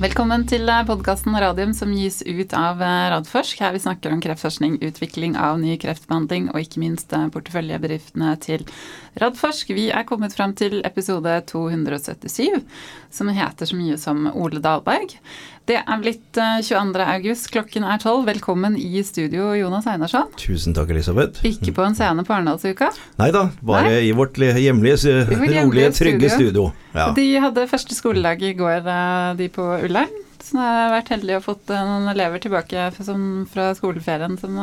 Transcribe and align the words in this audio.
Velkommen 0.00 0.46
til 0.48 0.64
podkasten 0.88 1.34
Radium 1.36 1.74
som 1.76 1.90
gis 1.92 2.22
ut 2.24 2.54
av 2.56 2.78
Radforsk. 2.80 3.58
Her 3.60 3.74
vi 3.74 3.82
snakker 3.84 4.14
om 4.14 4.22
kreftforskning, 4.24 4.78
utvikling 4.80 5.34
av 5.36 5.58
ny 5.60 5.74
kreftbehandling 5.76 6.46
og 6.54 6.62
ikke 6.62 6.80
minst 6.80 7.12
porteføljebedriftene 7.12 8.30
til 8.40 8.64
Radforsk. 9.20 9.74
Vi 9.76 9.90
er 9.92 10.06
kommet 10.08 10.32
fram 10.32 10.54
til 10.56 10.78
episode 10.88 11.34
277, 11.52 12.64
som 13.12 13.28
heter 13.28 13.68
så 13.68 13.76
mye 13.76 14.00
som 14.00 14.24
Ole 14.32 14.64
Dahlberg. 14.64 15.18
Det 15.70 15.76
er 15.78 16.00
blitt 16.02 16.34
22. 16.34 16.98
august, 17.04 17.46
klokken 17.54 17.84
er 17.86 18.00
tolv. 18.02 18.24
Velkommen 18.26 18.74
i 18.74 19.04
studio, 19.06 19.52
Jonas 19.54 19.84
Einarsson. 19.86 20.32
Tusen 20.40 20.74
takk, 20.74 20.88
Elisabeth. 20.90 21.44
Ikke 21.46 21.70
på 21.76 21.84
en 21.86 21.94
scene 21.94 22.24
på 22.26 22.34
Arendalsuka? 22.34 22.88
Nei 23.20 23.28
da, 23.30 23.44
bare 23.62 23.92
Nei? 23.92 24.00
i 24.08 24.10
vårt 24.18 24.40
hjemlige, 24.40 25.12
rolige, 25.30 25.92
trygge 25.94 26.32
studio. 26.32 26.64
Ja. 26.90 27.12
De 27.14 27.26
hadde 27.44 27.68
første 27.70 27.94
skoledag 27.94 28.42
i 28.48 28.50
går, 28.58 28.82
de 29.38 29.46
på 29.54 29.68
Ullern. 29.76 30.10
Så 30.42 30.58
jeg 30.58 30.80
har 30.80 30.90
vært 30.96 31.14
heldig 31.14 31.38
og 31.38 31.46
fått 31.46 31.70
noen 31.70 32.10
elever 32.16 32.42
tilbake 32.42 32.88
fra 32.98 33.70
skoleferien 33.78 34.34
som 34.42 34.58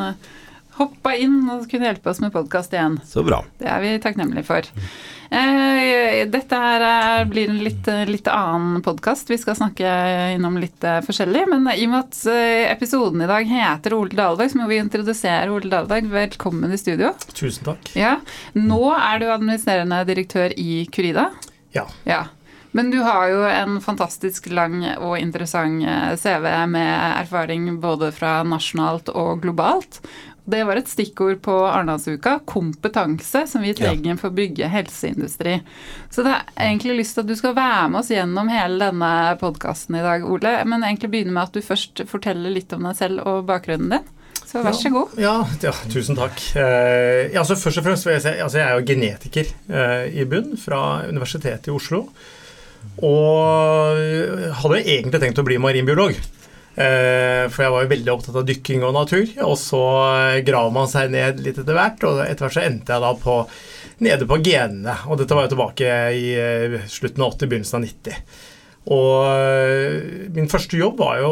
hoppa 0.77 1.15
inn 1.17 1.43
og 1.49 1.67
kunne 1.71 1.89
hjelpe 1.89 2.11
oss 2.11 2.21
med 2.23 2.33
podkast 2.35 2.73
igjen. 2.75 2.99
Så 3.07 3.23
bra. 3.25 3.43
Det 3.59 3.69
er 3.69 3.83
vi 3.83 3.95
takknemlige 4.03 4.45
for. 4.47 4.67
Eh, 5.29 6.23
dette 6.31 6.55
her 6.55 7.25
blir 7.27 7.49
en 7.51 7.59
litt, 7.59 7.87
litt 8.07 8.29
annen 8.31 8.81
podkast. 8.83 9.29
Vi 9.29 9.37
skal 9.41 9.57
snakke 9.59 9.89
innom 10.35 10.59
litt 10.61 10.83
eh, 10.87 11.01
forskjellig. 11.03 11.43
Men 11.51 11.67
i 11.73 11.83
og 11.87 11.91
med 11.91 12.05
at 12.05 12.21
eh, 12.31 12.69
episoden 12.71 13.25
i 13.25 13.29
dag 13.29 13.49
heter 13.49 13.97
Ole 13.97 14.15
Dahlberg, 14.15 14.53
så 14.53 14.61
må 14.61 14.69
vi 14.71 14.79
introdusere 14.79 15.51
Ole 15.51 15.71
Dahlberg. 15.73 16.07
Velkommen 16.13 16.71
i 16.71 16.79
studio. 16.79 17.11
Tusen 17.33 17.67
takk. 17.67 17.91
Ja. 17.97 18.17
Nå 18.55 18.81
er 18.95 19.21
du 19.21 19.29
administrerende 19.33 20.03
direktør 20.07 20.55
i 20.55 20.85
Curida. 20.93 21.29
Ja. 21.75 21.87
ja. 22.07 22.23
Men 22.75 22.91
du 22.93 22.99
har 23.01 23.27
jo 23.31 23.43
en 23.49 23.81
fantastisk 23.81 24.51
lang 24.53 24.83
og 24.99 25.17
interessant 25.17 25.81
CV 26.19 26.45
med 26.69 26.91
erfaring 27.23 27.71
både 27.81 28.11
fra 28.13 28.41
nasjonalt 28.45 29.09
og 29.15 29.41
globalt. 29.41 30.01
Det 30.47 30.61
var 30.63 30.79
et 30.79 30.87
stikkord 30.87 31.41
på 31.43 31.53
Arendalsuka. 31.67 32.37
Kompetanse 32.47 33.41
som 33.51 33.63
vi 33.65 33.73
trenger 33.75 34.15
for 34.15 34.31
å 34.31 34.37
bygge 34.37 34.69
helseindustri. 34.71 35.57
Så 36.07 36.23
det 36.23 36.31
er 36.37 36.69
egentlig 36.69 37.01
lyst 37.01 37.17
til 37.17 37.25
at 37.25 37.31
du 37.31 37.35
skal 37.35 37.55
være 37.57 37.89
med 37.91 37.99
oss 37.99 38.11
gjennom 38.13 38.51
hele 38.51 38.79
denne 38.79 39.09
podkasten 39.41 39.97
i 39.99 40.05
dag, 40.05 40.23
Ole. 40.23 40.53
Men 40.63 40.85
egentlig 40.87 41.11
begynne 41.11 41.35
med 41.35 41.49
at 41.49 41.57
du 41.57 41.65
først 41.65 42.05
forteller 42.07 42.55
litt 42.55 42.71
om 42.77 42.87
deg 42.87 42.95
selv 42.95 43.27
og 43.27 43.43
bakgrunnen 43.49 43.97
din. 43.97 44.07
Så 44.47 44.63
vær 44.63 44.77
så 44.79 44.93
god. 44.93 45.19
Ja, 45.19 45.35
ja, 45.59 45.75
tusen 45.91 46.15
takk. 46.15 46.39
Eh, 46.55 47.27
ja, 47.33 47.41
altså 47.43 47.59
først 47.59 47.81
og 47.81 47.89
fremst 47.89 48.07
vil 48.07 48.15
jeg 48.15 48.23
si 48.23 48.35
altså 48.45 48.61
jeg 48.61 48.67
er 48.69 48.79
jo 48.79 48.87
genetiker 48.87 49.51
eh, 49.51 50.05
i 50.15 50.27
bunn 50.31 50.55
fra 50.61 50.81
Universitetet 51.11 51.67
i 51.67 51.75
Oslo. 51.75 52.05
Og 53.03 53.99
hadde 54.63 54.83
egentlig 54.85 55.19
tenkt 55.19 55.43
å 55.43 55.45
bli 55.45 55.59
marinbiolog. 55.59 56.15
Eh, 56.77 57.47
for 57.49 57.63
jeg 57.63 57.73
var 57.73 57.85
jo 57.85 57.89
veldig 57.89 58.11
opptatt 58.13 58.35
av 58.37 58.45
dykking 58.45 58.83
og 58.85 58.93
natur. 58.97 59.25
Og 59.47 59.55
så 59.59 59.81
graver 60.45 60.75
man 60.75 60.91
seg 60.91 61.11
ned 61.13 61.41
litt 61.43 61.57
etter 61.57 61.77
hvert, 61.77 62.05
og 62.05 62.21
etter 62.25 62.45
hvert 62.45 62.57
så 62.59 62.65
endte 62.67 62.93
jeg 62.93 63.05
da 63.05 63.13
på 63.17 63.39
nede 64.05 64.29
på 64.29 64.39
genene. 64.45 64.99
Og 65.09 65.17
dette 65.21 65.37
var 65.37 65.47
jo 65.47 65.55
tilbake 65.55 65.97
i 66.13 66.31
eh, 66.37 66.79
slutten 66.91 67.25
av 67.25 67.33
80, 67.33 67.51
begynnelsen 67.51 67.79
av 67.79 67.87
90. 67.87 68.41
Og 68.97 69.13
eh, 69.33 70.25
min 70.37 70.51
første 70.51 70.79
jobb 70.79 71.01
var 71.01 71.21
jo 71.23 71.31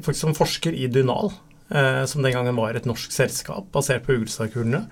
faktisk 0.00 0.24
som 0.24 0.38
forsker 0.38 0.76
i 0.76 0.88
Dunal, 0.92 1.34
som 1.72 2.20
den 2.20 2.34
gangen 2.34 2.56
var 2.58 2.76
et 2.76 2.84
norsk 2.84 3.14
selskap 3.14 3.70
basert 3.72 4.02
på 4.04 4.18
Ugelstadkulene. 4.18 4.82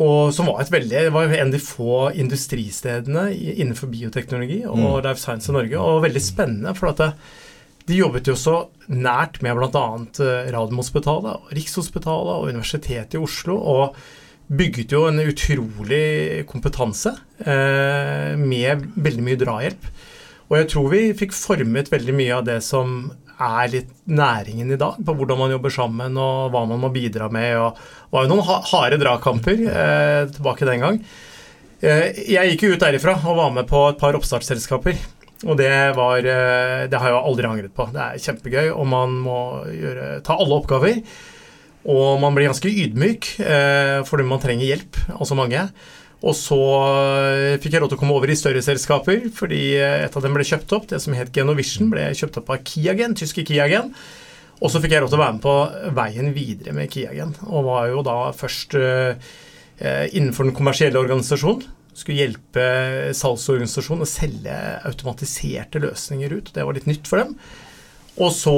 Og 0.00 0.30
som 0.32 0.46
var, 0.48 0.62
et 0.62 0.70
veldig, 0.72 1.02
var 1.12 1.28
en 1.28 1.50
av 1.50 1.52
de 1.52 1.60
få 1.60 2.06
industristedene 2.16 3.26
innenfor 3.34 3.90
bioteknologi 3.92 4.62
og 4.64 4.78
mm. 4.78 4.86
life 5.04 5.20
science 5.20 5.52
i 5.52 5.56
Norge. 5.58 5.76
Og 5.76 6.00
veldig 6.06 6.22
spennende, 6.24 6.72
for 6.78 6.94
at 6.94 7.02
det, 7.02 7.10
de 7.88 7.98
jobbet 7.98 8.28
jo 8.30 8.36
så 8.38 8.56
nært 8.88 9.40
med 9.44 9.58
bl.a. 9.58 9.86
Eh, 10.22 10.50
Radiumhospitalet, 10.54 11.52
Rikshospitalet 11.56 12.34
og 12.36 12.50
Universitetet 12.52 13.18
i 13.18 13.22
Oslo. 13.22 13.58
og 13.58 14.02
bygget 14.52 14.92
jo 14.92 15.06
en 15.08 15.20
utrolig 15.22 16.44
kompetanse 16.50 17.14
eh, 17.40 18.34
med 18.36 18.84
veldig 19.00 19.24
mye 19.24 19.40
drahjelp. 19.40 19.88
Og 20.50 20.58
jeg 20.58 20.68
tror 20.74 20.88
vi 20.92 21.02
fikk 21.16 21.32
formet 21.32 21.88
veldig 21.92 22.14
mye 22.16 22.34
av 22.36 22.46
det 22.48 22.58
som 22.66 23.06
er 23.42 23.70
litt 23.72 23.92
næringen 24.06 24.74
i 24.74 24.78
dag, 24.78 24.98
på 25.02 25.14
hvordan 25.16 25.40
man 25.40 25.54
jobber 25.54 25.72
sammen 25.72 26.18
og 26.20 26.52
hva 26.52 26.66
man 26.68 26.82
må 26.82 26.92
bidra 26.94 27.30
med. 27.32 27.54
Det 27.56 28.12
var 28.12 28.26
jo 28.26 28.34
noen 28.34 28.66
harde 28.68 29.00
dragkamper 29.00 29.64
eh, 29.72 30.20
tilbake 30.36 30.68
den 30.68 30.84
gang. 30.84 31.00
Eh, 31.80 32.20
jeg 32.28 32.52
gikk 32.52 32.66
jo 32.66 32.76
ut 32.76 32.84
derifra 32.84 33.16
og 33.24 33.40
var 33.40 33.56
med 33.56 33.66
på 33.70 33.86
et 33.88 34.00
par 34.02 34.18
oppstartsselskaper. 34.18 35.00
Og 35.48 35.58
det 35.58 35.72
var 35.96 36.22
eh, 36.22 36.84
Det 36.90 36.98
har 36.98 37.10
jeg 37.10 37.22
aldri 37.22 37.48
angret 37.48 37.74
på. 37.74 37.88
Det 37.92 38.02
er 38.02 38.22
kjempegøy, 38.26 38.68
og 38.74 38.86
man 38.88 39.16
må 39.24 39.38
gjøre, 39.70 40.20
ta 40.26 40.38
alle 40.38 40.58
oppgaver. 40.60 41.02
Og 41.92 42.20
man 42.22 42.36
blir 42.36 42.46
ganske 42.46 42.70
ydmyk 42.70 43.32
eh, 43.42 43.98
fordi 44.06 44.26
man 44.28 44.42
trenger 44.42 44.68
hjelp, 44.68 45.00
altså 45.16 45.38
mange. 45.38 45.66
Og 46.22 46.36
så 46.38 46.60
eh, 47.26 47.58
fikk 47.62 47.74
jeg 47.74 47.82
lov 47.82 47.90
til 47.90 47.98
å 47.98 48.02
komme 48.04 48.14
over 48.14 48.30
i 48.30 48.38
større 48.38 48.62
selskaper, 48.62 49.26
fordi 49.34 49.62
et 49.82 50.14
av 50.14 50.22
dem 50.22 50.38
ble 50.38 50.46
kjøpt 50.46 50.76
opp. 50.78 50.90
Det 50.92 51.02
som 51.02 51.16
het 51.18 51.34
Genovision, 51.34 51.90
ble 51.90 52.12
kjøpt 52.18 52.38
opp 52.42 52.52
av 52.54 52.62
Kiagen, 52.68 53.18
tyske 53.18 53.46
Kiagen. 53.48 53.90
Og 54.62 54.70
så 54.70 54.78
fikk 54.78 54.94
jeg 54.94 55.02
lov 55.02 55.10
til 55.10 55.18
å 55.18 55.24
være 55.24 55.38
med 55.40 55.42
på 55.42 55.56
veien 55.98 56.34
videre 56.36 56.76
med 56.76 56.92
Kiagen, 56.92 57.34
og 57.50 57.66
var 57.66 57.88
jo 57.90 58.04
da 58.06 58.18
først 58.30 58.76
innenfor 59.82 60.46
den 60.46 60.54
kommersielle 60.54 61.00
organisasjonen 61.00 61.64
skulle 61.98 62.22
hjelpe 62.22 62.64
salgsorganisasjonen 63.16 64.06
å 64.06 64.08
selge 64.08 64.56
automatiserte 64.88 65.82
løsninger 65.82 66.32
ut. 66.38 66.50
Det 66.54 66.64
var 66.64 66.76
litt 66.76 66.88
nytt 66.88 67.08
for 67.10 67.22
dem. 67.22 67.36
Og 68.20 68.32
så 68.36 68.56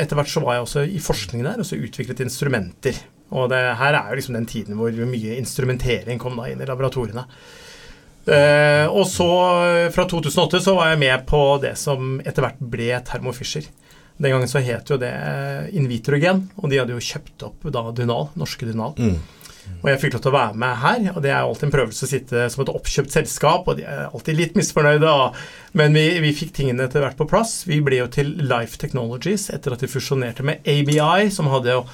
etter 0.00 0.16
hvert 0.16 0.32
så 0.32 0.42
var 0.44 0.56
jeg 0.58 0.66
også 0.66 0.84
i 0.88 1.02
forskning 1.02 1.44
der 1.44 1.60
og 1.60 1.68
så 1.68 1.80
utviklet 1.80 2.22
instrumenter. 2.24 2.98
Og 3.34 3.50
det 3.52 3.60
her 3.80 3.98
er 3.98 4.10
jo 4.10 4.18
liksom 4.20 4.38
den 4.38 4.48
tiden 4.48 4.78
hvor 4.78 4.94
mye 5.08 5.38
instrumentering 5.40 6.20
kom 6.22 6.38
da 6.40 6.48
inn 6.50 6.62
i 6.62 6.68
laboratoriene. 6.68 7.26
Uh, 8.24 8.88
og 8.88 9.04
så, 9.04 9.28
fra 9.92 10.06
2008, 10.08 10.62
så 10.64 10.72
var 10.78 10.94
jeg 10.94 11.02
med 11.02 11.26
på 11.28 11.40
det 11.60 11.74
som 11.76 12.16
etter 12.24 12.46
hvert 12.46 12.62
ble 12.72 12.88
Thermo 13.04 13.34
Fisher. 13.36 13.66
Den 14.16 14.32
gangen 14.32 14.48
så 14.48 14.62
het 14.64 14.88
jo 14.88 14.96
det 15.00 15.12
Invitrogen, 15.76 16.46
og 16.56 16.70
de 16.70 16.78
hadde 16.80 16.94
jo 16.94 17.02
kjøpt 17.02 17.44
opp 17.48 17.66
da 17.74 17.82
Dunal, 17.92 18.30
norske 18.38 18.68
Dunal. 18.68 18.94
Mm. 18.96 19.18
Og 19.84 19.90
jeg 19.90 20.00
fikk 20.00 20.14
lov 20.16 20.22
til 20.24 20.32
å 20.32 20.36
være 20.38 20.60
med 20.62 20.78
her, 20.80 21.02
og 21.12 21.20
det 21.24 21.30
er 21.32 21.42
alltid 21.42 21.66
en 21.68 21.74
prøvelse 21.74 22.06
å 22.06 22.08
sitte 22.08 22.46
som 22.52 22.62
et 22.64 22.72
oppkjøpt 22.72 23.12
selskap, 23.12 23.68
og 23.68 23.76
de 23.78 23.84
er 23.84 24.06
alltid 24.06 24.38
litt 24.38 24.56
misfornøyde, 24.56 25.12
men 25.76 25.98
vi, 25.98 26.06
vi 26.24 26.32
fikk 26.36 26.54
tingene 26.56 26.86
etter 26.88 27.04
hvert 27.04 27.18
på 27.20 27.28
plass. 27.28 27.62
Vi 27.68 27.82
ble 27.84 28.00
jo 28.00 28.08
til 28.12 28.32
Life 28.40 28.80
Technologies 28.80 29.50
etter 29.52 29.76
at 29.76 29.84
de 29.84 29.90
fusjonerte 29.92 30.46
med 30.46 30.64
ABI, 30.64 31.28
som 31.34 31.52
hadde 31.52 31.76
jo 31.76 31.84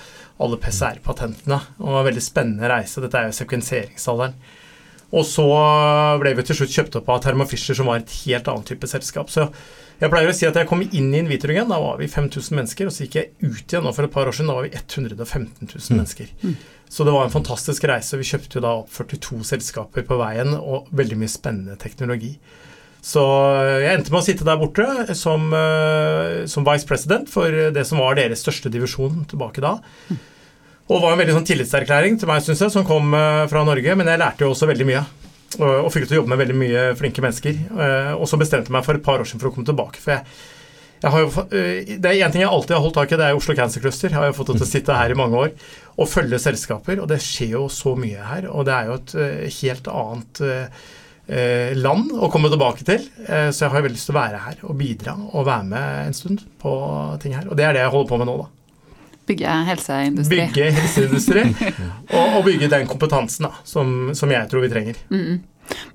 alle 0.40 0.56
PCR-patentene, 0.62 1.58
og 1.82 2.00
en 2.00 2.08
veldig 2.08 2.24
spennende 2.24 2.70
reise. 2.70 3.02
Dette 3.02 3.18
er 3.18 3.28
jo 3.28 3.38
sekvenseringsalderen. 3.40 4.38
Og 5.10 5.26
så 5.26 5.44
ble 6.22 6.36
vi 6.38 6.46
til 6.46 6.60
slutt 6.60 6.74
kjøpt 6.74 7.00
opp 7.00 7.08
av 7.10 7.22
Thermo 7.24 7.46
Fisher, 7.50 7.74
som 7.74 7.90
var 7.90 7.98
et 7.98 8.12
helt 8.22 8.48
annet 8.50 8.70
type 8.70 8.86
selskap. 8.90 9.30
Så 9.32 9.48
jeg 10.00 10.08
pleier 10.12 10.30
å 10.30 10.36
si 10.36 10.46
at 10.48 10.56
jeg 10.56 10.68
kom 10.70 10.84
inn 10.86 11.10
i 11.12 11.20
Invitrogen, 11.20 11.68
da 11.68 11.80
var 11.82 11.98
vi 12.00 12.08
5000 12.08 12.56
mennesker. 12.56 12.88
Og 12.88 12.94
så 12.94 13.04
gikk 13.04 13.18
jeg 13.18 13.32
ut 13.42 13.74
igjen 13.74 13.84
nå 13.84 13.92
for 13.96 14.06
et 14.06 14.14
par 14.14 14.30
år 14.30 14.36
siden, 14.36 14.52
da 14.52 14.60
var 14.60 14.68
vi 14.68 14.72
115 14.72 15.66
000 15.66 15.82
mm. 15.82 15.96
mennesker. 15.98 16.30
Mm. 16.44 16.54
Så 16.90 17.06
det 17.06 17.12
var 17.14 17.24
en 17.24 17.32
fantastisk 17.32 17.84
reise. 17.86 18.18
Vi 18.18 18.26
kjøpte 18.26 18.58
jo 18.58 18.64
da 18.64 18.72
opp 18.80 18.90
42 18.90 19.44
selskaper 19.46 20.02
på 20.08 20.18
veien, 20.18 20.56
og 20.58 20.90
veldig 20.96 21.20
mye 21.20 21.30
spennende 21.30 21.78
teknologi. 21.78 22.32
Så 23.00 23.22
jeg 23.80 23.94
endte 23.94 24.12
med 24.12 24.20
å 24.20 24.26
sitte 24.26 24.44
der 24.44 24.58
borte 24.60 25.14
som, 25.16 25.46
uh, 25.54 26.42
som 26.50 26.66
vice 26.66 26.84
president 26.88 27.30
for 27.32 27.70
det 27.72 27.86
som 27.88 28.02
var 28.02 28.18
deres 28.18 28.42
største 28.44 28.72
divisjon 28.74 29.22
tilbake 29.30 29.62
da. 29.64 29.78
Og 30.90 30.96
det 30.96 31.02
var 31.06 31.14
en 31.14 31.22
veldig 31.22 31.38
sånn 31.38 31.48
tillitserklæring 31.48 32.18
til 32.18 32.28
meg, 32.28 32.42
syns 32.44 32.64
jeg, 32.66 32.74
som 32.74 32.84
kom 32.84 33.14
fra 33.14 33.62
Norge. 33.62 33.94
Men 33.94 34.10
jeg 34.10 34.18
lærte 34.18 34.42
jo 34.42 34.50
også 34.50 34.66
veldig 34.66 34.88
mye. 34.88 35.04
Og, 35.62 35.86
fikk 35.94 36.08
til 36.08 36.16
å 36.16 36.20
jobbe 36.20 36.32
med 36.32 36.40
veldig 36.42 36.56
mye 36.58 36.82
flinke 36.98 37.22
mennesker. 37.22 37.60
Og 38.16 38.26
så 38.26 38.38
bestemte 38.40 38.72
jeg 38.72 38.74
meg 38.74 38.82
for 38.88 38.98
et 38.98 39.04
par 39.06 39.22
år 39.22 39.30
siden 39.30 39.38
for 39.38 39.52
å 39.52 39.54
komme 39.54 39.70
tilbake. 39.70 40.02
For 40.02 40.16
jeg, 40.16 40.26
jo, 41.00 41.30
eh, 41.56 41.96
det 41.96 42.10
er 42.10 42.20
én 42.26 42.32
ting 42.32 42.44
jeg 42.44 42.50
alltid 42.50 42.76
har 42.76 42.84
holdt 42.84 42.98
tak 42.98 43.12
i, 43.12 43.18
det 43.20 43.28
er 43.30 43.38
Oslo 43.38 43.56
Cancer 43.56 43.80
Cluster. 43.80 44.12
Jeg 44.12 44.20
har 44.20 44.28
jo 44.28 44.36
fått 44.36 44.52
til 44.52 44.66
å 44.66 44.68
sitte 44.68 44.96
her 44.96 45.12
i 45.12 45.18
mange 45.18 45.44
år 45.46 45.52
og 45.96 46.08
følge 46.08 46.40
selskaper, 46.40 47.00
og 47.00 47.08
det 47.10 47.20
skjer 47.24 47.54
jo 47.56 47.66
så 47.72 47.94
mye 47.98 48.24
her. 48.30 48.48
Og 48.52 48.66
det 48.68 48.76
er 48.76 48.90
jo 48.90 48.98
et 49.00 49.14
helt 49.60 49.90
annet 49.92 50.42
land 51.78 52.08
å 52.16 52.28
komme 52.32 52.50
tilbake 52.50 52.82
til. 52.82 53.04
Uh, 53.22 53.52
så 53.54 53.66
jeg 53.66 53.70
har 53.70 53.84
veldig 53.84 53.94
lyst 53.94 54.08
til 54.08 54.16
å 54.16 54.18
være 54.18 54.38
her 54.42 54.64
og 54.66 54.78
bidra 54.80 55.12
og 55.30 55.44
være 55.46 55.66
med 55.68 56.08
en 56.08 56.16
stund 56.16 56.40
på 56.58 56.72
ting 57.22 57.36
her. 57.36 57.46
Og 57.46 57.54
det 57.58 57.68
er 57.68 57.76
det 57.76 57.84
jeg 57.84 57.92
holder 57.94 58.10
på 58.10 58.18
med 58.18 58.30
nå, 58.30 58.34
da. 58.40 58.48
Bygge 59.30 59.54
helseindustri. 59.68 60.40
Bygge 60.40 60.70
helseindustri, 60.74 61.44
og, 62.16 62.24
og, 62.24 62.40
bygge 62.48 62.70
den 62.72 62.88
kompetansen 62.90 63.46
da, 63.46 63.52
som, 63.68 64.10
som 64.16 64.32
jeg 64.32 64.50
tror 64.50 64.64
vi 64.64 64.72
trenger. 64.72 64.98
Mm. 65.12 65.38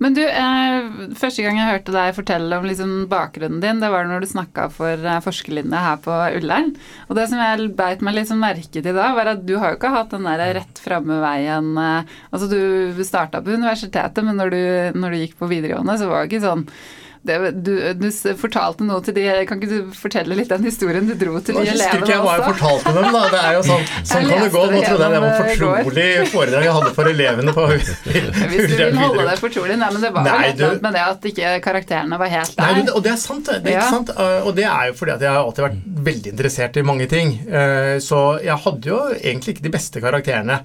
Men 0.04 0.16
du, 0.18 0.22
eh, 0.26 0.90
første 1.18 1.46
gang 1.46 1.60
jeg 1.60 1.72
hørte 1.72 1.96
deg 1.96 2.16
fortelle 2.18 2.60
om 2.60 2.68
liksom 2.68 2.94
bakgrunnen 3.12 3.62
din, 3.64 3.82
det 3.84 3.92
var 3.94 4.08
når 4.10 4.26
du 4.26 4.30
snakka 4.32 4.68
for 4.74 5.00
eh, 5.00 5.22
forskerlinja 5.24 5.84
her 5.86 6.02
på 6.04 6.18
Ullern. 6.40 6.74
Og 7.10 7.20
det 7.20 7.28
som 7.32 7.42
jeg 7.42 7.70
beit 7.78 8.04
meg 8.06 8.18
litt 8.18 8.32
sånn 8.32 8.44
merke 8.44 8.82
til 8.82 8.92
da, 8.92 9.12
var 9.18 9.34
at 9.36 9.46
du 9.48 9.56
har 9.62 9.74
jo 9.74 9.80
ikke 9.80 9.94
hatt 9.96 10.14
den 10.16 10.28
der 10.28 10.46
rett 10.60 10.84
framme 10.84 11.22
veien 11.24 11.72
eh, 11.82 12.14
Altså 12.36 12.50
du 12.52 13.04
starta 13.06 13.42
på 13.44 13.56
universitetet, 13.56 14.24
men 14.26 14.38
når 14.40 14.54
du, 14.54 14.62
når 15.00 15.14
du, 15.14 15.22
gikk 15.24 15.40
på 15.40 15.50
videregående, 15.50 15.98
så 16.00 16.10
var 16.10 16.24
det 16.24 16.34
ikke 16.34 16.46
sånn 16.46 16.66
Det, 17.26 17.38
du, 17.66 17.72
du, 17.98 18.08
fortalte 18.38 18.86
noe 18.86 19.02
til 19.02 19.16
de 19.18 19.24
Kan 19.50 19.58
ikke 19.58 19.70
du 19.72 19.94
fortelle 19.98 20.36
litt 20.38 20.52
den 20.52 20.68
historien 20.68 21.08
du 21.08 21.16
dro 21.18 21.40
til 21.40 21.58
de 21.58 21.64
elevene 21.64 21.74
også? 21.74 21.82
Jeg 21.82 21.96
husker 21.96 22.04
ikke 22.06 22.20
hva 22.22 22.36
jeg 22.36 22.46
fortalte 22.52 22.94
dem, 22.98 23.08
da. 23.16 23.24
Det 23.34 23.42
er 23.42 23.58
jo 23.58 23.64
sånn, 23.66 23.86
sånn 24.12 24.28
kan 24.30 24.44
det 24.44 24.52
gå. 24.54 24.64
Nå 24.76 24.82
trodde 24.86 25.08
jeg 25.08 25.16
det 25.16 25.22
var 25.24 25.38
fortrolig 25.40 26.08
foredrag 26.34 26.68
jeg 26.68 26.76
hadde 26.78 26.94
for 27.00 27.12
elevene 27.12 27.56
på 27.56 27.68
Hvis 27.74 27.92
du 28.06 28.76
vil 28.78 29.00
holde 29.04 29.28
det 29.32 29.38
fortrolig. 29.42 29.80
Nei, 29.82 29.92
men 29.96 30.06
det 30.06 30.14
var 30.16 30.32
jo 30.32 30.54
litt 30.62 30.86
med 30.86 30.98
det 30.98 31.06
at 31.06 31.30
ikke 31.32 31.54
karakterene 31.66 32.22
var 32.22 32.34
helt 32.36 32.58
der. 32.60 32.80
Nei, 32.80 32.88
og 32.94 33.06
det 33.06 33.14
er 33.16 33.22
sant, 33.22 33.50
det. 33.50 33.62
Er 33.74 33.80
ja. 33.80 33.86
sant. 33.90 34.14
Og 34.46 34.52
det 34.58 34.68
er 34.70 34.92
jo 34.92 34.98
fordi 35.00 35.16
at 35.16 35.26
jeg 35.26 35.34
har 35.34 35.42
alltid 35.42 35.68
vært 35.68 35.86
veldig 36.10 36.36
interessert 36.36 36.78
i 36.78 36.86
mange 36.86 37.08
ting. 37.12 37.38
Eh, 37.50 37.96
så 38.04 38.26
jeg 38.44 38.62
hadde 38.66 38.92
jo 38.92 39.00
egentlig 39.16 39.56
ikke 39.56 39.66
de 39.66 39.74
beste 39.80 40.04
karakterene 40.04 40.62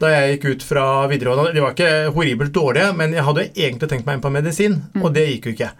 da 0.00 0.10
jeg 0.14 0.36
gikk 0.36 0.46
ut 0.48 0.62
fra 0.64 0.84
videregående. 1.10 1.52
De 1.54 1.62
var 1.62 1.74
ikke 1.76 2.12
horribelt 2.14 2.54
dårlige, 2.56 2.92
men 2.96 3.14
jeg 3.16 3.26
hadde 3.26 3.48
egentlig 3.50 3.90
tenkt 3.90 4.06
meg 4.08 4.16
inn 4.16 4.24
på 4.24 4.32
medisin, 4.32 4.78
mm. 4.94 5.02
og 5.04 5.12
det 5.16 5.26
gikk 5.28 5.50
jo 5.50 5.56
ikke. 5.58 5.70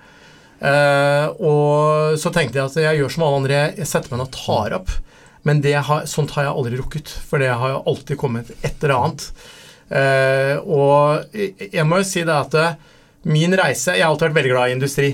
Uh, 0.61 1.33
og 1.41 2.19
så 2.21 2.29
tenkte 2.35 2.61
jeg 2.61 2.69
at 2.69 2.83
jeg 2.83 3.01
gjør 3.01 3.15
som 3.15 3.25
alle 3.25 3.39
andre, 3.41 3.61
jeg 3.79 3.89
setter 3.89 4.13
meg 4.13 4.21
ned 4.21 4.29
og 4.29 4.37
tar 4.37 4.77
opp. 4.81 4.93
Men 5.49 5.63
har, 5.65 6.05
sånt 6.09 6.35
har 6.37 6.47
jeg 6.47 6.53
aldri 6.53 6.79
rukket, 6.81 7.09
for 7.09 7.41
det 7.41 7.49
har 7.49 7.73
jo 7.73 7.83
alltid 7.89 8.21
kommet 8.21 8.51
et 8.61 8.83
eller 8.83 8.97
annet. 8.99 9.27
Uh, 9.91 10.57
og 10.69 11.35
jeg 11.35 11.87
må 11.89 12.01
jo 12.01 12.07
si 12.07 12.23
det 12.23 12.31
at 12.31 12.53
eh, 12.55 12.75
min 13.27 13.51
reise 13.59 13.97
Jeg 13.97 14.05
har 14.05 14.13
alltid 14.13 14.29
vært 14.29 14.37
veldig 14.37 14.53
glad 14.53 14.71
i 14.71 14.77
industri. 14.77 15.09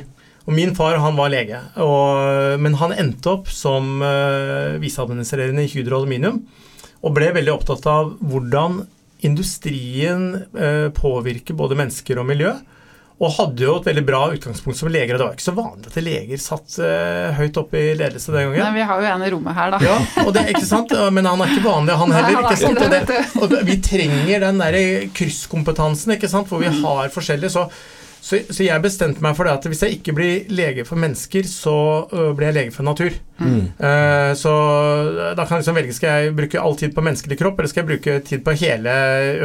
Og 0.47 0.53
min 0.55 0.75
far 0.77 0.99
han 1.03 1.17
var 1.19 1.33
lege, 1.33 1.59
og, 1.83 2.61
men 2.63 2.77
han 2.79 2.93
endte 2.95 3.33
opp 3.33 3.49
som 3.51 3.97
uh, 3.99 4.77
viseadministrerende 4.79 5.65
i 5.65 5.71
Hydro 5.73 6.03
Aluminium. 6.03 6.45
Og 7.03 7.17
ble 7.17 7.33
veldig 7.35 7.51
opptatt 7.55 7.89
av 7.91 8.13
hvordan 8.21 8.85
industrien 9.27 10.29
uh, 10.55 10.93
påvirker 10.95 11.59
både 11.59 11.79
mennesker 11.81 12.21
og 12.23 12.29
miljø. 12.29 12.53
Og 13.17 13.31
hadde 13.33 13.65
jo 13.65 13.79
et 13.79 13.87
veldig 13.89 14.03
bra 14.05 14.19
utgangspunkt 14.35 14.77
som 14.77 14.91
leger. 14.93 15.15
Og 15.15 15.21
det 15.21 15.27
var 15.27 15.37
ikke 15.39 15.47
så 15.47 15.55
vanlig 15.57 15.89
at 15.89 15.99
leger 16.05 16.43
satt 16.43 16.75
uh, 16.85 17.39
høyt 17.39 17.61
oppe 17.63 17.81
i 17.81 17.95
ledelse 17.97 18.35
den 18.35 18.51
gangen. 18.51 18.61
Nei, 18.61 18.75
vi 18.77 18.89
har 18.91 19.01
jo 19.01 19.09
en 19.15 19.25
i 19.25 19.31
rommet 19.33 19.57
her, 19.57 19.73
da. 19.73 19.81
Ja, 19.81 19.97
og 20.27 20.33
det 20.37 20.43
ikke 20.53 20.67
sant, 20.69 20.93
Men 21.17 21.31
han 21.31 21.41
er 21.41 21.55
ikke 21.55 21.65
vanlig, 21.65 21.97
han 22.03 22.13
heller. 22.13 22.43
ikke 22.45 22.61
sant? 22.61 22.83
Og, 22.85 22.93
det, 22.93 23.23
og 23.41 23.57
vi 23.71 23.79
trenger 23.85 24.45
den 24.45 24.61
der 24.61 24.81
krysskompetansen, 25.17 26.17
ikke 26.19 26.29
sant, 26.33 26.51
hvor 26.53 26.61
vi 26.61 26.69
mm. 26.69 26.83
har 26.85 27.15
forskjellige. 27.15 27.55
Så 27.57 27.69
så, 28.27 28.41
så, 28.51 28.65
jeg 28.67 28.83
bestemte 28.83 29.23
meg 29.23 29.37
for 29.39 29.47
det 29.47 29.55
at 29.55 29.67
hvis 29.71 29.85
jeg 29.85 30.01
ikke 30.01 30.13
blir 30.17 30.49
lege 30.51 30.83
for 30.87 30.99
mennesker, 30.99 31.47
så 31.47 31.77
uh, 32.11 32.33
blir 32.35 32.49
jeg 32.49 32.57
lege 32.57 32.75
for 32.75 32.87
natur. 32.89 33.15
Mm. 33.39 33.69
Uh, 33.79 34.33
så 34.35 34.55
da 35.37 35.45
kan 35.45 35.61
jeg 35.61 35.63
liksom 35.63 35.79
velge 35.79 35.95
skal 35.95 36.25
jeg 36.25 36.35
bruke 36.35 36.59
all 36.59 36.75
tid 36.81 36.97
på 36.97 37.05
menneskelig 37.07 37.39
kropp, 37.39 37.61
eller 37.61 37.71
skal 37.71 37.85
jeg 37.85 37.91
bruke 37.93 38.17
tid 38.27 38.43
på 38.43 38.57
hele 38.59 38.97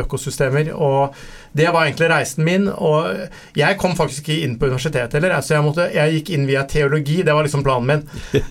økosystemer. 0.02 0.74
Og 0.74 1.14
det 1.54 1.70
var 1.70 1.86
egentlig 1.86 2.10
reisen 2.10 2.48
min. 2.48 2.68
Og 2.74 3.30
jeg 3.62 3.80
kom 3.84 3.94
faktisk 4.00 4.26
ikke 4.26 4.48
inn 4.48 4.58
på 4.58 4.72
universitetet 4.72 5.20
heller. 5.20 5.38
Altså 5.38 5.60
jeg, 5.60 5.68
måtte, 5.68 5.90
jeg 5.94 6.18
gikk 6.18 6.34
inn 6.34 6.50
via 6.50 6.66
teologi, 6.66 7.22
det 7.28 7.38
var 7.38 7.46
liksom 7.46 7.68
planen 7.68 7.92
min. 7.92 8.06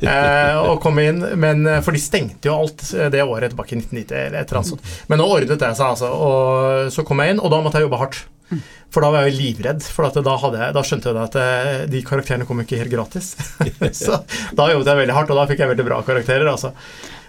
Uh, 0.07 0.63
å 0.71 0.79
komme 0.83 1.11
inn, 1.11 1.25
men 1.43 1.67
For 1.83 1.91
de 1.97 2.07
stengte 2.07 2.53
jo 2.53 2.61
alt 2.61 2.87
det 3.11 3.27
året 3.27 3.51
tilbake 3.51 3.75
i 3.75 3.83
1990 3.83 4.21
eller 4.29 4.45
et 4.45 4.47
eller 4.47 4.63
annet 4.63 4.77
sånt. 4.77 4.99
Men 5.11 5.25
nå 5.25 5.27
ordnet 5.27 5.59
det 5.59 5.75
seg, 5.75 5.89
altså. 5.91 6.15
Og 6.15 6.95
så 6.95 7.03
kom 7.09 7.25
jeg 7.25 7.35
inn, 7.35 7.43
og 7.43 7.51
da 7.51 7.65
måtte 7.65 7.83
jeg 7.83 7.91
jobbe 7.91 8.07
hardt. 8.07 8.29
For 8.91 9.05
da 9.05 9.13
var 9.15 9.27
jeg 9.27 9.35
jo 9.35 9.39
livredd, 9.45 9.85
for 9.87 10.09
da, 10.11 10.35
jeg, 10.35 10.75
da, 10.75 10.83
skjønte 10.83 11.13
jeg 11.13 11.23
at 11.23 11.39
eh, 11.39 11.85
de 11.91 12.03
karakterene 12.07 12.47
kom 12.49 12.59
ikke 12.63 12.81
helt 12.81 12.91
gratis. 12.91 13.37
så 14.03 14.23
da 14.57 14.67
jobbet 14.73 14.91
jeg 14.91 15.01
veldig 15.05 15.15
hardt, 15.15 15.31
og 15.31 15.39
da 15.39 15.47
fikk 15.51 15.63
jeg 15.63 15.71
veldig 15.71 15.87
bra 15.87 16.01
karakterer. 16.07 16.51
altså. 16.51 16.73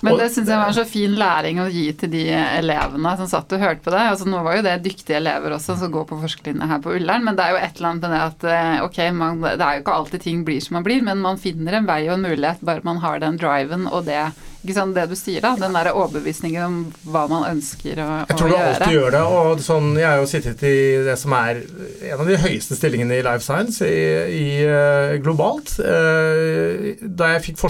Men 0.02 0.18
det 0.18 0.32
syns 0.34 0.50
jeg 0.50 0.58
var 0.58 0.72
en 0.72 0.78
så 0.80 0.86
fin 0.90 1.14
læring 1.14 1.60
å 1.62 1.68
gi 1.70 1.84
til 1.94 2.10
de 2.16 2.24
elevene 2.34 3.14
som 3.20 3.30
satt 3.30 3.54
og 3.54 3.62
hørte 3.62 3.86
på 3.86 3.94
det. 3.94 4.02
Altså, 4.14 4.26
nå 4.30 4.42
var 4.42 4.58
jo 4.58 4.66
det 4.66 4.80
dyktige 4.88 5.20
elever 5.20 5.54
også 5.54 5.78
som 5.78 5.94
går 5.94 6.08
på 6.10 6.18
forskerlinja 6.24 6.70
her 6.72 6.82
på 6.82 6.96
Ullern, 6.98 7.28
men 7.28 7.38
det 7.38 7.46
er 7.46 7.54
jo 7.54 7.62
et 7.62 7.78
eller 7.78 7.92
annet 7.92 8.08
med 8.08 8.16
det 8.16 8.24
at 8.26 8.48
eh, 8.56 8.86
ok, 8.88 9.02
man, 9.20 9.44
det 9.46 9.60
er 9.60 9.78
jo 9.78 9.84
ikke 9.84 10.00
alltid 10.00 10.26
ting 10.26 10.42
blir 10.48 10.64
som 10.66 10.80
man 10.80 10.88
blir, 10.88 11.06
men 11.06 11.22
man 11.22 11.42
finner 11.42 11.78
en 11.78 11.90
vei 11.90 12.02
og 12.08 12.18
en 12.18 12.26
mulighet 12.26 12.66
bare 12.66 12.88
man 12.88 13.04
har 13.06 13.22
den 13.22 13.38
driven 13.42 13.86
og 13.92 14.10
det 14.10 14.24
ikke 14.62 14.76
sant, 14.76 14.94
det 14.94 15.08
du 15.10 15.16
sier, 15.18 15.42
da, 15.42 15.56
den 15.58 15.74
der 15.74 15.90
overbevisningen 15.90 16.62
om 16.62 16.76
hva 17.10 17.24
man 17.32 17.48
ønsker 17.50 17.98
å, 17.98 18.06
gjøre. 18.06 18.28
Jeg 18.30 18.38
tror 18.38 18.52
du 18.52 18.58
alltid 18.60 18.94
gjør 18.94 19.16
det. 19.16 19.22
og 19.26 19.64
sånn, 19.66 19.90
Jeg 19.98 20.06
har 20.06 20.22
jo 20.22 20.30
sittet 20.30 20.62
i 20.70 20.76
det 21.08 21.16
som 21.18 21.34
er 21.34 21.64
en 22.12 22.22
av 22.22 22.30
de 22.30 22.38
høyeste 22.44 22.78
stillingene 22.78 23.18
i 23.18 23.26
Life 23.26 23.42
Science 23.48 23.82
i, 23.90 24.06
i 24.38 24.46
uh, 24.70 25.18
globalt. 25.24 25.74
Uh, 25.82 26.94
da 27.02 27.34
jeg 27.34 27.46
fikk 27.50 27.62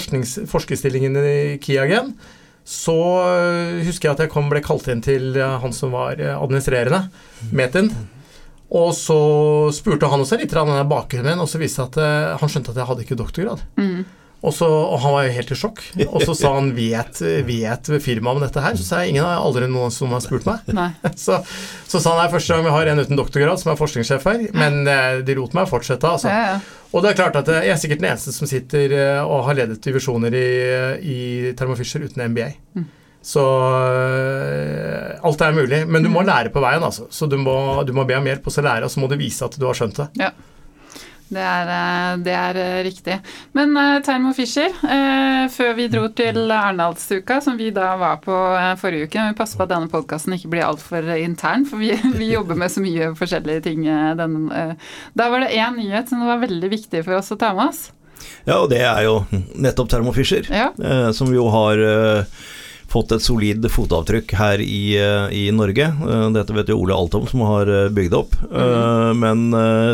forskerstillingen 0.52 1.16
i 1.24 1.40
Kiagen, 1.64 2.12
så 2.68 3.00
uh, 3.24 3.80
husker 3.88 4.10
jeg 4.10 4.18
at 4.18 4.28
jeg 4.28 4.36
kom, 4.36 4.52
ble 4.52 4.60
kalt 4.66 4.92
inn 4.92 5.04
til 5.06 5.40
han 5.40 5.72
som 5.76 5.96
var 5.96 6.20
administrerende, 6.20 7.06
Metin. 7.56 7.94
Og 8.72 8.92
så 8.96 9.22
spurte 9.76 10.12
han 10.12 10.24
også 10.24 10.38
litt 10.40 10.52
om 10.60 10.76
bakgrunnen 10.92 11.38
min, 11.38 11.44
og 11.44 11.48
så 11.48 11.60
viste 11.60 11.88
det 11.96 12.04
at 12.04 12.40
han 12.44 12.52
skjønte 12.52 12.76
at 12.76 12.84
jeg 12.84 12.92
hadde 12.92 13.08
ikke 13.08 13.24
doktorgrad. 13.24 13.64
Mm. 13.80 14.04
Og, 14.42 14.54
så, 14.58 14.66
og, 14.66 14.96
han 15.04 15.14
var 15.14 15.26
jo 15.28 15.34
helt 15.36 15.52
i 15.54 15.56
sjokk. 15.58 15.80
Og 16.08 16.24
så 16.26 16.34
sa 16.38 16.56
han 16.56 16.72
vet, 16.74 17.20
vet 17.46 17.90
firmaet 18.02 18.40
om 18.40 18.42
dette 18.42 18.64
her? 18.64 18.78
Så 18.78 18.88
sa 18.88 19.02
jeg 19.04 19.14
ingen 19.14 19.26
har 19.28 19.38
aldri 19.38 19.68
noen 19.70 19.94
som 19.94 20.14
har 20.16 20.24
spurt 20.24 20.48
meg. 20.50 20.66
Så, 21.22 21.38
så, 21.86 22.00
sa 22.00 22.14
han 22.14 22.22
det 22.22 22.24
er 22.26 22.34
første 22.34 22.56
gang 22.56 22.66
vi 22.66 22.74
har 22.74 22.90
en 22.90 23.02
uten 23.04 23.20
doktorgrad 23.20 23.60
som 23.62 23.72
er 23.74 23.78
forskningssjef 23.78 24.24
her, 24.26 24.46
men 24.58 24.88
eh, 24.90 25.20
de 25.26 25.36
lot 25.38 25.54
meg 25.58 25.70
fortsette, 25.70 26.08
altså. 26.08 26.32
Ja, 26.32 26.56
ja. 26.56 26.88
Og 26.92 27.04
det 27.04 27.12
er 27.12 27.20
klart 27.20 27.38
at 27.38 27.52
eh, 27.52 27.68
jeg 27.68 27.76
er 27.76 27.82
sikkert 27.82 28.02
den 28.02 28.10
eneste 28.10 28.34
som 28.34 28.50
sitter 28.50 28.96
eh, 28.96 29.20
og 29.22 29.46
har 29.50 29.60
ledet 29.60 29.82
divisjoner 29.84 30.34
i, 30.38 30.48
i 31.04 31.20
Thermo 31.58 31.78
Fisher 31.78 32.06
uten 32.08 32.24
MBA. 32.32 32.50
Mm. 32.80 32.88
Så 33.22 33.44
alt 35.22 35.44
er 35.46 35.54
mulig. 35.54 35.84
Men 35.86 36.02
du 36.02 36.10
må 36.10 36.24
mm. 36.24 36.30
lære 36.32 36.54
på 36.54 36.64
veien, 36.64 36.82
altså. 36.82 37.06
Så 37.14 37.30
du 37.30 37.38
må, 37.38 37.54
du 37.86 37.94
må 37.94 38.08
be 38.10 38.18
om 38.18 38.32
hjelp, 38.32 38.48
og 38.50 38.56
så 38.56 38.66
lære, 38.66 38.88
og 38.88 38.94
så 38.94 39.04
må 39.04 39.12
du 39.12 39.20
vise 39.22 39.46
at 39.46 39.60
du 39.62 39.68
har 39.70 39.78
skjønt 39.78 40.02
det. 40.02 40.10
Ja. 40.24 40.32
Det 41.32 41.40
er, 41.40 41.70
eh, 41.72 42.18
det 42.26 42.34
er, 42.36 42.58
eh, 42.60 42.84
riktig. 42.84 43.16
Men 43.56 43.72
uh, 43.78 44.02
Termo 44.04 44.34
Fisher, 44.36 44.74
uh, 44.84 45.48
før 45.52 45.78
vi 45.78 45.88
dro 45.92 46.10
til 46.12 46.52
Arendalsuka, 46.52 47.40
som 47.44 47.56
vi 47.60 47.70
da 47.72 47.94
var 48.00 48.20
på 48.26 48.36
uh, 48.36 48.74
forrige 48.80 49.08
uke 49.08 49.30
Vi 49.30 49.38
passer 49.38 49.60
på 49.60 49.64
at 49.64 49.72
denne 49.72 49.88
podkasten 49.92 50.36
ikke 50.36 50.52
blir 50.52 50.68
altfor 50.68 51.08
intern, 51.16 51.64
for 51.70 51.80
vi, 51.80 51.94
vi, 52.20 52.34
jobber 52.34 52.60
med 52.60 52.74
så 52.74 52.84
mye 52.84 53.14
forskjellige 53.16 53.64
ting. 53.70 53.88
Den, 54.20 54.52
da 55.18 55.30
var 55.32 55.46
det 55.46 55.56
én 55.56 55.80
nyhet 55.80 56.12
som 56.12 56.26
var 56.28 56.44
veldig 56.44 56.72
viktig 56.72 57.06
for 57.08 57.22
oss 57.22 57.32
å 57.32 57.40
ta 57.40 57.54
med 57.56 57.72
oss. 57.72 57.82
Ja, 58.46 58.60
og 58.60 58.70
det 58.74 58.84
er 58.84 59.06
jo 59.08 59.22
nettopp 59.32 59.90
termo-fisher, 59.90 60.46
ja. 60.52 60.70
som 61.16 61.32
jo 61.34 61.48
har 61.54 61.80
fått 62.92 63.14
et 63.16 63.24
solid 63.24 63.66
fotavtrykk 63.72 64.34
her 64.38 64.64
i, 64.64 64.98
eh, 65.00 65.28
i 65.32 65.44
Norge. 65.56 65.88
Eh, 65.88 66.28
dette 66.36 66.56
vet 66.56 66.72
jo 66.72 66.80
Ole 66.82 66.98
Altom 66.98 67.28
som 67.30 67.46
har 67.48 67.66
bygd 67.66 68.00
bygd 68.02 68.16
opp. 68.18 68.36
Mm. 68.50 69.20
Men 69.22 69.42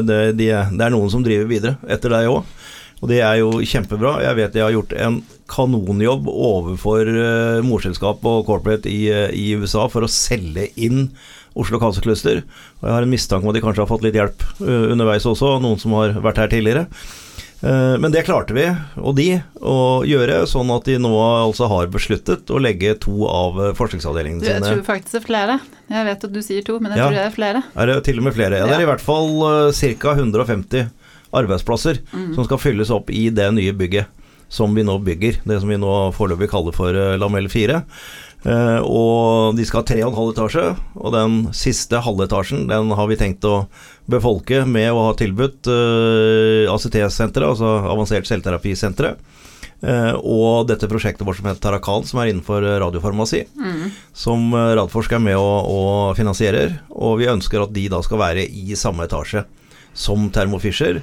det, 0.08 0.20
de, 0.38 0.46
det, 0.48 0.84
er 0.86 0.94
noen 0.94 1.10
som 1.12 1.24
driver 1.26 1.50
videre 1.50 1.76
etter 1.92 2.14
deg 2.14 2.30
òg. 2.32 2.46
Og 3.02 3.10
det 3.12 3.20
er 3.20 3.42
jo 3.42 3.50
kjempebra. 3.60 4.14
Jeg 4.24 4.38
vet 4.38 4.56
jeg 4.56 4.64
har 4.64 4.72
gjort 4.72 4.94
en 4.96 5.18
kanonjobb 5.52 6.30
overfor 6.32 7.10
morselskap 7.68 8.24
og 8.24 8.46
corporate 8.48 8.88
i, 8.88 9.10
i, 9.12 9.50
USA 9.60 9.90
for 9.92 10.08
å 10.08 10.12
selge 10.12 10.70
inn 10.80 11.10
Oslo 11.60 11.82
Cancer 11.84 12.06
Cluster. 12.06 12.46
Og 12.80 12.88
jeg 12.88 12.96
har 12.96 13.04
en 13.04 13.12
mistanke 13.12 13.44
om 13.44 13.52
at 13.52 13.60
de 13.60 13.66
kanskje 13.66 13.84
har 13.84 13.92
fått 13.92 14.08
litt 14.08 14.16
hjelp 14.16 14.48
underveis 14.64 15.28
også, 15.28 15.58
noen 15.60 15.84
som 15.84 15.98
har 16.00 16.16
vært 16.24 16.46
her 16.46 16.54
tidligere. 16.56 16.88
Eh, 17.62 17.98
men 17.98 18.12
det 18.12 18.22
klarte 18.28 18.54
vi, 18.54 18.68
og 19.02 19.16
de, 19.18 19.40
å 19.66 20.04
gjøre, 20.06 20.44
sånn 20.50 20.70
at 20.76 20.86
de 20.86 20.98
nå 21.02 21.14
altså 21.18 21.70
har 21.72 21.90
besluttet 21.94 22.52
å 22.54 22.62
legge 22.62 22.94
to 23.02 23.26
av 23.30 23.58
eh, 23.64 23.72
forskningsavdelingene 23.78 24.44
sine 24.44 24.60
Jeg 24.60 24.66
tror 24.68 24.84
faktisk 24.86 25.16
det 25.16 25.22
er 25.24 25.26
flere. 25.26 25.58
Jeg 25.90 26.08
vet 26.10 26.28
at 26.28 26.36
du 26.36 26.42
sier 26.46 26.68
to, 26.68 26.78
men 26.84 26.94
jeg 26.94 27.02
ja. 27.02 27.08
tror 27.08 27.18
det 27.18 27.24
er 27.24 27.34
flere. 27.34 27.64
Er 27.74 27.90
det 27.90 27.98
til 28.06 28.22
og 28.22 28.28
med 28.28 28.38
flere? 28.38 28.62
Ja, 28.62 28.70
det 28.70 28.78
er 28.78 28.86
i 28.86 28.92
hvert 28.92 29.04
fall 29.04 29.34
uh, 29.42 29.72
ca. 29.74 30.14
150 30.14 30.86
arbeidsplasser 31.38 32.04
mm. 32.12 32.30
som 32.38 32.46
skal 32.46 32.62
fylles 32.62 32.94
opp 32.94 33.10
i 33.12 33.28
det 33.34 33.50
nye 33.56 33.74
bygget 33.76 34.14
som 34.54 34.72
vi 34.78 34.86
nå 34.86 34.94
bygger. 35.04 35.42
Det 35.44 35.58
som 35.60 35.72
vi 35.72 35.80
nå 35.82 35.96
foreløpig 36.16 36.48
kaller 36.54 36.76
for 36.76 36.96
Lamell 37.20 37.50
4. 37.52 37.82
Uh, 38.46 38.80
og 38.86 39.58
de 39.58 39.66
skal 39.66 39.82
ha 39.82 39.88
tre 39.90 39.98
og 40.06 40.12
en 40.12 40.18
halv 40.20 40.36
etasje, 40.36 40.66
og 41.02 41.14
den 41.16 41.38
siste 41.58 42.00
halvetasjen 42.06 42.68
den 42.70 42.94
har 42.96 43.10
vi 43.10 43.18
tenkt 43.20 43.48
å 43.50 43.66
befolke 44.08 44.62
med 44.70 44.92
å 44.94 45.08
ha 45.10 45.16
tilbudt 45.18 45.68
uh, 45.68 46.70
ACT-senteret, 46.72 47.48
altså 47.50 47.74
Avansert 47.90 48.30
celterapisenteret. 48.30 49.20
Uh, 49.78 50.14
og 50.22 50.70
dette 50.70 50.90
prosjektet 50.90 51.26
vårt 51.26 51.42
som 51.42 51.50
heter 51.50 51.64
Tarakan, 51.66 52.06
som 52.08 52.22
er 52.22 52.32
innenfor 52.32 52.64
radiofarmasi. 52.86 53.44
Mm. 53.58 53.90
Som 54.16 54.54
Radforsk 54.54 55.18
er 55.18 55.24
med 55.28 55.38
og, 55.42 55.70
og, 55.74 56.16
finansierer. 56.18 56.80
Og 56.94 57.18
vi 57.22 57.30
ønsker 57.34 57.66
at 57.66 57.74
de 57.76 57.88
da 57.94 58.02
skal 58.06 58.22
være 58.22 58.46
i 58.48 58.78
samme 58.80 59.10
etasje 59.10 59.44
som 59.98 60.30
Thermo 60.34 60.62
Fisher. 60.62 61.02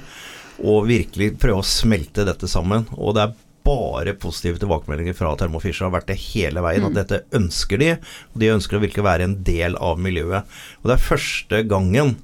Og 0.63 0.87
virkelig 0.87 1.33
prøve 1.39 1.61
å 1.61 1.67
smelte 1.67 2.27
dette 2.27 2.47
sammen. 2.51 2.87
Og 2.95 3.15
det 3.15 3.27
er 3.27 3.35
bare 3.65 4.13
positive 4.21 4.61
tilbakemeldinger 4.61 5.17
fra 5.17 5.33
Thermo 5.39 5.61
Fisher 5.63 5.87
har 5.87 5.95
vært 5.95 6.11
det 6.11 6.19
hele 6.29 6.61
veien. 6.63 6.85
Mm. 6.85 6.91
At 6.91 6.99
dette 7.01 7.39
ønsker 7.39 7.81
de, 7.81 7.89
og 8.33 8.43
de 8.43 8.53
ønsker 8.53 8.77
å 8.77 8.83
virkelig 8.83 9.07
være 9.07 9.27
en 9.27 9.39
del 9.47 9.77
av 9.81 9.99
miljøet. 10.01 10.45
Og 10.83 10.91
det 10.91 10.97
er 10.97 11.09
første 11.09 11.63
gangen 11.69 12.15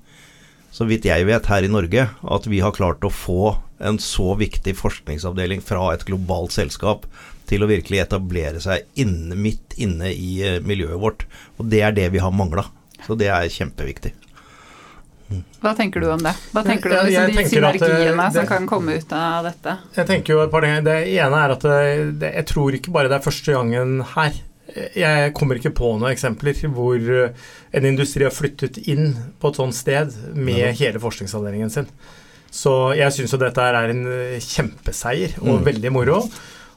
så 0.71 0.87
vidt 0.87 1.03
jeg 1.03 1.27
vet, 1.27 1.49
her 1.51 1.65
i 1.67 1.71
Norge, 1.71 2.05
at 2.07 2.47
vi 2.47 2.61
har 2.63 2.71
klart 2.75 3.03
å 3.03 3.11
få 3.11 3.57
en 3.83 3.97
så 3.99 4.37
viktig 4.39 4.71
forskningsavdeling 4.79 5.59
fra 5.65 5.89
et 5.91 6.05
globalt 6.07 6.55
selskap 6.55 7.03
til 7.49 7.65
å 7.65 7.67
virkelig 7.67 8.05
etablere 8.05 8.61
seg 8.63 8.85
inne, 9.01 9.35
midt 9.35 9.75
inne 9.81 10.13
i 10.13 10.37
eh, 10.47 10.61
miljøet 10.63 11.01
vårt. 11.01 11.25
Og 11.59 11.67
det 11.73 11.81
er 11.83 11.97
det 11.97 12.07
vi 12.13 12.21
har 12.23 12.31
mangla. 12.31 12.69
Så 13.03 13.17
det 13.19 13.27
er 13.33 13.51
kjempeviktig. 13.51 14.13
Hva 15.61 15.73
tenker 15.77 16.01
du 16.03 16.07
om 16.11 16.21
det? 16.25 16.33
Hva 16.53 16.63
tenker 16.65 16.89
du 16.89 16.95
om 16.99 17.05
liksom, 17.07 17.31
de 17.31 17.41
eh, 17.41 17.49
synergiene 17.49 18.23
det- 18.27 18.33
som 18.35 18.47
kan 18.47 18.67
komme 18.67 18.95
ut 18.97 19.11
av 19.13 19.43
dette? 19.45 19.77
Jeg 19.95 20.07
tenker 20.07 20.33
jo 20.33 20.43
et 20.43 20.51
par 20.51 20.61
ting. 20.61 20.83
Det 20.83 20.95
ene 21.07 21.41
er 21.45 21.51
at 21.55 21.61
det, 21.61 22.19
det, 22.19 22.33
jeg 22.35 22.45
tror 22.51 22.71
ikke 22.79 22.91
bare 22.95 23.09
det 23.11 23.19
er 23.19 23.25
første 23.29 23.53
gangen 23.53 24.01
her. 24.15 24.31
Jeg 24.95 25.33
kommer 25.35 25.55
ikke 25.59 25.73
på 25.75 25.89
noen 25.99 26.13
eksempler 26.13 26.55
hvor 26.71 26.95
eh, 26.95 27.33
en 27.75 27.85
industri 27.85 28.23
har 28.23 28.31
flyttet 28.31 28.77
inn 28.87 29.13
på 29.41 29.49
et 29.51 29.55
sånt 29.59 29.75
sted 29.75 30.13
med 30.35 30.75
hele 30.79 30.99
forskningsavdelingen 31.03 31.69
sin. 31.73 31.87
Så 32.51 32.93
jeg 32.97 33.11
syns 33.15 33.31
jo 33.31 33.37
dette 33.39 33.61
er 33.63 33.89
en 33.91 34.05
eh, 34.07 34.39
kjempeseier 34.39 35.37
og 35.41 35.59
Mm. 35.61 35.65
veldig 35.65 35.91
moro. 35.91 36.21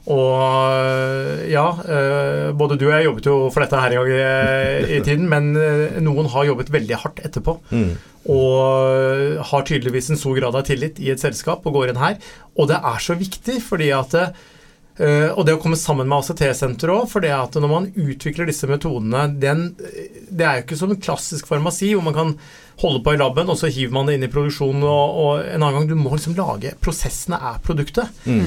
Og 0.05 1.45
ja, 1.49 1.65
eh, 1.81 2.49
både 2.53 2.77
du 2.77 2.85
og 2.85 2.93
jeg 2.93 3.07
jobbet 3.07 3.29
jo 3.29 3.35
for 3.53 3.63
dette 3.63 3.79
her 3.81 3.95
en 3.95 4.03
gang 4.03 4.11
i, 4.13 4.97
i 4.97 4.99
tiden, 5.05 5.25
men 5.31 5.55
eh, 5.57 5.95
noen 6.03 6.29
har 6.29 6.45
jobbet 6.51 6.69
veldig 6.73 6.99
hardt 7.01 7.21
etterpå. 7.25 7.55
Mm. 7.73 7.93
Og 8.35 9.39
har 9.49 9.65
tydeligvis 9.65 10.11
en 10.13 10.19
stor 10.21 10.37
grad 10.37 10.57
av 10.57 10.65
tillit 10.67 11.01
i 11.01 11.09
et 11.13 11.21
selskap 11.21 11.65
og 11.65 11.77
går 11.77 11.93
inn 11.93 12.01
her. 12.01 12.19
Og 12.57 12.69
det 12.69 12.77
er 12.77 13.01
så 13.01 13.17
viktig, 13.17 13.57
fordi 13.65 13.89
at 13.97 14.13
eh, 14.21 15.31
Og 15.33 15.41
det 15.45 15.55
å 15.57 15.61
komme 15.61 15.77
sammen 15.77 16.07
med 16.09 16.21
ACT-senteret 16.21 16.93
òg, 16.93 17.09
for 17.09 17.25
det 17.25 17.33
at 17.33 17.57
når 17.57 17.73
man 17.73 17.89
utvikler 17.89 18.49
disse 18.49 18.69
metodene 18.69 19.25
den, 19.41 19.67
Det 19.75 20.45
er 20.45 20.59
jo 20.59 20.67
ikke 20.67 20.79
som 20.79 20.93
en 20.93 21.01
klassisk 21.01 21.49
farmasi 21.49 21.95
hvor 21.95 22.05
man 22.05 22.17
kan 22.17 22.37
holde 22.83 23.01
på 23.01 23.15
i 23.15 23.19
laben, 23.19 23.49
og 23.49 23.57
så 23.57 23.73
hiver 23.73 23.93
man 23.95 24.05
det 24.05 24.19
inn 24.19 24.29
i 24.29 24.31
produksjonen, 24.31 24.85
og, 24.85 25.17
og 25.25 25.49
en 25.49 25.65
annen 25.65 25.81
gang 25.81 25.89
Du 25.89 25.97
må 25.97 26.13
liksom 26.13 26.37
lage 26.37 26.77
Prosessene 26.77 27.41
er 27.41 27.59
produktet. 27.65 28.23
Mm. 28.29 28.45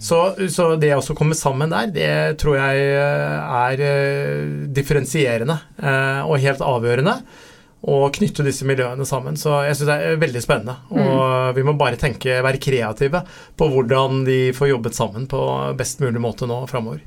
Så, 0.00 0.18
så 0.48 0.72
det 0.80 0.94
å 0.96 1.16
komme 1.16 1.36
sammen 1.36 1.72
der, 1.72 1.92
det 1.92 2.10
tror 2.40 2.56
jeg 2.56 2.88
er 2.96 3.84
eh, 3.84 4.66
differensierende 4.72 5.60
eh, 5.76 6.24
og 6.24 6.40
helt 6.40 6.64
avgjørende. 6.64 7.20
Å 7.80 8.10
knytte 8.12 8.44
disse 8.44 8.66
miljøene 8.68 9.06
sammen. 9.08 9.38
Så 9.40 9.54
jeg 9.64 9.76
syns 9.78 9.88
det 9.88 9.94
er 9.96 10.18
veldig 10.20 10.40
spennende. 10.44 10.74
Og 10.92 11.54
vi 11.56 11.62
må 11.64 11.72
bare 11.80 11.96
tenke, 12.00 12.42
være 12.44 12.60
kreative 12.60 13.22
på 13.56 13.68
hvordan 13.72 14.18
de 14.26 14.50
får 14.56 14.68
jobbet 14.74 14.98
sammen 14.98 15.24
på 15.30 15.40
best 15.78 16.02
mulig 16.04 16.20
måte 16.20 16.48
nå 16.48 16.58
framover. 16.68 17.00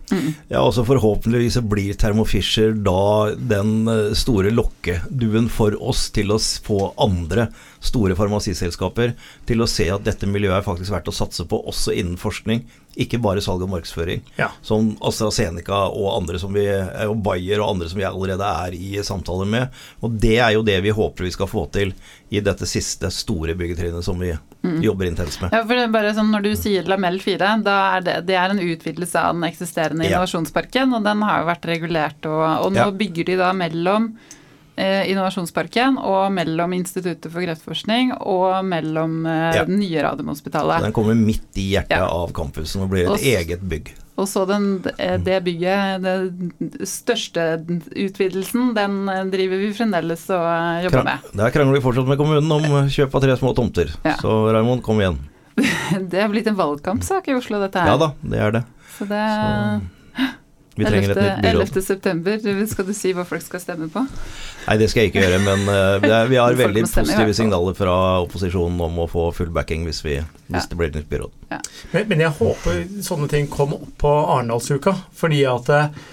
Ja, 0.50 0.63
også 0.63 0.85
Forhåpentligvis 0.88 1.59
så 1.59 1.63
blir 1.65 1.93
Thermo 1.93 2.25
Fisher 2.25 2.73
da 2.73 3.29
den 3.38 3.85
eh, 3.85 4.17
store 4.17 4.53
lokkeduen 4.53 5.50
for 5.53 5.77
oss 5.77 6.07
til 6.13 6.33
å 6.33 6.41
få 6.41 6.79
andre 7.01 7.51
store 7.83 8.17
farmasiselskaper 8.17 9.13
til 9.45 9.62
å 9.62 9.69
se 9.69 9.89
at 9.93 10.05
dette 10.07 10.29
miljøet 10.29 10.62
er 10.62 10.65
faktisk 10.65 10.93
verdt 10.95 11.12
å 11.12 11.15
satse 11.15 11.45
på, 11.50 11.59
også 11.69 11.93
innen 11.93 12.17
forskning. 12.17 12.63
Ikke 12.95 13.17
bare 13.21 13.41
salg 13.41 13.63
og 13.65 13.69
markedsføring. 13.71 14.21
Ja. 14.38 14.51
Som 14.62 14.91
AstraZeneca 15.01 15.88
og 15.89 16.12
andre 16.19 16.38
som 16.39 16.53
vi, 16.53 16.67
eh, 16.67 17.07
og 17.09 17.17
Bayer 17.25 17.59
og 17.63 17.71
andre 17.75 17.89
som 17.89 17.97
vi 17.97 18.05
allerede 18.05 18.45
er 18.45 18.75
i 18.77 19.01
samtaler 19.03 19.50
med. 19.50 19.67
Og 20.05 20.12
det 20.21 20.35
er 20.38 20.51
jo 20.53 20.62
det 20.62 20.75
vi 20.85 20.93
håper 20.93 21.23
vi 21.25 21.31
skal 21.33 21.47
få 21.50 21.65
til 21.73 21.93
i 22.29 22.39
dette 22.39 22.65
siste 22.69 23.09
store 23.13 23.55
byggetrinnet 23.57 24.03
som 24.05 24.19
vi 24.21 24.31
jobber 24.81 25.05
intenst 25.09 25.41
med. 25.41 25.51
Ja, 25.53 25.63
for 25.65 25.73
det 25.75 25.88
er 25.88 25.91
bare 25.93 26.13
sånn 26.15 26.29
Når 26.33 26.43
du 26.45 26.51
sier 26.55 26.83
Lamell 26.88 27.19
4, 27.19 27.50
da 27.65 27.97
er 27.97 28.01
det, 28.05 28.13
det 28.29 28.38
er 28.39 28.53
en 28.53 28.62
utvidelse 28.63 29.19
av 29.19 29.33
den 29.35 29.43
eksisterende 29.50 30.05
Ja. 30.05 30.13
innovasjonsparken, 30.17 30.93
og 30.95 31.03
den 31.03 31.21
har 31.21 31.41
jo 31.41 31.50
vært 31.50 31.65
regulert, 31.65 32.25
og, 32.25 32.65
og 32.67 32.71
nå 32.73 32.77
Ja. 32.85 32.91
bygger 32.91 33.25
de 33.25 33.35
da 33.41 33.51
mellom 33.53 34.13
Innovasjonsparken 34.77 35.98
og 36.01 36.32
mellom 36.34 36.74
Instituttet 36.74 37.30
for 37.32 37.44
kreftforskning 37.46 38.13
og 38.20 38.63
mellom 38.65 39.20
eh, 39.25 39.56
Ja. 39.60 39.65
det 39.68 39.75
nye 39.77 40.01
Radiumhospitalet. 40.03 40.82
Den 40.88 40.96
kommer 40.96 41.13
midt 41.15 41.60
i 41.62 41.68
hjertet 41.75 41.98
Ja. 42.00 42.08
av 42.10 42.32
campusen 42.34 42.82
og 42.82 42.89
blir 42.89 43.03
et 43.06 43.13
Også, 43.13 43.36
eget 43.38 43.62
bygg. 43.70 43.94
Og 44.18 44.27
så 44.30 44.44
den, 44.46 44.84
eh, 45.00 45.18
det 45.18 45.39
bygget, 45.44 46.01
den 46.03 46.62
største 46.86 47.46
utvidelsen, 47.98 48.74
den 48.77 49.10
eh, 49.10 49.24
driver 49.34 49.58
vi 49.62 49.72
fremdeles 49.74 50.25
og 50.30 50.44
eh, 50.46 50.84
jobber 50.86 51.00
Krang- 51.01 51.06
med. 51.06 51.32
Der 51.39 51.50
krangler 51.56 51.74
vi 51.80 51.82
fortsatt 51.86 52.08
med 52.10 52.18
kommunen 52.18 52.51
om 52.51 52.89
kjøp 52.98 53.15
av 53.15 53.22
tre 53.25 53.38
små 53.38 53.53
tomter. 53.58 53.89
Ja. 54.06 54.15
Så 54.22 54.36
Raymond, 54.53 54.84
kom 54.86 55.01
igjen. 55.01 55.18
Det 56.10 56.18
er 56.22 56.30
blitt 56.34 56.48
en 56.50 56.58
valgkampsak 56.58 57.27
i 57.30 57.36
Oslo, 57.38 57.60
dette 57.62 57.77
her. 57.82 57.94
Ja 57.94 57.98
da, 58.01 58.12
det 58.25 58.39
er 58.42 58.51
det. 58.58 58.63
Så 58.98 59.06
det 59.10 59.22
Så 59.22 60.30
vi 60.75 60.86
trenger 60.88 61.12
et 61.13 61.18
11. 61.18 61.25
nytt 61.30 61.44
byråd. 61.44 61.62
11. 61.68 61.82
september, 61.86 62.39
skal 62.72 62.88
du 62.88 62.94
si 62.98 63.12
hva 63.13 63.25
folk 63.30 63.44
skal 63.46 63.62
stemme 63.62 63.89
på? 63.94 64.01
Nei, 64.68 64.77
det 64.82 64.88
skal 64.89 65.03
jeg 65.06 65.12
ikke 65.13 65.22
gjøre, 65.25 65.42
men 65.46 65.68
eh, 65.70 66.08
er, 66.10 66.32
vi 66.32 66.39
har 66.42 66.58
veldig 66.58 66.86
stemme 66.89 67.06
positive 67.12 67.36
signaler 67.38 67.77
fra 67.77 67.98
opposisjonen 68.24 68.82
om 68.88 68.98
å 69.03 69.08
få 69.12 69.27
full 69.38 69.51
backing 69.53 69.86
hvis, 69.89 70.01
vi, 70.06 70.18
hvis 70.48 70.63
Ja. 70.63 70.65
det 70.72 70.80
blir 70.80 70.89
et 70.94 70.98
nytt 71.01 71.10
byråd. 71.12 71.32
Men, 71.94 72.08
men 72.10 72.25
jeg 72.25 72.34
håper 72.39 72.84
sånne 73.06 73.30
ting 73.30 73.48
kom 73.53 73.75
opp 73.77 73.89
på 74.01 74.12
Arendalsuka, 74.38 74.96
fordi 75.20 75.44
at 75.50 75.70
eh, 75.70 76.03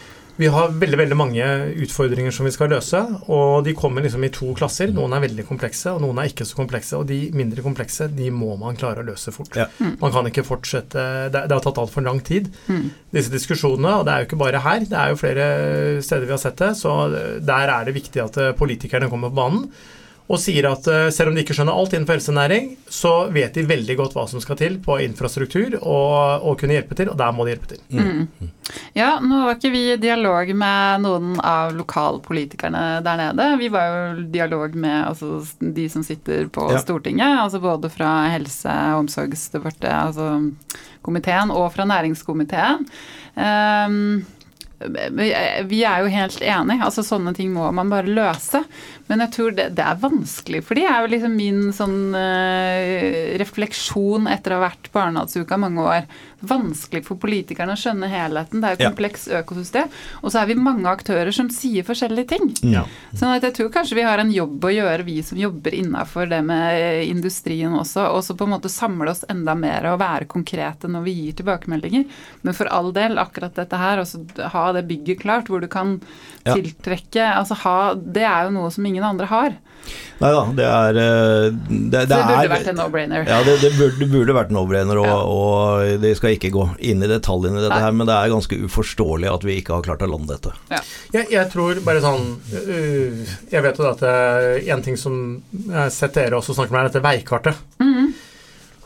vi 0.40 0.48
har 0.48 0.70
veldig 0.80 0.98
veldig 1.02 1.16
mange 1.20 1.44
utfordringer 1.84 2.32
som 2.32 2.46
vi 2.48 2.52
skal 2.54 2.70
løse, 2.72 3.00
og 3.28 3.60
de 3.66 3.74
kommer 3.76 4.00
liksom 4.06 4.24
i 4.24 4.30
to 4.32 4.48
klasser. 4.56 4.88
Noen 4.96 5.12
er 5.12 5.20
veldig 5.26 5.44
komplekse, 5.48 5.92
og 5.92 6.00
noen 6.00 6.18
er 6.22 6.30
ikke 6.32 6.46
så 6.48 6.56
komplekse. 6.56 6.96
Og 6.96 7.04
de 7.10 7.18
mindre 7.36 7.60
komplekse 7.66 8.08
de 8.16 8.30
må 8.32 8.54
man 8.60 8.78
klare 8.80 9.04
å 9.04 9.06
løse 9.10 9.34
fort. 9.36 9.52
Ja. 9.60 9.66
Man 10.00 10.14
kan 10.14 10.26
ikke 10.30 10.46
fortsette 10.48 11.04
Det, 11.30 11.44
det 11.50 11.52
har 11.58 11.62
tatt 11.66 11.78
altfor 11.84 12.02
lang 12.06 12.20
tid, 12.24 12.48
Mm. 12.70 12.90
disse 13.12 13.30
diskusjonene. 13.32 13.98
Og 14.00 14.04
det 14.08 14.12
er 14.14 14.24
jo 14.24 14.28
ikke 14.30 14.40
bare 14.42 14.64
her, 14.64 14.80
det 14.88 14.96
er 14.98 15.12
jo 15.12 15.20
flere 15.20 15.46
steder 16.02 16.26
vi 16.26 16.34
har 16.36 16.42
sett 16.42 16.56
det. 16.56 16.72
Så 16.80 16.90
der 17.44 17.68
er 17.76 17.84
det 17.84 17.94
viktig 18.00 18.22
at 18.24 18.36
eh, 18.40 18.52
politikerne 18.56 19.10
kommer 19.12 19.28
på 19.30 19.40
banen. 19.44 19.68
Og 20.30 20.38
sier 20.38 20.68
at 20.68 20.86
eh, 20.86 21.08
selv 21.10 21.32
om 21.32 21.34
de 21.34 21.42
ikke 21.42 21.56
skjønner 21.56 21.74
alt 21.74 21.94
innenfor 21.96 22.14
helsenæring, 22.14 22.68
så 22.86 23.12
vet 23.34 23.56
de 23.56 23.64
veldig 23.66 23.96
godt 23.98 24.14
hva 24.14 24.28
som 24.30 24.42
skal 24.42 24.58
til 24.60 24.76
på 24.84 25.00
infrastruktur 25.02 25.74
og, 25.80 26.46
og 26.46 26.54
kunne 26.60 26.76
hjelpe 26.76 26.98
til, 26.98 27.10
og 27.10 27.18
der 27.18 27.34
må 27.34 27.46
de 27.46 27.56
hjelpe 27.56 27.72
til. 27.72 27.82
Mm. 27.90 28.52
Ja, 28.94 29.16
nå 29.18 29.42
var 29.48 29.58
ikke 29.58 29.72
vi 29.74 29.82
i 29.96 29.98
dialog 29.98 30.52
med 30.54 31.02
noen 31.02 31.34
av 31.42 31.74
lokalpolitikerne 31.74 32.84
der 33.06 33.22
nede. 33.24 33.48
Vi 33.58 33.70
var 33.74 33.90
jo 33.90 34.00
i 34.22 34.26
dialog 34.30 34.78
med 34.78 34.98
altså, 35.08 35.40
de 35.58 35.88
som 35.90 36.06
sitter 36.06 36.46
på 36.46 36.70
Ja. 36.70 36.78
Stortinget, 36.78 37.40
altså 37.42 37.58
både 37.58 37.90
fra 37.90 38.28
Helse- 38.30 38.70
og 38.94 39.06
omsorgsdepartementet, 39.06 39.90
altså 39.90 40.28
komiteen, 41.02 41.50
og 41.50 41.72
fra 41.74 41.88
næringskomiteen. 41.88 42.86
Um, 43.34 44.22
vi 44.80 45.82
er 45.84 46.00
jo 46.00 46.08
helt 46.12 46.40
enige, 46.40 46.84
altså 46.86 47.02
sånne 47.04 47.34
ting 47.36 47.50
må 47.52 47.66
man 47.76 47.90
bare 47.92 48.08
løse. 48.08 48.62
Men 49.10 49.24
jeg 49.24 49.32
tror 49.34 49.54
det, 49.58 49.64
det 49.74 49.82
er 49.82 49.98
vanskelig, 49.98 50.62
for 50.62 50.78
det 50.78 50.86
er 50.86 51.02
jo 51.02 51.10
liksom 51.10 51.32
min 51.34 51.62
sånn 51.74 52.14
eh, 52.14 53.34
refleksjon 53.40 54.28
etter 54.30 54.54
å 54.54 54.60
ha 54.60 54.68
vært 54.68 54.90
på 54.94 55.58
mange 55.58 55.82
år. 55.82 56.04
Vanskelig 56.40 57.02
for 57.04 57.20
politikerne 57.20 57.74
å 57.74 57.80
skjønne 57.80 58.08
helheten. 58.08 58.62
Det 58.62 58.68
er 58.68 58.76
jo 58.76 58.78
et 58.78 58.86
kompleks 58.94 59.26
økosystem. 59.40 59.90
Og 60.22 60.32
så 60.32 60.40
er 60.40 60.48
vi 60.48 60.56
mange 60.56 60.88
aktører 60.88 61.34
som 61.34 61.50
sier 61.52 61.84
forskjellige 61.84 62.30
ting. 62.30 62.46
Ja. 62.70 62.86
Sånn 63.10 63.34
at 63.34 63.44
jeg 63.44 63.56
tror 63.58 63.72
kanskje 63.74 63.98
vi 63.98 64.06
har 64.06 64.22
en 64.22 64.30
jobb 64.32 64.64
å 64.64 64.72
gjøre, 64.72 65.04
vi 65.04 65.18
som 65.26 65.40
jobber 65.40 65.76
innafor 65.76 66.30
det 66.30 66.40
med 66.46 66.78
eh, 66.78 67.02
industrien 67.10 67.74
også. 67.76 68.06
Og 68.14 68.22
så 68.24 68.38
på 68.38 68.46
en 68.46 68.54
måte 68.54 68.72
samle 68.72 69.12
oss 69.12 69.26
enda 69.28 69.56
mer 69.58 69.90
og 69.90 70.00
være 70.00 70.30
konkrete 70.30 70.88
når 70.88 71.04
vi 71.08 71.16
gir 71.18 71.40
tilbakemeldinger. 71.42 72.06
Men 72.46 72.56
for 72.56 72.70
all 72.70 72.94
del, 72.96 73.18
akkurat 73.20 73.58
dette 73.58 73.82
her, 73.82 74.00
altså 74.00 74.22
ha 74.54 74.64
det 74.78 74.86
bygget 74.88 75.24
klart 75.26 75.50
hvor 75.50 75.60
du 75.60 75.68
kan 75.70 75.98
tiltrekke 76.46 77.24
altså 77.34 77.56
ha, 77.64 77.76
Det 77.94 78.22
er 78.24 78.46
jo 78.46 78.54
noe 78.54 78.70
som 78.72 78.86
ingen 78.88 78.99
andre 79.06 79.26
har. 79.30 79.58
Nei 80.20 80.28
da, 80.34 80.40
det 80.52 80.64
er 80.68 80.92
det, 80.92 81.04
Det, 81.90 82.00
det 82.10 82.16
burde 82.20 82.34
er, 82.44 82.48
vært 82.52 82.66
en 82.68 82.76
no-brainer. 82.76 83.22
Ja, 83.26 83.38
det, 83.46 83.54
det, 83.62 83.70
burde, 83.78 83.96
det 84.02 84.08
burde 84.12 84.34
vært 84.36 84.50
no-brainer, 84.52 85.00
og, 85.00 85.06
Ja. 85.08 85.16
og 85.24 86.02
det 86.02 86.10
skal 86.18 86.34
ikke 86.36 86.50
gå 86.52 86.66
inn 86.84 87.00
i 87.02 87.08
detaljene 87.08 87.56
i 87.56 87.64
dette 87.64 87.72
Nei. 87.78 87.80
her, 87.86 87.94
men 87.96 88.06
det 88.10 88.14
er 88.18 88.34
ganske 88.34 88.58
uforståelig 88.68 89.30
at 89.32 89.46
vi 89.48 89.56
ikke 89.62 89.78
har 89.78 89.86
klart 89.88 90.04
å 90.04 90.10
lande 90.12 90.36
dette. 90.36 90.52
Jeg, 91.16 91.24
jeg 91.32 91.48
tror 91.50 91.80
bare 91.86 92.02
sånn 92.04 92.26
øh, 92.60 93.24
Jeg 93.50 93.64
vet 93.64 93.80
jo 93.80 93.88
at 93.88 94.04
det 94.04 94.12
er 94.12 94.74
en 94.76 94.84
ting 94.84 95.00
som 95.00 95.16
jeg 95.56 95.78
har 95.78 95.90
sett 95.94 96.14
dere 96.20 96.36
også 96.38 96.54
snakke 96.58 96.76
med, 96.76 96.82
er 96.84 96.92
dette 96.92 97.06
veikartet. 97.08 97.64
Mhm. 97.80 98.12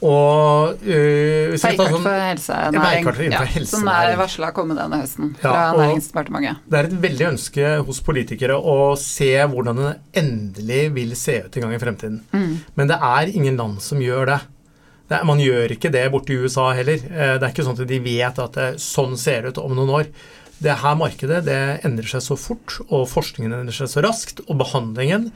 Og 0.05 0.83
øh, 0.85 1.55
tar 1.57 1.71
Veikart 1.71 1.93
sånn 1.95 2.03
for 2.05 2.21
helsenæring. 2.21 2.81
veikart 2.85 3.21
innenfor 3.25 3.47
Som 3.49 3.89
er 3.89 3.95
helsenæring. 3.95 4.19
varsla 4.21 4.51
å 4.51 4.55
komme 4.57 4.77
denne 4.77 4.99
høsten 5.01 5.31
Ja, 5.39 5.47
fra 5.47 5.63
Næringsdepartementet. 5.79 6.59
Det 6.69 6.79
er 6.81 6.89
et 6.91 6.97
veldig 7.07 7.27
ønske 7.31 7.71
hos 7.89 8.01
politikere 8.05 8.59
å 8.61 8.77
se 9.01 9.31
hvordan 9.49 9.81
det 9.81 9.93
endelig 10.21 10.83
vil 10.99 11.15
se 11.17 11.39
ut 11.47 11.57
en 11.57 11.67
gang 11.67 11.73
i 11.79 11.81
fremtiden. 11.83 12.21
Mm. 12.35 12.53
Men 12.77 12.93
det 12.93 12.99
er 13.01 13.33
ingen 13.33 13.57
land 13.61 13.81
som 13.81 14.03
gjør 14.05 14.27
det. 14.35 14.39
det 15.09 15.19
er, 15.21 15.25
man 15.25 15.41
gjør 15.41 15.73
ikke 15.79 15.93
det 15.97 16.05
borte 16.13 16.33
i 16.37 16.41
USA 16.45 16.69
heller. 16.77 17.01
Eh, 17.09 17.35
Det 17.39 17.43
er 17.49 17.51
ikke 17.55 17.65
sånn 17.65 17.81
at 17.81 17.89
de 17.89 17.99
vet 18.05 18.39
at 18.45 18.53
det, 18.61 18.69
sånn 18.85 19.17
ser 19.17 19.43
det 19.43 19.55
ut 19.57 19.65
om 19.65 19.75
noen 19.75 19.95
år. 20.03 20.07
Det 20.61 20.77
her 20.85 20.95
markedet 20.97 21.45
det 21.49 21.61
endrer 21.85 22.07
seg 22.13 22.23
så 22.23 22.37
fort, 22.39 22.77
og 22.91 23.09
forskningen 23.11 23.53
endrer 23.57 23.75
seg 23.75 23.89
så 23.91 24.05
raskt, 24.05 24.45
og 24.49 24.57
behandlingen 24.61 25.31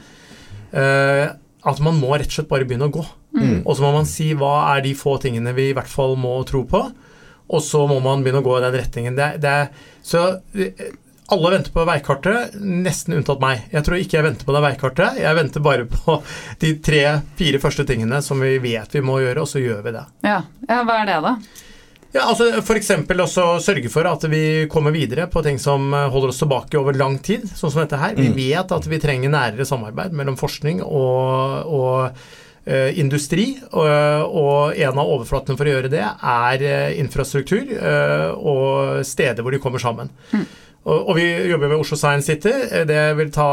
eh, 0.73 1.27
At 1.65 1.79
man 1.83 1.97
må 1.99 2.13
rett 2.15 2.29
og 2.31 2.37
slett 2.37 2.47
bare 2.51 2.63
begynne 2.69 2.87
å 2.87 2.93
gå. 2.93 3.03
Mm. 3.35 3.59
Og 3.65 3.75
så 3.77 3.83
må 3.85 3.91
man 3.93 4.07
si 4.09 4.31
hva 4.33 4.55
er 4.75 4.81
de 4.85 4.95
få 4.97 5.17
tingene 5.21 5.51
vi 5.53 5.67
i 5.69 5.75
hvert 5.77 5.91
fall 5.91 6.15
må 6.17 6.37
tro 6.49 6.63
på, 6.69 6.79
og 7.49 7.61
så 7.65 7.83
må 7.89 7.99
man 8.01 8.23
begynne 8.25 8.41
å 8.41 8.45
gå 8.47 8.55
i 8.57 8.63
den 8.65 8.75
retningen. 8.79 9.15
Det, 9.17 9.27
det 9.43 9.51
er, 9.63 9.69
så 10.05 10.23
eh, 10.57 10.89
alle 11.29 11.51
venter 11.53 11.73
på 11.75 11.83
veikartet, 11.85 12.55
nesten 12.61 13.13
unntatt 13.19 13.41
meg. 13.41 13.67
Jeg 13.69 13.85
tror 13.85 14.01
ikke 14.01 14.17
jeg 14.17 14.25
venter 14.25 14.47
på 14.49 14.53
det 14.55 14.63
veikartet. 14.65 15.19
Jeg 15.21 15.37
venter 15.37 15.61
bare 15.65 15.85
på 15.93 16.15
de 16.61 16.71
tre-fire 16.85 17.61
første 17.61 17.85
tingene 17.89 18.21
som 18.25 18.41
vi 18.41 18.55
vet 18.63 18.97
vi 18.97 19.03
må 19.05 19.19
gjøre, 19.21 19.45
og 19.45 19.49
så 19.51 19.61
gjør 19.61 19.83
vi 19.85 19.93
det. 19.99 20.05
Ja. 20.25 20.39
ja, 20.65 20.79
hva 20.89 20.99
er 21.03 21.09
det, 21.11 21.19
da? 21.27 21.35
Ja, 22.09 22.23
altså 22.31 22.47
F.eks. 22.63 22.89
også 23.05 23.43
sørge 23.61 23.89
for 23.93 24.09
at 24.09 24.23
vi 24.31 24.65
kommer 24.73 24.89
videre 24.89 25.27
på 25.29 25.43
ting 25.45 25.59
som 25.61 25.91
holder 25.93 26.31
oss 26.33 26.41
tilbake 26.41 26.79
over 26.81 26.97
lang 26.97 27.19
tid, 27.21 27.45
sånn 27.53 27.69
som 27.69 27.83
dette 27.83 27.99
her. 28.01 28.15
Vi 28.17 28.31
Mm. 28.31 28.37
vet 28.39 28.71
at 28.73 28.87
vi 28.89 28.97
trenger 28.97 29.29
nærere 29.29 29.67
samarbeid 29.69 30.17
mellom 30.17 30.33
forskning 30.41 30.81
og, 30.81 31.69
og 31.69 32.09
industri, 33.01 33.45
og, 33.71 33.87
og 34.39 34.77
en 34.77 34.99
av 35.01 35.11
overflatene 35.15 35.57
for 35.57 35.65
å 35.69 35.71
gjøre 35.75 35.89
det 35.93 36.03
er 36.05 36.63
eh, 36.69 36.99
infrastruktur 37.01 37.71
eh, 37.75 38.29
og 38.37 38.99
steder 39.07 39.41
hvor 39.45 39.55
de 39.55 39.61
kommer 39.63 39.81
sammen. 39.81 40.11
Og, 40.89 41.09
og 41.11 41.15
vi 41.17 41.25
jobber 41.49 41.73
ved 41.73 41.81
Oslo 41.81 41.97
Science 41.99 42.29
City. 42.29 42.51
Eh, 42.71 42.85
Det 42.87 43.01
vil 43.19 43.31
ta 43.35 43.47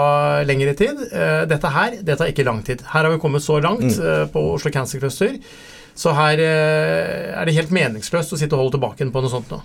lengre 0.47 0.75
tid. 0.79 1.01
Eh, 1.11 1.41
Dette 1.51 1.73
her 1.75 1.97
det 2.07 2.19
tar 2.21 2.31
ikke 2.31 2.45
lang 2.47 2.61
tid. 2.67 2.85
Her 2.93 3.05
har 3.09 3.13
vi 3.15 3.19
kommet 3.23 3.43
så 3.45 3.57
langt 3.65 3.97
eh, 3.99 4.27
på 4.31 4.45
Oslo 4.55 4.71
Cancer 4.75 5.01
Cluster. 5.03 5.35
Så 5.97 6.13
her 6.13 6.39
eh, 6.45 7.33
er 7.41 7.49
det 7.49 7.57
helt 7.57 7.73
meningsløst 7.75 8.33
å 8.37 8.39
sitte 8.39 8.53
og 8.55 8.67
holde 8.67 8.77
tilbake 8.77 9.09
på 9.11 9.25
noe 9.25 9.33
sånt 9.33 9.51
nå. 9.53 9.63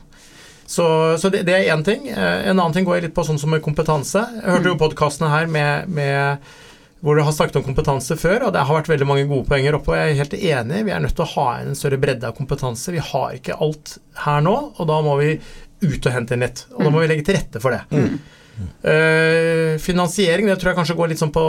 Så, 0.71 0.85
så 1.19 1.27
det, 1.33 1.41
det 1.43 1.53
er 1.57 1.69
én 1.75 1.81
ting. 1.83 2.05
Eh, 2.07 2.47
En 2.47 2.55
annen 2.55 2.73
ting 2.73 2.85
går 2.87 2.97
jeg 3.01 3.09
litt 3.09 3.15
på 3.17 3.25
sånn 3.27 3.39
som 3.41 3.51
kompetanse. 3.59 4.23
Jeg 4.39 4.47
hørte 4.55 4.71
jo 4.71 4.77
podkastene 4.79 5.29
her 5.33 5.49
med, 5.51 5.89
med 5.91 6.39
hvor 7.01 7.17
du 7.17 7.23
har 7.25 7.33
snakket 7.33 7.57
om 7.59 7.65
kompetanse 7.65 8.15
før, 8.19 8.47
og 8.47 8.53
det 8.53 8.61
har 8.67 8.77
vært 8.77 8.91
veldig 8.91 9.07
mange 9.09 9.25
gode 9.29 9.47
poenger 9.49 9.77
oppe. 9.77 9.93
og 9.93 9.97
Jeg 9.97 10.11
er 10.11 10.19
helt 10.19 10.35
enig, 10.37 10.83
vi 10.85 10.93
er 10.93 11.01
nødt 11.01 11.15
til 11.17 11.25
å 11.25 11.31
ha 11.33 11.47
en 11.61 11.77
større 11.77 11.97
bredde 12.01 12.29
av 12.29 12.35
kompetanse. 12.37 12.93
Vi 12.93 13.01
har 13.01 13.37
ikke 13.37 13.57
alt 13.57 13.95
her 14.21 14.43
nå, 14.45 14.53
og 14.77 14.89
da 14.89 14.99
må 15.05 15.17
vi 15.21 15.31
ut 15.81 16.05
og 16.05 16.13
hente 16.13 16.37
inn 16.37 16.45
litt. 16.45 16.67
Og 16.75 16.85
da 16.85 16.93
må 16.93 17.01
vi 17.01 17.09
legge 17.09 17.25
til 17.25 17.39
rette 17.39 17.63
for 17.63 17.73
det. 17.73 18.03
Eh, 18.61 19.79
finansiering 19.81 20.45
det 20.45 20.59
tror 20.61 20.71
jeg 20.71 20.77
kanskje 20.77 20.97
går 20.99 21.09
litt 21.09 21.21
sånn 21.21 21.33
på 21.33 21.45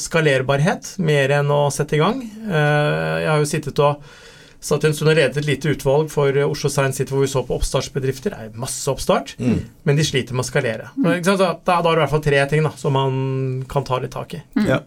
skalerbarhet, 0.00 0.94
mer 1.04 1.34
enn 1.40 1.52
å 1.52 1.66
sette 1.74 1.98
i 1.98 2.00
gang. 2.00 2.22
Uh, 2.46 3.18
jeg 3.20 3.28
har 3.28 3.42
jo 3.42 3.50
sittet 3.50 3.82
og 3.84 4.14
satt 4.60 4.84
en 4.84 4.94
stund 4.94 5.10
og 5.12 5.16
ledet 5.16 5.36
et 5.38 5.46
lite 5.46 5.70
utvalg 5.70 6.10
for 6.10 6.34
Oslo 6.48 6.68
Science 6.70 6.98
City 6.98 7.12
hvor 7.14 7.22
vi 7.22 7.30
så 7.30 7.44
på 7.46 7.54
oppstartsbedrifter. 7.58 8.30
Det 8.34 8.38
er 8.48 8.58
masse 8.58 8.88
oppstart, 8.90 9.36
Mm. 9.38 9.60
men 9.84 9.96
de 9.96 10.02
sliter 10.02 10.34
med 10.34 10.44
å 10.44 10.48
skalere. 10.50 10.90
Mm. 10.98 11.22
så 11.24 11.36
Da, 11.38 11.52
da 11.64 11.78
er 11.78 11.82
det 11.82 11.92
i 11.92 12.02
hvert 12.02 12.10
fall 12.10 12.20
tre 12.26 12.46
ting 12.50 12.62
da, 12.66 12.70
som 12.76 12.92
man 12.92 13.64
kan 13.68 13.84
ta 13.84 13.98
litt 14.02 14.10
tak 14.10 14.34
i. 14.34 14.42
Ja. 14.66 14.80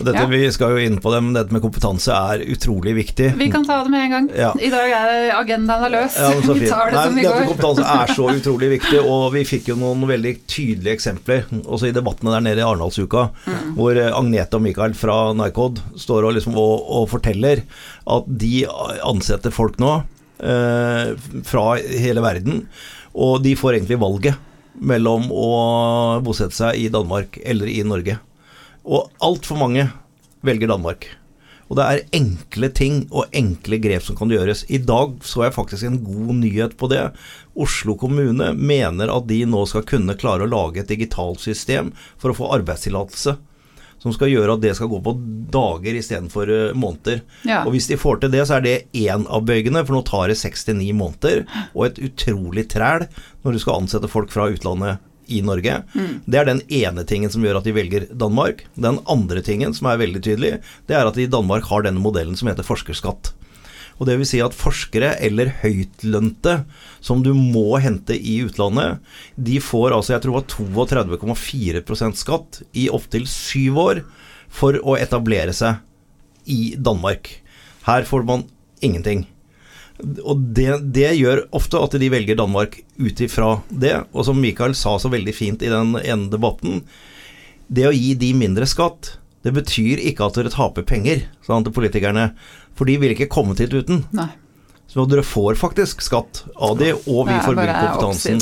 Dette, 0.00 0.16
Ja. 0.16 0.26
Vi 0.30 0.40
skal 0.52 0.70
jo 0.74 0.78
inn 0.80 0.96
på 1.02 1.10
det, 1.12 1.18
men 1.22 1.34
dette 1.36 1.52
med 1.52 1.60
kompetanse 1.62 2.08
er 2.16 2.40
utrolig 2.48 2.94
viktig. 2.96 3.30
Vi 3.36 3.50
kan 3.52 3.64
ta 3.68 3.82
det 3.84 3.90
med 3.92 4.04
en 4.06 4.10
gang. 4.14 4.28
Ja. 4.36 4.50
I 4.56 4.70
dag 4.72 4.90
er 4.96 5.30
agendaen 5.36 5.84
er 5.86 5.92
løs. 5.92 6.16
Ja, 6.16 6.30
vi 6.56 6.68
tar 6.70 6.90
det 6.90 6.96
Nei, 6.96 7.04
som 7.06 7.18
vi 7.20 7.24
går. 7.26 7.46
kompetanse 7.50 7.84
er 7.94 8.14
så 8.16 8.28
utrolig 8.38 8.70
viktig, 8.78 9.00
og 9.04 9.26
vi 9.34 9.44
fikk 9.44 9.68
jo 9.72 9.76
noen 9.80 10.06
veldig 10.08 10.34
tydelige 10.48 10.94
eksempler 10.96 11.44
også 11.66 11.90
i 11.90 11.94
debattene 11.96 12.32
der 12.36 12.46
nede 12.48 12.62
i 12.64 12.66
Arendalsuka, 12.66 13.26
Mm. 13.46 13.74
hvor 13.76 13.96
eh, 13.96 14.10
Agnete 14.16 14.56
og 14.56 14.62
Mikael 14.64 14.94
fra 14.96 15.18
Nycod 15.36 15.78
står 16.00 16.24
og, 16.28 16.34
liksom, 16.36 16.56
og, 16.60 16.86
og 17.00 17.08
forteller 17.12 17.62
at 18.08 18.24
de 18.40 18.64
ansetter 19.06 19.52
folk 19.54 19.76
nå 19.82 19.92
eh, 20.40 21.12
fra 21.46 21.64
hele 21.80 22.22
verden, 22.24 22.64
og 23.14 23.42
de 23.44 23.54
får 23.58 23.76
egentlig 23.78 23.98
valget 24.00 24.38
mellom 24.80 25.26
å 25.34 26.20
bosette 26.24 26.54
seg 26.56 26.78
i 26.80 26.88
Danmark 26.92 27.36
eller 27.44 27.68
i 27.68 27.80
Norge. 27.84 28.18
Og 28.84 29.10
altfor 29.20 29.58
mange 29.60 29.88
velger 30.46 30.70
Danmark. 30.70 31.08
Og 31.70 31.78
det 31.78 31.84
er 31.86 32.16
enkle 32.18 32.68
ting 32.74 33.04
og 33.14 33.30
enkle 33.36 33.78
grep 33.78 34.02
som 34.02 34.16
kan 34.18 34.32
gjøres. 34.32 34.64
I 34.74 34.80
dag 34.82 35.20
så 35.22 35.44
jeg 35.44 35.54
faktisk 35.54 35.86
en 35.86 36.00
god 36.02 36.32
nyhet 36.40 36.74
på 36.78 36.88
det. 36.90 37.04
Oslo 37.54 37.94
kommune 37.98 38.50
mener 38.58 39.12
at 39.14 39.28
de 39.30 39.44
nå 39.46 39.62
skal 39.70 39.86
kunne 39.86 40.18
klare 40.18 40.48
å 40.48 40.50
lage 40.50 40.82
et 40.82 40.90
digitalt 40.90 41.42
system 41.44 41.92
for 42.18 42.32
å 42.32 42.38
få 42.40 42.50
arbeidstillatelse. 42.58 43.36
Som 44.00 44.14
skal 44.16 44.32
gjøre 44.32 44.56
at 44.56 44.62
det 44.64 44.72
skal 44.78 44.88
gå 44.90 44.98
på 45.04 45.12
dager 45.52 45.98
istedenfor 46.00 46.50
uh, 46.50 46.72
måneder. 46.72 47.20
Ja. 47.44 47.60
Og 47.68 47.76
hvis 47.76 47.86
de 47.90 48.00
får 48.00 48.22
til 48.22 48.32
det, 48.32 48.46
så 48.48 48.56
er 48.56 48.64
det 48.64 48.76
én 48.96 49.26
av 49.28 49.44
bøygene, 49.46 49.84
for 49.84 49.98
nå 49.98 50.00
tar 50.08 50.32
det 50.32 50.38
69 50.40 50.88
måneder. 50.96 51.44
Og 51.76 51.84
et 51.86 52.00
utrolig 52.08 52.64
træl 52.72 53.06
når 53.44 53.54
du 53.54 53.62
skal 53.62 53.84
ansette 53.84 54.10
folk 54.10 54.32
fra 54.34 54.48
utlandet 54.50 55.04
i 55.30 55.40
Norge. 55.46 55.80
Det 56.26 56.40
er 56.40 56.48
den 56.48 56.62
ene 56.68 57.04
tingen 57.08 57.32
som 57.32 57.44
gjør 57.44 57.60
at 57.60 57.68
de 57.68 57.74
velger 57.76 58.08
Danmark. 58.12 58.66
Den 58.74 59.00
andre 59.10 59.42
tingen 59.46 59.74
som 59.76 59.90
er 59.90 60.00
veldig 60.02 60.22
tydelig, 60.26 60.56
det 60.90 60.96
er 60.98 61.06
at 61.08 61.18
de 61.18 61.26
i 61.26 61.30
Danmark 61.30 61.68
har 61.70 61.86
denne 61.86 62.02
modellen 62.02 62.38
som 62.38 62.50
heter 62.50 62.66
forskerskatt. 62.66 63.32
Og 64.00 64.08
det 64.08 64.16
vil 64.16 64.28
si 64.28 64.38
at 64.40 64.56
forskere 64.56 65.12
eller 65.20 65.52
høytlønte 65.60 66.62
som 67.04 67.20
du 67.24 67.34
må 67.36 67.76
hente 67.84 68.16
i 68.16 68.38
utlandet, 68.46 68.96
de 69.36 69.58
får 69.60 69.92
altså 69.92 70.14
jeg 70.14 70.24
tror 70.24 70.40
det 70.40 70.72
var 70.72 70.88
32,4 71.36 72.14
skatt 72.16 72.62
i 72.72 72.88
opptil 72.88 73.28
syv 73.28 73.82
år 73.84 74.02
for 74.48 74.80
å 74.80 74.96
etablere 74.96 75.52
seg 75.54 75.84
i 76.48 76.74
Danmark. 76.80 77.28
Her 77.84 78.08
får 78.08 78.24
man 78.24 78.48
ingenting. 78.80 79.26
Og 80.22 80.42
det, 80.56 80.68
det 80.94 81.12
gjør 81.18 81.44
ofte 81.56 81.80
at 81.80 81.96
de 82.00 82.10
velger 82.12 82.38
Danmark 82.38 82.80
ut 83.00 83.22
ifra 83.24 83.54
det. 83.68 83.94
Og 84.12 84.26
som 84.28 84.40
Michael 84.40 84.76
sa 84.78 84.96
så 85.00 85.10
veldig 85.12 85.34
fint 85.36 85.64
i 85.64 85.72
den 85.72 85.96
ene 86.00 86.30
debatten, 86.32 86.84
det 87.70 87.86
å 87.86 87.94
gi 87.94 88.14
de 88.18 88.32
mindre 88.34 88.66
skatt, 88.66 89.16
det 89.46 89.54
betyr 89.56 90.02
ikke 90.10 90.26
at 90.26 90.36
dere 90.36 90.52
taper 90.52 90.84
penger, 90.84 91.24
sa 91.46 91.56
han 91.56 91.64
til 91.66 91.74
politikerne. 91.76 92.30
For 92.76 92.88
de 92.88 92.98
vil 93.00 93.14
ikke 93.14 93.30
komme 93.32 93.56
til 93.58 93.72
uten. 93.80 94.04
Nei. 94.16 94.30
Så 94.90 95.04
dere 95.06 95.22
får 95.22 95.54
faktisk 95.54 96.00
skatt 96.02 96.40
av 96.58 96.72
de, 96.80 96.88
og 96.96 97.28
vi 97.28 97.36
får 97.44 97.54
bare 97.54 97.76
kompetansen. 97.76 98.40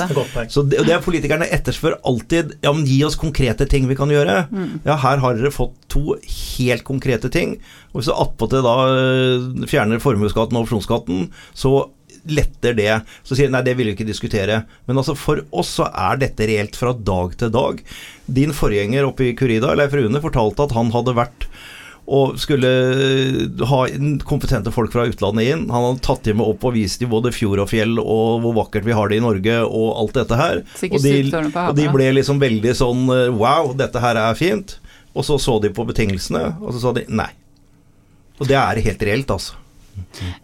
Så 0.49 0.63
det, 0.65 0.81
det 0.89 0.95
er 0.95 1.03
politikerne 1.05 1.49
etterspør 1.53 1.99
alltid 2.09 2.55
Ja, 2.65 2.73
men 2.73 2.87
gi 2.89 3.03
oss 3.05 3.19
konkrete 3.21 3.67
ting 3.69 3.85
vi 3.91 3.97
kan 3.99 4.09
gjøre. 4.13 4.39
Ja, 4.87 4.97
her 5.03 5.21
har 5.21 5.37
dere 5.37 5.53
fått 5.53 5.77
to 5.93 6.17
helt 6.23 6.87
konkrete 6.89 7.29
ting. 7.33 7.59
Og 7.93 8.01
hvis 8.01 8.09
du 8.09 8.17
attpåtil 8.17 8.65
da 8.65 8.75
øh, 8.89 9.47
fjerner 9.69 10.01
formuesskatten 10.01 10.57
og 10.57 10.65
opsjonsskatten, 10.65 11.29
så 11.53 11.75
letter 12.29 12.77
det. 12.77 12.93
Så 13.29 13.37
sier 13.37 13.49
de 13.51 13.55
nei, 13.55 13.65
det 13.67 13.77
vil 13.77 13.91
vi 13.91 13.97
ikke 13.99 14.09
diskutere. 14.09 14.63
Men 14.89 15.01
altså 15.01 15.15
for 15.19 15.45
oss 15.53 15.77
så 15.79 15.89
er 15.93 16.21
dette 16.21 16.49
reelt 16.49 16.77
fra 16.81 16.95
dag 16.97 17.37
til 17.41 17.53
dag. 17.55 17.83
Din 18.41 18.57
forgjenger 18.57 19.09
oppe 19.09 19.29
i 19.29 19.35
Curida, 19.37 19.75
Leif 19.77 19.97
Rune, 19.97 20.25
fortalte 20.25 20.65
at 20.65 20.77
han 20.77 20.93
hadde 20.97 21.17
vært 21.19 21.49
og 22.09 22.38
skulle 22.40 22.68
øh, 22.68 23.64
ha 23.68 23.81
kompetente 24.29 24.73
folk 24.73 24.94
fra 24.94 25.05
utlandet 25.11 25.51
inn. 25.53 25.66
Han 25.68 25.85
hadde 25.90 26.05
tatt 26.07 26.25
dem 26.25 26.40
med 26.40 26.49
opp 26.49 26.64
og 26.64 26.73
vist 26.79 27.03
dem 27.03 27.12
både 27.12 27.35
fjord 27.37 27.61
og 27.61 27.68
fjell 27.68 28.01
og 28.01 28.40
hvor 28.44 28.57
vakkert 28.62 28.87
vi 28.88 28.97
har 28.97 29.12
det 29.12 29.18
i 29.21 29.25
Norge 29.25 29.59
og 29.66 29.88
alt 30.01 30.16
dette 30.16 30.38
her. 30.40 30.62
Og, 30.88 30.99
de, 31.05 31.14
og 31.66 31.77
de 31.77 31.88
ble 31.92 32.09
liksom 32.16 32.40
veldig 32.40 32.75
sånn 32.81 33.05
øh, 33.12 33.29
wow, 33.37 33.75
dette 33.77 34.01
her 34.01 34.21
er 34.25 34.38
fint. 34.38 34.79
Og 35.12 35.27
så 35.27 35.37
så 35.42 35.59
de 35.61 35.73
på 35.75 35.85
betingelsene, 35.88 36.44
og 36.62 36.73
så 36.75 36.83
sa 36.83 36.94
de 36.97 37.05
nei. 37.11 37.31
Og 38.38 38.47
det 38.49 38.57
er 38.57 38.81
helt 38.85 39.03
reelt, 39.03 39.33
altså. 39.35 39.59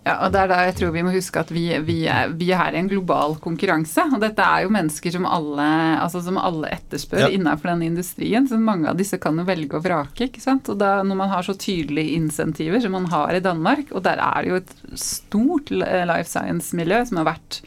Ja, 0.05 0.15
og 0.27 0.33
det 0.35 0.41
er 0.43 0.49
da 0.49 0.59
jeg 0.67 0.75
tror 0.79 0.93
vi 0.95 1.03
må 1.07 1.13
huske 1.15 1.41
at 1.41 1.51
vi, 1.55 1.65
vi, 1.87 1.97
er, 2.11 2.29
vi 2.37 2.51
er 2.53 2.61
her 2.61 2.75
i 2.77 2.81
en 2.83 2.89
global 2.89 3.37
konkurranse. 3.45 4.05
Og 4.13 4.21
dette 4.23 4.43
er 4.45 4.65
jo 4.67 4.73
mennesker 4.75 5.13
som 5.17 5.27
alle, 5.27 5.69
altså 6.01 6.23
som 6.25 6.39
alle 6.39 6.69
etterspør 6.77 7.25
Ja. 7.27 7.29
innenfor 7.29 7.73
den 7.73 7.83
industrien. 7.91 8.49
Så 8.49 8.59
mange 8.61 8.89
av 8.91 8.97
disse 8.97 9.19
kan 9.19 9.37
jo 9.39 9.45
velge 9.45 9.75
og 9.79 9.85
vrake. 9.85 10.29
ikke 10.29 10.41
sant? 10.45 10.69
Og 10.69 10.79
da 10.79 11.03
når 11.03 11.17
man 11.17 11.29
har 11.35 11.43
så 11.43 11.55
tydelige 11.59 12.15
insentiver 12.19 12.81
som 12.81 12.93
man 12.93 13.07
har 13.07 13.35
i 13.35 13.41
Danmark, 13.41 13.91
og 13.93 14.03
der 14.03 14.19
er 14.21 14.43
det 14.43 14.51
jo 14.51 14.57
et 14.57 14.75
stort 14.99 15.71
life 15.71 16.29
science-miljø 16.31 17.05
som 17.09 17.19
har 17.23 17.33
vært 17.35 17.63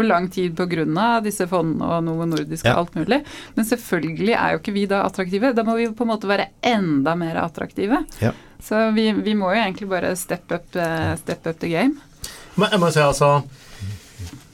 på 0.00 0.04
lang 0.06 0.30
tid 0.32 0.54
pga. 0.56 1.20
disse 1.20 1.44
fondene 1.46 1.84
og 1.84 2.04
Novo 2.06 2.24
Nordisk 2.24 2.64
og 2.64 2.70
Ja. 2.70 2.76
alt 2.78 2.94
mulig. 2.94 3.22
Men 3.56 3.64
selvfølgelig 3.66 4.32
er 4.34 4.52
jo 4.52 4.58
ikke 4.62 4.72
vi 4.72 4.86
da 4.86 5.02
attraktive. 5.04 5.54
Da 5.54 5.62
må 5.62 5.74
vi 5.76 5.88
på 5.88 6.02
en 6.06 6.08
måte 6.08 6.28
være 6.30 6.46
enda 6.62 7.14
mer 7.14 7.34
attraktive. 7.36 8.06
Ja. 8.22 8.30
Så 8.64 8.90
vi, 8.96 9.10
vi 9.16 9.34
må 9.38 9.52
jo 9.54 9.62
egentlig 9.62 9.88
bare 9.90 10.14
step 10.18 10.52
up, 10.52 10.76
eh, 10.76 11.14
step 11.20 11.46
up 11.46 11.58
the 11.62 11.72
game. 11.72 11.96
Men 12.60 12.74
jeg 12.74 12.82
må 12.82 12.90
si 12.92 13.02
altså 13.02 13.38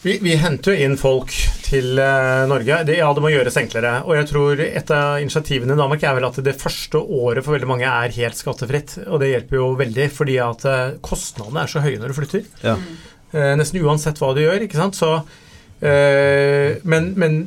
vi, 0.06 0.18
vi 0.22 0.36
henter 0.38 0.70
jo 0.70 0.84
inn 0.86 0.94
folk 1.00 1.32
til 1.66 1.98
uh, 1.98 2.44
Norge. 2.46 2.78
Det, 2.86 2.94
ja, 3.00 3.08
det 3.10 3.22
må 3.24 3.32
gjøres 3.32 3.56
enklere. 3.58 3.96
Og 4.06 4.14
jeg 4.14 4.28
tror 4.30 4.60
et 4.62 4.92
av 4.94 5.18
initiativene 5.18 5.74
i 5.74 5.80
Danmark 5.80 6.04
er 6.06 6.14
vel 6.14 6.28
at 6.28 6.38
det 6.46 6.54
første 6.60 7.00
året 7.00 7.42
for 7.42 7.56
veldig 7.56 7.70
mange 7.70 7.88
er 7.90 8.14
helt 8.14 8.38
skattefritt. 8.38 9.00
Og 9.08 9.18
det 9.22 9.32
hjelper 9.32 9.58
jo 9.58 9.72
veldig, 9.80 10.06
fordi 10.14 10.38
at 10.44 10.62
uh, 10.68 10.94
kostnadene 11.02 11.64
er 11.64 11.72
så 11.72 11.82
høye 11.82 11.98
når 11.98 12.12
du 12.12 12.18
flytter. 12.20 12.46
Ja. 12.62 12.76
Uh, 13.34 13.52
nesten 13.58 13.82
uansett 13.82 14.22
hva 14.22 14.30
du 14.36 14.44
gjør, 14.44 14.62
ikke 14.68 14.78
sant. 14.78 15.00
Så, 15.00 15.10
eh, 15.82 16.78
men, 16.86 17.10
men 17.18 17.40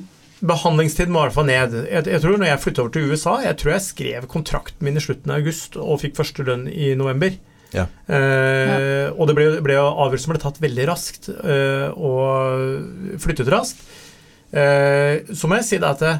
behandlingstiden 0.45 1.11
må 1.13 1.21
i 1.21 1.27
hvert 1.27 1.35
fall 1.35 1.47
ned. 1.49 1.75
Jeg, 1.89 2.05
jeg 2.07 2.21
tror 2.23 2.37
når 2.39 2.49
jeg 2.51 2.61
flyttet 2.63 2.81
over 2.83 2.93
til 2.95 3.11
USA, 3.11 3.35
jeg 3.43 3.57
tror 3.59 3.73
jeg 3.75 3.85
skrev 3.85 4.27
kontrakten 4.31 4.85
min 4.87 4.97
i 4.99 5.03
slutten 5.03 5.33
av 5.33 5.41
august 5.41 5.75
og 5.79 5.99
fikk 6.03 6.15
første 6.19 6.45
lønn 6.47 6.67
i 6.71 6.93
november. 6.99 7.35
Ja. 7.75 7.83
Eh, 8.09 9.09
Og 9.13 9.27
det 9.29 9.35
ble, 9.37 9.47
ble 9.65 9.75
avgjørelsen 9.77 10.31
ble 10.33 10.41
tatt 10.41 10.61
veldig 10.63 10.87
raskt 10.89 11.29
eh, 11.29 11.89
og 11.93 13.19
flyttet 13.21 13.51
raskt. 13.53 13.83
Eh, 14.49 15.27
så 15.35 15.49
må 15.49 15.59
jeg 15.59 15.67
si 15.67 15.77
det 15.81 15.91
at 15.91 16.01
det, 16.05 16.15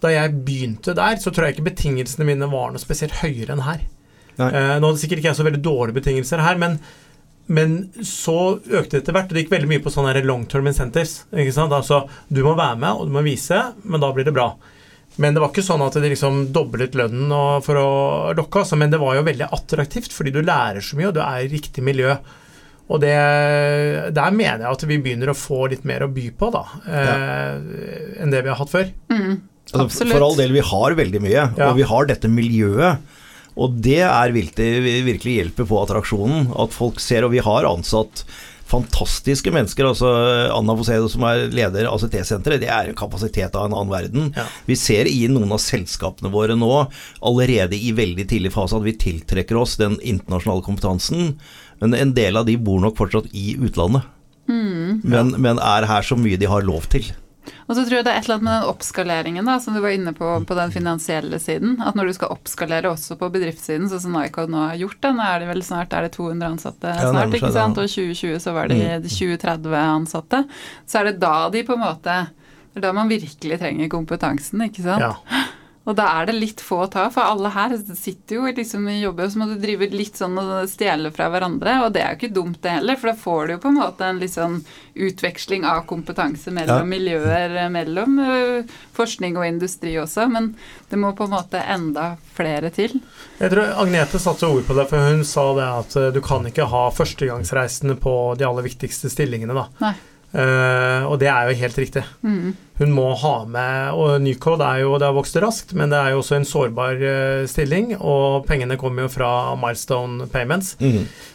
da 0.00 0.12
jeg 0.14 0.36
begynte 0.46 0.94
der, 0.96 1.18
så 1.20 1.32
tror 1.34 1.48
jeg 1.48 1.56
ikke 1.58 1.68
betingelsene 1.72 2.24
mine 2.28 2.48
var 2.48 2.70
noe 2.72 2.80
spesielt 2.80 3.18
høyere 3.20 3.56
enn 3.56 3.66
her. 3.66 3.82
Eh, 4.38 4.76
nå 4.78 4.92
hadde 4.92 5.00
sikkert 5.02 5.20
ikke 5.20 5.32
jeg 5.32 5.40
så 5.40 5.46
veldig 5.48 5.60
dårlige 5.66 5.98
betingelser 5.98 6.40
her, 6.46 6.56
men, 6.62 6.78
men 7.48 7.76
så 8.04 8.58
økte 8.60 8.98
det 8.98 9.02
etter 9.02 9.14
hvert. 9.16 9.30
og 9.30 9.36
Det 9.36 9.42
gikk 9.44 9.52
veldig 9.54 9.70
mye 9.70 9.82
på 9.84 9.92
sånne 9.94 10.24
long 10.24 10.44
term 10.46 10.66
incentives. 10.68 11.22
Ikke 11.32 11.54
sant? 11.56 11.72
Altså, 11.72 12.02
du 12.28 12.42
må 12.44 12.52
være 12.58 12.76
med, 12.78 12.90
og 13.00 13.08
du 13.08 13.14
må 13.14 13.22
vise, 13.24 13.60
men 13.84 14.00
da 14.04 14.10
blir 14.12 14.28
det 14.28 14.34
bra. 14.36 14.50
Men 15.18 15.34
det 15.34 15.40
var 15.42 15.50
ikke 15.50 15.64
sånn 15.66 15.82
at 15.82 15.96
de 15.98 16.10
liksom 16.12 16.42
doblet 16.54 16.94
lønnen 16.94 17.62
for 17.64 17.74
å 17.80 17.88
lokke, 18.38 18.60
altså, 18.62 18.76
men 18.78 18.92
det 18.92 19.00
var 19.02 19.16
jo 19.18 19.24
veldig 19.26 19.48
attraktivt, 19.56 20.12
fordi 20.14 20.30
du 20.36 20.42
lærer 20.46 20.84
så 20.84 20.94
mye, 21.00 21.08
og 21.10 21.16
du 21.16 21.22
er 21.24 21.40
i 21.42 21.48
riktig 21.50 21.82
miljø. 21.82 22.12
Og 22.88 23.00
det, 23.02 23.16
der 24.16 24.30
mener 24.32 24.62
jeg 24.64 24.70
at 24.76 24.84
vi 24.88 24.96
begynner 25.02 25.32
å 25.32 25.36
få 25.36 25.66
litt 25.72 25.82
mer 25.88 26.06
å 26.06 26.12
by 26.12 26.28
på 26.38 26.48
da, 26.54 26.62
eh, 26.88 28.22
enn 28.22 28.30
det 28.32 28.44
vi 28.46 28.52
har 28.52 28.60
hatt 28.62 28.72
før. 28.72 28.92
Mm, 29.12 29.38
Altså, 29.68 30.06
for 30.08 30.24
all 30.24 30.36
del, 30.38 30.54
vi 30.56 30.62
har 30.64 30.94
veldig 30.96 31.20
mye, 31.20 31.42
Ja. 31.58 31.66
og 31.68 31.74
vi 31.76 31.82
har 31.84 32.06
dette 32.08 32.24
miljøet. 32.32 33.02
Og 33.58 33.80
det 33.84 34.04
er 34.06 34.34
virkelig, 34.34 35.02
virkelig 35.08 35.34
hjelper 35.40 35.66
på 35.68 35.80
attraksjonen. 35.82 36.52
At 36.62 36.76
folk 36.76 37.02
ser, 37.02 37.26
og 37.26 37.34
vi 37.34 37.42
har 37.44 37.66
ansatt 37.68 38.24
fantastiske 38.68 39.50
mennesker. 39.52 39.86
altså 39.88 40.08
Anna 40.52 40.76
Fosedo, 40.76 41.08
som 41.08 41.24
er 41.28 41.46
leder 41.54 41.88
av 41.88 41.96
ACT-senteret, 41.96 42.60
det 42.62 42.68
er 42.72 42.90
en 42.90 42.98
kapasitet 42.98 43.56
av 43.56 43.68
en 43.68 43.76
annen 43.76 43.92
verden. 43.92 44.32
Ja. 44.36 44.44
Vi 44.68 44.76
ser 44.76 45.08
i 45.08 45.22
noen 45.32 45.52
av 45.54 45.62
selskapene 45.64 46.32
våre 46.32 46.56
nå, 46.58 46.72
allerede 47.24 47.78
i 47.78 47.94
veldig 47.96 48.28
tidlig 48.28 48.52
fase, 48.54 48.76
at 48.76 48.84
vi 48.84 48.98
tiltrekker 49.00 49.58
oss 49.58 49.78
den 49.80 49.96
internasjonale 50.02 50.66
kompetansen. 50.66 51.32
Men 51.80 51.96
en 51.96 52.12
del 52.16 52.36
av 52.36 52.48
de 52.48 52.58
bor 52.60 52.82
nok 52.82 52.98
fortsatt 53.00 53.30
i 53.32 53.54
utlandet. 53.56 54.04
Men, 54.48 55.34
men 55.36 55.60
er 55.60 55.88
her 55.88 56.04
så 56.04 56.16
mye 56.16 56.38
de 56.40 56.48
har 56.48 56.64
lov 56.64 56.88
til. 56.92 57.08
Og 57.66 57.76
så 57.76 57.84
tror 57.84 57.98
jeg 57.98 58.06
det 58.06 58.12
er 58.14 58.20
et 58.20 58.28
eller 58.28 58.38
annet 58.38 58.46
med 58.48 58.54
den 58.56 58.70
oppskaleringen 58.72 59.50
da, 59.50 59.58
som 59.62 59.76
du 59.76 59.82
var 59.84 59.94
inne 59.96 60.14
på 60.16 60.30
på 60.48 60.56
den 60.58 60.72
finansielle 60.74 61.40
siden. 61.42 61.76
At 61.84 61.98
når 61.98 62.10
du 62.10 62.16
skal 62.18 62.32
oppskalere 62.34 62.92
også 62.92 63.18
på 63.20 63.30
bedriftssiden, 63.34 63.88
sånn 63.90 64.04
som 64.06 64.16
Nycod 64.16 64.52
nå 64.52 64.64
har 64.70 64.80
gjort 64.80 65.00
det, 65.04 65.12
nå 65.18 65.26
er 65.26 65.44
det 65.44 65.50
vel 65.52 65.62
snart 65.66 65.94
er 65.96 66.08
det 66.08 66.14
200 66.16 66.52
ansatte 66.54 66.96
Ja, 66.96 67.12
snart, 67.12 67.36
ikke 67.36 67.52
sant, 67.54 67.78
og 67.78 67.88
i 67.88 67.92
2020 67.92 68.42
så 68.44 68.56
var 68.56 68.72
det 68.72 68.82
20-30 69.06 69.78
ansatte. 69.82 70.44
Så 70.88 71.00
er 71.00 71.10
det 71.10 71.20
da 71.22 71.36
de 71.52 71.64
på 71.66 71.76
en 71.76 71.84
måte 71.86 72.18
det 72.78 72.82
er 72.82 72.84
da 72.84 72.94
man 72.94 73.08
virkelig 73.10 73.58
trenger 73.58 73.88
kompetansen, 73.90 74.60
ikke 74.68 74.84
sant. 74.84 75.02
Ja. 75.02 75.46
Og 75.88 75.96
da 75.96 76.04
er 76.18 76.26
det 76.28 76.34
litt 76.36 76.60
få 76.60 76.82
å 76.84 76.88
ta, 76.92 77.06
for 77.08 77.24
alle 77.24 77.48
her 77.54 77.72
sitter 77.96 78.36
jo 78.36 78.50
liksom 78.52 78.84
i 78.92 78.98
jobber, 79.00 79.30
så 79.32 79.40
må 79.40 79.46
du 79.48 79.54
drive 79.62 79.88
litt 79.94 80.18
sånn 80.20 80.36
og 80.36 80.68
stjele 80.68 81.08
fra 81.16 81.30
hverandre, 81.32 81.78
og 81.86 81.94
det 81.94 82.02
er 82.04 82.10
jo 82.12 82.18
ikke 82.20 82.34
dumt 82.36 82.58
det 82.62 82.74
heller, 82.76 82.98
for 83.00 83.08
da 83.08 83.14
får 83.22 83.46
du 83.48 83.52
jo 83.54 83.60
på 83.62 83.70
en 83.72 83.78
måte 83.80 84.04
en 84.04 84.20
litt 84.20 84.34
sånn 84.34 84.58
utveksling 84.98 85.64
av 85.64 85.86
kompetanse 85.88 86.52
mellom 86.52 86.82
Ja. 86.82 86.84
miljøer, 86.84 87.56
eh, 87.56 87.68
mellom 87.72 88.18
forskning 88.98 89.38
og 89.38 89.46
industri 89.46 89.94
også, 89.96 90.28
men 90.30 90.54
det 90.90 90.98
må 90.98 91.14
på 91.16 91.24
en 91.24 91.30
måte 91.30 91.62
enda 91.64 92.16
flere 92.36 92.70
til. 92.74 93.00
Jeg 93.40 93.50
tror 93.50 93.72
Agnete 93.80 94.20
satte 94.20 94.44
ord 94.48 94.66
på 94.68 94.76
det, 94.76 94.88
for 94.90 94.98
hun 94.98 95.24
sa 95.24 95.54
det 95.54 95.68
at 95.78 95.96
eh, 95.96 96.10
du 96.12 96.20
kan 96.20 96.44
ikke 96.44 96.68
ha 96.68 96.90
førstegangsreisende 96.90 97.96
på 97.98 98.36
de 98.36 98.44
aller 98.44 98.62
viktigste 98.68 99.08
stillingene. 99.08 99.54
da. 99.54 99.66
Nei. 99.80 99.94
Eh, 100.28 101.04
og 101.08 101.16
det 101.22 101.30
er 101.32 101.48
jo 101.48 101.56
helt 101.62 101.78
riktig. 101.80 102.02
Mm. 102.20 102.52
Hun 102.78 102.90
må 102.92 103.06
ha 103.16 103.32
med 103.48 103.96
Og 103.96 104.20
Nycode 104.22 104.62
er 104.62 104.82
jo, 104.84 104.92
det 105.00 105.08
har 105.08 105.16
vokst 105.16 105.38
raskt, 105.40 105.72
men 105.74 105.90
det 105.90 105.98
er 105.98 106.12
jo 106.12 106.20
også 106.20 106.36
en 106.36 106.46
sårbar 106.46 107.00
uh, 107.00 107.46
stilling. 107.50 107.94
Og 107.98 108.44
pengene 108.46 108.78
kommer 108.80 109.06
jo 109.06 109.12
fra 109.12 109.30
Milestone 109.58 110.28
Payments, 110.30 110.76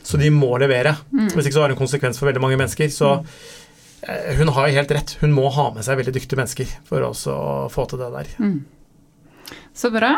så 0.06 0.22
de 0.22 0.30
må 0.32 0.54
levere. 0.62 0.96
Hvis 1.34 1.50
ikke 1.50 1.58
så 1.58 1.66
har 1.66 1.74
det 1.74 1.78
en 1.78 1.84
konsekvens 1.84 2.22
for 2.22 2.30
veldig 2.30 2.44
mange 2.44 2.60
mennesker. 2.62 2.94
Så 2.94 3.16
uh, 3.18 4.30
hun 4.40 4.54
har 4.56 4.70
jo 4.70 4.78
helt 4.78 4.96
rett. 4.96 5.18
Hun 5.24 5.36
må 5.36 5.50
ha 5.52 5.72
med 5.76 5.84
seg 5.84 6.00
veldig 6.00 6.16
dyktige 6.16 6.40
mennesker 6.40 6.78
for 6.88 7.10
også 7.10 7.34
å 7.34 7.58
få 7.74 7.90
til 7.90 8.06
det 8.06 8.14
der. 8.14 8.32
Så 9.76 9.92
bra. 9.92 10.16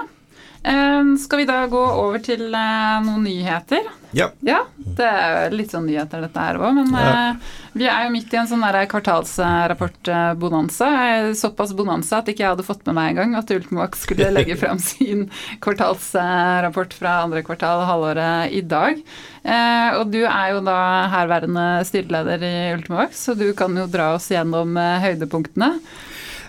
Eh, 0.65 1.03
skal 1.21 1.37
vi 1.43 1.49
da 1.49 1.59
gå 1.69 1.83
over 2.01 2.17
til 2.25 2.47
eh, 2.49 2.97
noen 3.05 3.21
nyheter? 3.27 3.85
Ja. 4.15 4.29
Ja, 4.47 4.61
det 4.77 5.03
er 5.11 5.51
litt 5.51 5.73
sånn 5.75 5.89
nyheter 5.89 6.21
dette 6.23 6.39
her 6.39 6.55
òg, 6.57 6.73
men 6.77 6.93
Ja. 6.95 7.31
eh, 7.31 7.35
vi 7.75 7.83
er 7.91 8.05
jo 8.05 8.11
midt 8.13 8.31
i 8.33 8.37
en 8.39 8.47
sånn 8.47 8.61
der 8.63 8.85
kvartalsrapport-bonanza. 8.87 10.87
Såpass 11.35 11.73
bonanza 11.75 12.17
at 12.21 12.29
ikke 12.31 12.39
jeg 12.45 12.53
hadde 12.53 12.63
fått 12.65 12.85
med 12.87 12.95
meg 12.95 13.09
engang 13.11 13.35
at 13.35 13.51
Ultimovac 13.51 13.95
skulle 13.99 14.29
legge 14.37 14.55
fram 14.57 14.79
sin 14.79 15.25
kvartalsrapport 15.59 16.93
fra 16.95 17.17
andre 17.25 17.43
kvartal 17.45 17.83
halvåret 17.89 18.51
i 18.55 18.61
dag. 18.63 19.03
Eh, 19.43 19.89
og 19.99 20.07
du 20.15 20.21
er 20.23 20.53
jo 20.55 20.63
da 20.65 20.77
herværende 21.11 21.67
styreleder 21.85 22.39
i 22.47 22.53
Ultimovac, 22.77 23.11
så 23.19 23.35
du 23.37 23.49
kan 23.57 23.75
jo 23.77 23.85
dra 23.91 24.13
oss 24.15 24.31
gjennom 24.31 24.77
eh, 24.79 25.01
høydepunktene. 25.09 25.73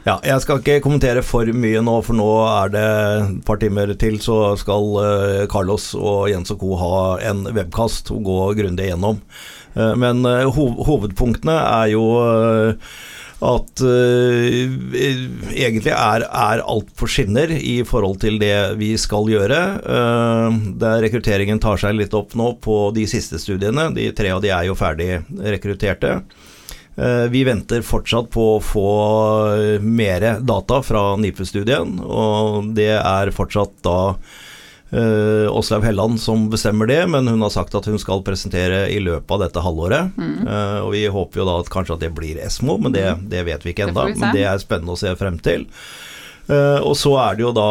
Ja, 0.07 0.21
jeg 0.23 0.39
skal 0.45 0.61
ikke 0.61 0.85
kommentere 0.85 1.23
for 1.27 1.49
mye 1.51 1.81
nå, 1.83 1.97
for 2.07 2.15
nå 2.15 2.29
er 2.47 2.71
det 2.71 2.83
et 3.25 3.41
par 3.49 3.59
timer 3.59 3.91
til, 3.99 4.21
så 4.23 4.55
skal 4.61 4.93
eh, 5.03 5.41
Carlos 5.51 5.89
og 5.99 6.29
Jens 6.31 6.55
og 6.55 6.61
co. 6.63 6.77
ha 6.79 7.01
en 7.27 7.43
webkast 7.51 8.13
og 8.15 8.23
gå 8.29 8.39
grundig 8.61 8.87
gjennom. 8.93 9.19
Eh, 9.75 9.97
Men 9.99 10.23
eh, 10.31 10.47
hovedpunktene 10.47 11.59
er 11.59 11.91
jo 11.97 12.07
at 13.45 13.83
uh, 13.85 14.47
egentlig 15.53 15.93
er, 15.93 16.23
er 16.25 16.63
alt 16.65 16.89
på 16.97 17.09
skinner 17.11 17.51
i 17.53 17.83
forhold 17.85 18.23
til 18.23 18.39
det 18.41 18.79
vi 18.81 18.95
skal 18.97 19.29
gjøre. 19.29 19.59
Uh, 19.85 20.57
der 20.81 21.03
rekrutteringen 21.05 21.61
tar 21.61 21.77
seg 21.83 21.99
litt 21.99 22.17
opp 22.17 22.33
nå 22.33 22.55
på 22.65 22.79
de 22.97 23.05
siste 23.11 23.37
studiene. 23.43 23.91
De 23.93 24.09
tre 24.17 24.33
av 24.33 24.41
de 24.41 24.55
er 24.57 24.71
jo 24.71 24.79
ferdig 24.79 25.19
rekrutterte. 25.37 26.23
Eh, 26.97 27.29
Vi 27.31 27.45
venter 27.45 27.85
fortsatt 27.85 28.31
på 28.33 28.49
å 28.57 28.65
få 28.65 28.89
eh, 29.57 29.81
mer 29.81 30.27
data 30.41 30.81
fra 30.83 31.13
NIFU-studien, 31.21 31.99
og 32.01 32.73
det 32.77 32.95
er 32.97 33.35
fortsatt 33.37 33.81
da 33.87 34.01
Åslaug 34.87 35.83
uh, 35.83 35.85
Helland 35.89 36.21
som 36.23 36.45
bestemmer 36.49 36.87
det, 36.87 37.01
men 37.11 37.27
hun 37.27 37.43
har 37.43 37.51
sagt 37.51 37.75
at 37.75 37.89
hun 37.91 37.99
skal 37.99 38.23
presentere 38.25 38.85
i 38.95 39.01
løpet 39.03 39.33
av 39.35 39.41
dette 39.43 39.65
halvåret. 39.65 40.15
Eh, 40.47 40.79
og 40.79 40.93
vi 40.95 41.03
håper 41.11 41.43
jo 41.43 41.47
da 41.49 41.57
at 41.59 41.71
kanskje 41.75 41.97
at 41.97 42.05
det 42.05 42.13
blir 42.15 42.39
Esmo, 42.39 42.79
men 42.79 42.95
det, 42.95 43.09
det 43.27 43.43
vet 43.49 43.67
vi 43.67 43.75
ikke 43.75 43.89
ennå. 43.91 44.07
Men 44.15 44.31
det 44.37 44.47
er 44.47 44.63
spennende 44.63 44.95
å 44.95 45.01
se 45.01 45.11
frem 45.19 45.41
til. 45.43 45.67
Uh, 46.47 46.79
og 46.87 46.95
så 46.95 47.17
er 47.19 47.35
det 47.35 47.43
jo 47.43 47.51
da 47.57 47.71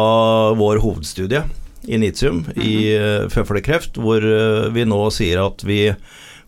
vår 0.60 0.82
hovedstudie 0.84 1.40
i 1.88 1.96
Nitium 2.02 2.42
i 2.60 2.74
uh, 2.98 3.24
føflekkreft, 3.32 3.96
hvor 4.02 4.20
eh, 4.20 4.68
vi 4.74 4.84
nå 4.88 4.98
sier 5.14 5.40
at 5.46 5.64
vi 5.64 5.80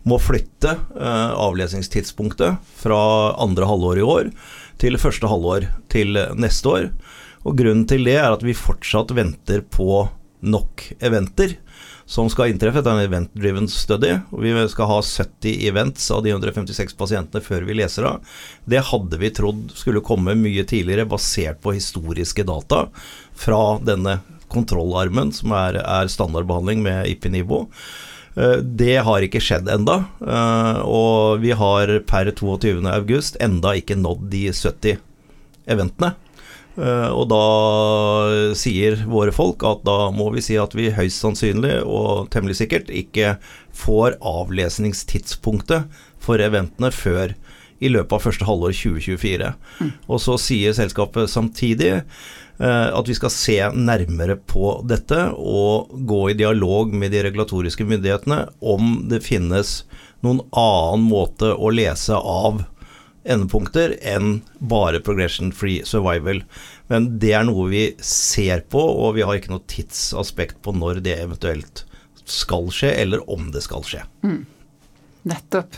må 0.07 0.19
flytte 0.21 0.75
eh, 0.77 1.31
avlesningstidspunktet 1.35 2.59
fra 2.79 3.01
andre 3.41 3.67
halvår 3.69 3.99
i 3.99 4.05
år 4.05 4.31
til 4.79 4.99
første 5.01 5.27
halvår 5.27 5.67
til 5.91 6.19
neste 6.39 6.71
år. 6.71 6.91
Og 7.47 7.57
Grunnen 7.59 7.87
til 7.87 8.05
det 8.07 8.19
er 8.19 8.31
at 8.31 8.43
vi 8.45 8.55
fortsatt 8.55 9.11
venter 9.15 9.63
på 9.63 10.05
nok 10.39 10.85
eventer 11.03 11.57
som 12.09 12.29
skal 12.31 12.49
inntreffe. 12.49 12.81
Det 12.81 12.89
er 12.89 12.97
en 12.97 13.05
event-driven 13.05 13.67
study. 13.69 14.15
og 14.33 14.41
Vi 14.41 14.53
skal 14.73 14.89
ha 14.89 14.97
70 15.05 15.67
events 15.69 16.09
av 16.11 16.23
de 16.25 16.33
156 16.33 16.95
pasientene 16.97 17.43
før 17.45 17.67
vi 17.67 17.77
leser 17.77 18.07
av. 18.09 18.23
Det 18.65 18.81
hadde 18.89 19.19
vi 19.21 19.29
trodd 19.29 19.69
skulle 19.77 20.01
komme 20.05 20.33
mye 20.39 20.65
tidligere, 20.65 21.05
basert 21.09 21.61
på 21.61 21.75
historiske 21.77 22.47
data 22.49 22.87
fra 23.37 23.77
denne 23.85 24.19
kontrollarmen, 24.49 25.29
som 25.35 25.53
er, 25.53 25.77
er 25.83 26.09
standardbehandling 26.09 26.81
med 26.81 27.11
IP-nivå. 27.11 27.67
Eh, 28.39 28.57
Det 28.63 28.97
har 29.03 29.25
ikke 29.25 29.41
skjedd 29.43 29.67
enda, 29.71 30.05
eh, 30.23 30.79
og 30.87 31.41
vi 31.43 31.51
har 31.51 31.91
per 32.07 32.31
22. 32.31 32.85
august 32.87 33.37
enda 33.43 33.75
ikke 33.75 33.97
nådd 33.99 34.29
de 34.31 34.45
70 34.53 34.97
eventene. 35.67 36.13
Eh, 36.79 37.09
Og 37.11 37.27
da 37.27 38.53
sier 38.55 38.95
våre 39.09 39.33
folk 39.35 39.63
at 39.67 39.83
da 39.83 40.09
må 40.15 40.29
vi 40.33 40.41
si 40.45 40.55
at 40.55 40.71
vi 40.73 40.89
høyst 40.95 41.19
sannsynlig 41.19 41.81
og 41.83 42.29
temmelig 42.31 42.55
sikkert 42.61 42.87
ikke 42.87 43.37
får 43.75 44.15
avlesningstidspunktet 44.23 45.89
for 46.19 46.37
eventene 46.39 46.91
før 46.91 47.35
i 47.81 47.89
løpet 47.91 48.13
av 48.13 48.23
første 48.23 48.45
halvår 48.47 48.71
2024. 48.75 49.53
Og 50.07 50.19
så 50.19 50.37
sier 50.39 50.73
selskapet 50.75 51.29
samtidig 51.31 52.03
at 52.59 53.07
vi 53.07 53.15
skal 53.15 53.31
se 53.31 53.55
nærmere 53.71 54.35
på 54.35 54.73
dette 54.83 55.29
og 55.31 55.93
gå 56.09 56.17
i 56.31 56.35
dialog 56.35 56.91
med 56.91 57.13
de 57.13 57.21
regulatoriske 57.23 57.85
myndighetene 57.87 58.41
om 58.59 59.05
det 59.07 59.21
finnes 59.23 59.85
noen 60.25 60.41
annen 60.51 61.05
måte 61.07 61.53
å 61.55 61.71
lese 61.71 62.17
av 62.19 62.65
endepunkter 63.29 63.95
enn 64.07 64.39
bare 64.59 65.01
progression 65.03 65.51
free 65.55 65.83
survival. 65.87 66.41
Men 66.91 67.11
det 67.21 67.33
er 67.37 67.45
noe 67.47 67.67
vi 67.71 67.83
ser 68.03 68.63
på, 68.71 68.79
og 68.79 69.15
vi 69.17 69.25
har 69.27 69.37
ikke 69.37 69.53
noe 69.53 69.67
tidsaspekt 69.69 70.61
på 70.65 70.73
når 70.75 71.03
det 71.05 71.19
eventuelt 71.19 71.85
skal 72.29 72.69
skje, 72.73 72.93
eller 73.03 73.23
om 73.31 73.49
det 73.53 73.63
skal 73.65 73.85
skje. 73.85 74.03
Nettopp. 75.29 75.77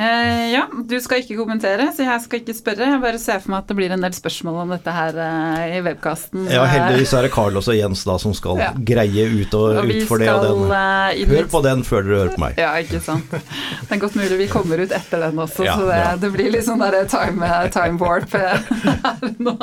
Eh, 0.00 0.46
ja, 0.54 0.62
du 0.88 0.94
skal 1.04 1.20
ikke 1.20 1.34
kommentere, 1.36 1.90
så 1.92 2.06
jeg 2.06 2.22
skal 2.24 2.40
ikke 2.40 2.54
spørre. 2.56 2.86
Jeg 2.88 3.00
bare 3.02 3.18
ser 3.20 3.40
for 3.42 3.52
meg 3.52 3.58
at 3.60 3.68
det 3.68 3.74
blir 3.76 3.92
en 3.92 4.00
del 4.06 4.14
spørsmål 4.16 4.60
om 4.62 4.70
dette 4.72 4.94
her 4.96 5.18
eh, 5.20 5.74
i 5.76 5.82
webkasten. 5.84 6.46
Ja, 6.48 6.62
heldigvis 6.70 7.12
er 7.18 7.26
det 7.26 7.32
Carlos 7.34 7.68
og 7.68 7.76
Jens 7.76 8.04
da 8.08 8.14
som 8.22 8.32
skal 8.36 8.62
Ja. 8.62 8.70
greie 8.76 9.26
ut 9.28 9.52
og, 9.58 9.76
Og 9.82 9.90
ut 9.92 10.06
for 10.08 10.22
det. 10.22 10.30
Og 10.32 10.46
den. 10.46 10.72
eh, 10.72 11.34
Hør 11.34 11.50
på 11.52 11.60
den 11.66 11.84
før 11.84 12.06
dere 12.06 12.16
hører 12.22 12.32
på 12.38 12.40
meg. 12.46 12.56
Ja, 12.62 12.70
ikke 12.80 13.00
sant. 13.04 13.28
Det 13.30 13.92
er 13.92 14.00
godt 14.00 14.16
mulig 14.16 14.38
vi 14.40 14.46
kommer 14.48 14.80
ut 14.80 14.94
etter 14.96 15.20
den 15.26 15.42
også, 15.44 15.66
Ja, 15.68 15.76
så 15.76 15.86
det, 15.90 16.00
det 16.24 16.32
blir 16.38 16.50
litt 16.54 16.64
sånn 16.64 16.80
der 16.80 17.04
time, 17.10 17.50
time 17.74 18.00
warp 18.00 18.34
eh, 18.40 18.56
her 18.94 19.34
nå. 19.36 19.56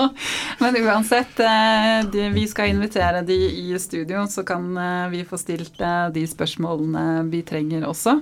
Men 0.61 0.77
uansett, 0.83 1.39
eh, 1.41 2.03
de, 2.13 2.27
vi 2.35 2.45
skal 2.51 2.69
invitere 2.75 3.23
de 3.25 3.39
i 3.63 3.71
studio, 3.81 4.27
så 4.29 4.45
kan 4.45 4.69
eh, 4.77 5.07
vi 5.15 5.23
få 5.25 5.39
stilt 5.41 5.81
eh, 5.81 6.09
de 6.13 6.27
spørsmålene 6.29 7.07
vi 7.33 7.41
trenger 7.47 7.87
også. 7.89 8.19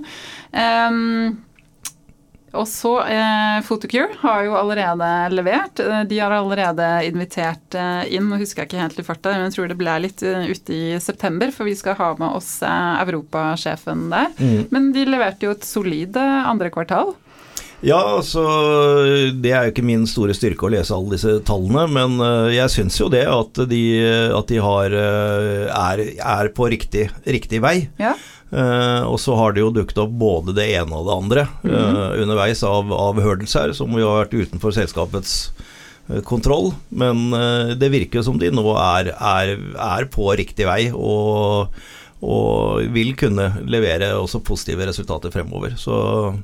Ehm, 0.56 1.36
Og 2.54 2.66
så 2.68 2.92
eh, 3.10 3.58
Photocure 3.66 4.14
har 4.20 4.44
jo 4.46 4.54
allerede 4.58 5.10
levert. 5.34 5.80
Eh, 5.82 6.04
de 6.08 6.20
har 6.22 6.34
allerede 6.34 6.86
invitert 7.08 7.74
eh, 7.74 8.14
inn, 8.14 8.28
nå 8.30 8.38
husker 8.40 8.62
jeg 8.62 8.70
ikke 8.70 8.84
helt 8.84 9.02
i 9.02 9.06
farta, 9.06 9.34
men 9.34 9.48
jeg 9.48 9.56
tror 9.56 9.70
det 9.70 9.78
ble 9.80 9.98
litt 10.06 10.22
uh, 10.26 10.46
ute 10.46 10.74
i 10.74 10.96
september, 11.02 11.50
for 11.54 11.68
vi 11.68 11.76
skal 11.78 11.98
ha 11.98 12.12
med 12.20 12.38
oss 12.38 12.58
eh, 12.64 13.02
europasjefen 13.02 14.08
der. 14.12 14.32
Mm. 14.38 14.66
Men 14.72 14.90
de 14.94 15.06
leverte 15.08 15.48
jo 15.48 15.54
et 15.56 15.66
solid 15.66 16.16
andre 16.16 16.70
kvartal. 16.72 17.16
Ja, 17.84 17.98
altså 18.16 18.40
Det 19.36 19.50
er 19.52 19.66
jo 19.66 19.72
ikke 19.74 19.84
min 19.84 20.06
store 20.08 20.32
styrke 20.34 20.64
å 20.64 20.70
lese 20.72 20.96
alle 20.96 21.12
disse 21.12 21.34
tallene, 21.46 21.84
men 21.92 22.16
jeg 22.54 22.72
syns 22.72 22.96
jo 22.96 23.10
det 23.12 23.26
at 23.28 23.60
de, 23.68 23.82
at 24.32 24.48
de 24.48 24.62
har, 24.64 24.96
er, 24.96 26.02
er 26.16 26.50
på 26.56 26.70
riktig, 26.72 27.04
riktig 27.28 27.60
vei. 27.62 27.76
Ja. 28.00 28.14
Uh, 28.46 29.02
og 29.10 29.18
så 29.18 29.34
har 29.34 29.52
det 29.52 29.64
jo 29.64 29.72
dukket 29.74 29.98
opp 29.98 30.12
både 30.20 30.54
det 30.54 30.68
ene 30.78 30.94
og 30.94 31.08
det 31.08 31.14
andre 31.16 31.42
mm 31.64 31.72
-hmm. 31.72 32.22
underveis 32.22 32.62
av, 32.62 32.92
av 32.92 33.20
her, 33.20 33.72
som 33.72 33.90
jo 33.90 34.06
har 34.06 34.24
vært 34.24 34.38
utenfor 34.38 34.70
selskapets 34.70 35.50
uh, 36.10 36.20
kontroll. 36.20 36.72
Men 36.88 37.30
det 37.78 37.90
virker 37.90 38.22
som 38.22 38.38
de 38.38 38.50
nå 38.50 38.76
er, 38.78 39.12
er, 39.18 39.58
er 39.74 40.04
på 40.04 40.30
riktig 40.36 40.66
vei 40.66 40.92
og, 40.94 41.68
og, 42.22 42.82
vil 42.92 43.16
kunne 43.16 43.62
levere 43.66 44.14
også 44.14 44.44
positive 44.44 44.86
resultater 44.86 45.30
fremover. 45.30 45.74
Så 45.76 46.38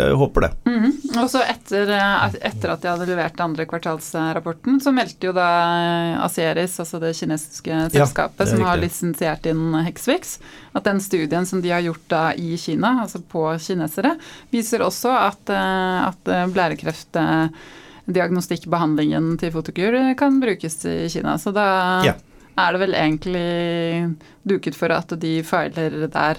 jeg 0.00 0.14
håper 0.18 0.40
det. 0.46 0.50
Mm. 0.66 0.92
Og 1.20 1.28
så 1.30 1.40
etter, 1.46 1.90
etter, 2.40 2.70
at 2.72 2.82
de 2.82 2.88
hadde 2.90 3.06
levert 3.08 3.40
andre 3.44 3.66
kvartalsrapporten, 3.70 4.80
så 4.82 4.90
meldte 4.94 5.26
jo 5.28 5.32
da 5.36 5.48
Asieris, 6.24 6.80
altså 6.82 6.96
det 7.02 7.16
kinesiske 7.18 7.74
selskapet 7.94 8.38
ja, 8.40 8.44
det 8.44 8.50
som 8.50 8.62
har 8.66 8.82
lisensiert 8.82 9.44
inn 9.50 9.64
Hexvix, 9.86 10.22
at 10.74 10.84
den 10.88 11.00
studien 11.04 11.44
som 11.46 11.58
de 11.64 11.70
har 11.74 11.82
gjort 11.84 12.06
da 12.10 12.24
i 12.34 12.56
Kina, 12.60 12.90
altså 13.04 13.18
på 13.20 13.58
kinesere, 13.62 14.12
viser 14.54 14.82
også 14.86 15.10
at, 15.18 15.50
at 15.54 16.22
blærekreftdiagnostikkbehandlingen 16.54 19.24
til 19.40 19.52
Fotokur 19.54 19.92
kan 20.18 20.40
brukes 20.42 20.76
i 20.90 20.92
Kina. 21.12 21.32
Så 21.38 21.50
da 21.54 21.66
ja. 22.06 22.14
er 22.58 22.68
det 22.74 22.80
vel 22.82 22.94
egentlig 22.98 23.50
duket 24.42 24.74
for 24.78 24.88
at 24.94 25.20
de 25.20 25.42
feiler 25.46 26.08
der. 26.08 26.36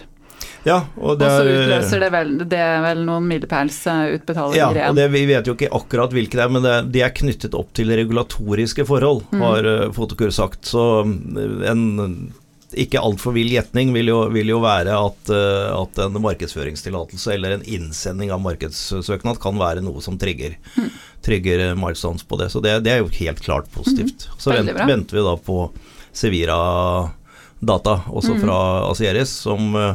Ja, 0.66 0.80
og, 0.98 1.20
det 1.20 1.28
og 1.30 1.36
så 1.36 1.44
utløser 1.46 2.02
det 2.02 2.08
vel, 2.14 2.32
det 2.50 2.62
vel 2.86 3.04
noen 3.06 3.28
milepælsutbetalinger 3.30 4.58
ja, 4.58 4.70
igjen. 4.74 4.88
Og 4.90 4.98
det, 4.98 5.06
vi 5.14 5.26
vet 5.30 5.50
jo 5.50 5.54
ikke 5.54 5.70
akkurat 5.78 6.16
hvilke 6.16 6.40
det 6.40 6.46
er, 6.46 6.56
men 6.56 6.66
det, 6.66 6.78
de 6.96 7.04
er 7.06 7.14
knyttet 7.14 7.58
opp 7.58 7.70
til 7.78 7.94
regulatoriske 7.94 8.88
forhold, 8.90 9.22
mm. 9.30 9.44
har 9.46 9.70
uh, 9.70 9.92
Fotokur 9.94 10.34
sagt. 10.34 10.66
Så 10.74 10.82
eh, 11.06 11.70
en 11.70 12.34
ikke 12.76 13.00
altfor 13.00 13.36
vill 13.38 13.54
gjetning 13.54 13.94
vil, 13.96 14.10
vil, 14.34 14.50
jo 14.52 14.58
være 14.60 14.96
at, 14.98 15.30
at 15.32 16.00
en 16.02 16.18
markedsføringstillatelse 16.20 17.36
eller 17.38 17.54
en 17.56 17.62
innsending 17.78 18.34
av 18.36 18.42
markedssøknad 18.44 19.38
kan 19.40 19.56
være 19.62 19.84
noe 19.86 20.02
som 20.04 20.18
trigger, 20.20 20.58
mm. 20.74 20.90
trigger 21.24 21.64
milestones 21.80 22.26
på 22.28 22.42
det. 22.42 22.50
Så 22.52 22.60
det, 22.66 22.74
det, 22.84 22.92
er 22.92 23.06
jo 23.06 23.14
helt 23.22 23.40
klart 23.46 23.70
positivt. 23.72 24.26
Mm. 24.28 24.42
Så 24.42 24.58
vent, 24.58 24.74
venter 24.82 25.22
vi 25.22 25.24
da 25.24 25.38
på 25.46 25.60
Sevira 26.12 26.58
data, 27.60 28.00
også 28.12 28.36
mm. 28.36 28.42
fra 28.44 28.58
Asieris, 28.90 29.36
som 29.46 29.76
uh, 29.76 29.94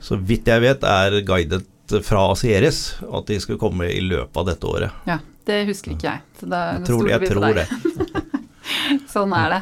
så 0.00 0.18
vidt 0.20 0.48
jeg 0.50 0.62
vet, 0.62 0.84
er 0.86 1.20
guidet 1.26 1.66
fra 2.04 2.26
Asieris 2.32 2.98
at 3.04 3.28
de 3.30 3.38
skulle 3.42 3.60
komme 3.60 3.88
i 3.90 4.00
løpet 4.02 4.42
av 4.42 4.48
dette 4.50 4.70
året. 4.70 5.04
Ja, 5.08 5.20
det 5.46 5.62
husker 5.70 5.94
ikke 5.94 6.10
jeg. 6.10 6.24
Så 6.40 6.50
da 6.50 6.62
jeg 6.76 6.86
tror, 6.88 7.10
jeg 7.10 7.30
tror 7.30 7.60
det. 7.60 7.68
sånn 9.14 9.32
er 9.36 9.54
det. 9.54 9.60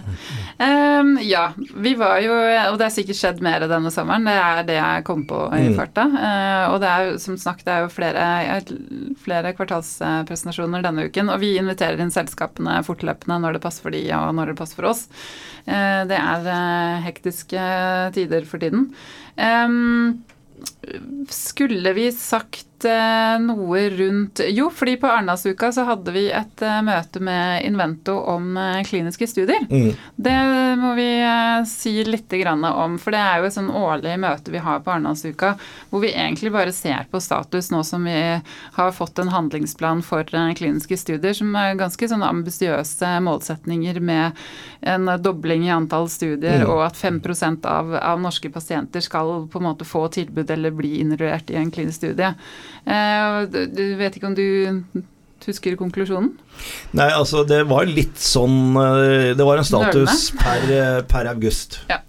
Um, 0.58 1.14
ja, 1.24 1.44
vi 1.56 1.94
var 1.98 2.20
jo 2.22 2.34
Og 2.70 2.76
det 2.78 2.86
har 2.86 2.92
sikkert 2.94 3.18
skjedd 3.18 3.40
mer 3.44 3.66
denne 3.70 3.92
sommeren. 3.94 4.28
Det 4.28 4.34
er 4.38 4.66
det 4.68 4.76
jeg 4.78 5.06
kom 5.08 5.24
på 5.28 5.40
i 5.56 5.70
mm. 5.70 5.78
farta. 5.78 6.06
Uh, 6.10 6.64
og 6.72 6.78
det 6.82 6.90
er 6.90 7.08
jo 7.08 7.16
som 7.22 7.38
snakket, 7.40 7.66
det 7.66 7.74
er 7.74 7.84
jo 7.84 7.94
flere, 7.94 8.26
flere 9.24 9.54
kvartalspresentasjoner 9.56 10.84
denne 10.84 11.08
uken. 11.08 11.32
Og 11.34 11.42
vi 11.42 11.54
inviterer 11.60 12.02
inn 12.04 12.14
selskapene 12.14 12.80
fortløpende 12.86 13.40
når 13.42 13.58
det 13.58 13.64
passer 13.64 13.86
for 13.86 13.96
de 13.96 14.04
og 14.16 14.30
når 14.38 14.52
det 14.52 14.60
passer 14.60 14.80
for 14.80 14.92
oss. 14.92 15.06
Uh, 15.64 16.04
det 16.10 16.20
er 16.20 16.46
uh, 16.50 17.02
hektiske 17.06 17.66
tider 18.16 18.46
for 18.48 18.62
tiden. 18.62 18.90
Um, 19.36 20.22
skulle 21.30 21.92
vi 21.96 22.10
sagt 22.12 22.66
Eh, 22.84 23.38
noe 23.40 23.88
rundt 23.90 24.40
Jo, 24.48 24.70
fordi 24.70 24.96
på 24.96 25.06
Arendalsuka 25.06 25.72
så 25.72 25.84
hadde 25.88 26.12
vi 26.14 26.26
et 26.32 26.62
eh, 26.62 26.80
møte 26.84 27.20
med 27.24 27.64
Invento 27.66 28.16
om 28.30 28.56
eh, 28.60 28.82
kliniske 28.86 29.28
studier. 29.30 29.64
Mm. 29.70 29.94
Det 30.16 30.36
må 30.80 30.94
vi 30.98 31.08
si 31.68 31.96
litt 32.04 32.32
om, 32.34 32.96
for 32.98 33.14
det 33.14 33.20
er 33.20 33.38
jo 33.38 33.46
et 33.46 33.54
sånn 33.54 33.70
årlig 33.70 34.16
møte 34.18 34.50
vi 34.50 34.62
har 34.62 34.80
på 34.82 34.90
Arendalsuka 34.90 35.54
hvor 35.90 36.02
vi 36.02 36.10
egentlig 36.12 36.50
bare 36.52 36.72
ser 36.74 37.06
på 37.10 37.20
status 37.22 37.70
nå 37.70 37.82
som 37.86 38.04
vi 38.04 38.16
har 38.74 38.92
fått 38.96 39.18
en 39.22 39.30
handlingsplan 39.30 40.02
for 40.02 40.24
kliniske 40.26 40.96
studier 40.98 41.36
som 41.36 41.54
er 41.58 41.78
ganske 41.78 42.08
sånn 42.10 42.24
ambisiøse 42.26 43.12
målsetninger 43.24 44.00
med 44.00 44.40
en 44.84 45.08
dobling 45.22 45.66
i 45.68 45.72
antall 45.72 46.08
studier, 46.12 46.64
mm. 46.64 46.70
og 46.70 46.82
at 46.88 46.98
5% 46.98 47.68
av, 47.68 47.94
av 47.96 48.20
norske 48.20 48.50
pasienter 48.52 49.04
skal 49.04 49.46
på 49.48 49.60
en 49.60 49.68
måte 49.68 49.86
få 49.88 50.06
tilbud 50.12 50.50
eller 50.50 50.74
bli 50.74 50.98
innrullert 51.00 51.52
i 51.52 51.58
en 51.60 51.70
klinisk 51.72 52.02
studie. 52.02 52.34
Eh, 52.84 53.66
du 53.72 53.84
vet 53.98 54.16
ikke 54.16 54.28
om 54.28 54.36
du 54.36 54.46
husker 55.48 55.76
konklusjonen? 55.76 56.32
Nei, 56.96 57.10
altså 57.12 57.44
det 57.48 57.64
var 57.68 57.88
litt 57.88 58.20
sånn 58.20 58.76
eh, 58.80 59.32
Det 59.36 59.44
var 59.44 59.60
en 59.60 59.68
status 59.68 60.30
per, 60.38 60.66
eh, 60.72 60.98
per, 61.08 61.30
august. 61.32 61.80
Ja. 61.90 62.00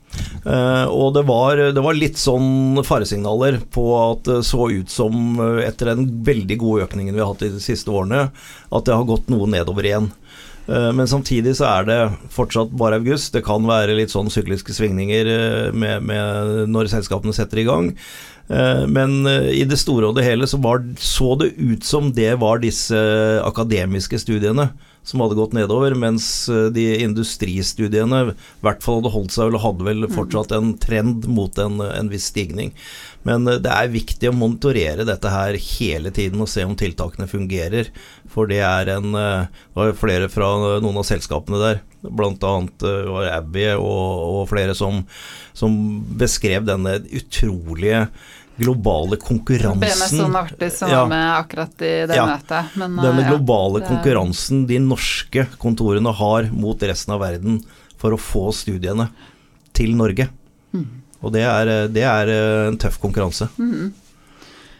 Uh, 0.45 0.85
og 0.93 1.09
det 1.17 1.25
var, 1.27 1.59
det 1.75 1.81
var, 1.83 1.97
litt 1.97 2.19
sånn 2.21 2.79
faresignaler 2.87 3.57
på 3.73 3.83
at 3.97 4.27
det 4.29 4.37
så 4.47 4.69
ut 4.71 4.91
som, 4.93 5.41
etter 5.59 5.89
den 5.91 6.05
veldig 6.23 6.55
gode 6.61 6.85
økningen 6.85 7.17
vi 7.17 7.19
har 7.19 7.33
hatt 7.33 7.43
de 7.43 7.59
siste 7.59 7.91
årene, 7.91 8.29
at 8.29 8.85
det 8.87 8.95
har 8.95 9.09
gått 9.09 9.27
noe 9.33 9.49
nedover 9.51 9.89
igjen. 9.89 10.07
Uh, 10.69 10.93
men 10.95 11.09
samtidig 11.11 11.57
så 11.59 11.67
er 11.73 11.89
det 11.89 11.99
fortsatt 12.31 12.71
bare 12.77 13.01
august. 13.01 13.33
Det 13.35 13.43
kan 13.43 13.67
være 13.67 13.97
litt 13.97 14.13
sånn 14.13 14.31
sykliske 14.31 14.77
svingninger 14.77 15.33
med, 15.75 16.07
med 16.07 16.71
når 16.71 16.93
selskapene 16.93 17.35
setter 17.35 17.65
i 17.65 17.67
gang. 17.67 17.91
Eh, 18.47 18.83
men 18.87 19.25
eh, 19.25 19.51
i 19.61 19.63
det 19.65 19.79
store 19.81 20.09
og 20.09 20.17
det 20.17 20.25
hele 20.27 20.47
så, 20.49 20.59
var, 20.61 20.83
så 21.01 21.33
det 21.41 21.53
ut 21.57 21.85
som 21.85 22.11
det 22.13 22.35
var 22.41 22.61
disse 22.61 22.99
akademiske 23.45 24.19
studiene 24.21 24.69
som 25.05 25.21
hadde 25.21 25.37
gått 25.37 25.53
nedover, 25.55 25.95
mens 25.97 26.49
eh, 26.49 26.67
de 26.73 26.85
industristudiene 27.05 28.21
i 28.31 28.35
hvert 28.65 28.83
fall 28.83 28.99
hadde 28.99 29.13
holdt 29.13 29.35
seg, 29.35 29.49
eller 29.49 29.63
hadde 29.63 29.87
vel 29.87 30.07
fortsatt 30.11 30.55
en 30.57 30.73
trend 30.81 31.27
mot 31.31 31.61
en, 31.61 31.79
en 31.85 32.11
viss 32.11 32.31
stigning. 32.33 32.73
Men 33.25 33.45
det 33.45 33.71
er 33.71 33.93
viktig 33.93 34.29
å 34.29 34.35
monitorere 34.37 35.05
dette 35.07 35.31
her 35.33 35.57
hele 35.57 36.11
tiden 36.13 36.43
og 36.43 36.49
se 36.51 36.65
om 36.65 36.75
tiltakene 36.77 37.29
fungerer. 37.29 37.89
For 38.29 38.49
det 38.49 38.59
er 38.65 38.91
en 38.97 39.15
Det 39.15 39.73
var 39.73 39.95
flere 39.97 40.29
fra 40.29 40.51
noen 40.83 40.99
av 41.01 41.07
selskapene 41.07 41.57
der, 41.61 41.81
bl.a. 42.05 42.53
var 43.09 43.31
Abbey 43.33 43.71
og, 43.73 43.81
og 44.29 44.43
flere 44.51 44.75
som, 44.77 45.01
som 45.57 45.73
beskrev 46.19 46.67
denne 46.69 46.99
utrolige 47.09 48.05
globale 48.57 49.17
konkurransen 49.21 49.81
BMS 49.83 50.13
og 50.23 50.31
Nartis 50.33 50.77
som 50.79 50.91
ja, 50.91 51.01
var 51.03 51.09
med 51.11 51.25
akkurat 51.35 51.83
i 51.83 51.93
det 52.07 52.17
ja, 52.17 52.25
møtet. 52.29 52.77
Men, 52.79 52.99
denne 53.03 53.25
globale 53.27 53.81
ja, 53.81 53.89
konkurransen 53.89 54.63
de 54.69 54.79
norske 54.83 55.47
kontorene 55.61 56.13
har 56.15 56.49
mot 56.55 56.85
resten 56.87 57.15
av 57.15 57.23
verden 57.25 57.59
for 57.99 58.15
å 58.15 58.21
få 58.21 58.47
studiene 58.55 59.09
til 59.75 59.95
Norge. 59.99 60.29
Mm. 60.75 60.87
Og 61.25 61.33
det 61.35 61.43
er, 61.49 61.73
det 61.91 62.03
er, 62.05 62.31
en 62.69 62.79
tøff 62.79 62.99
konkurranse. 63.01 63.49
Mm. 63.59 63.91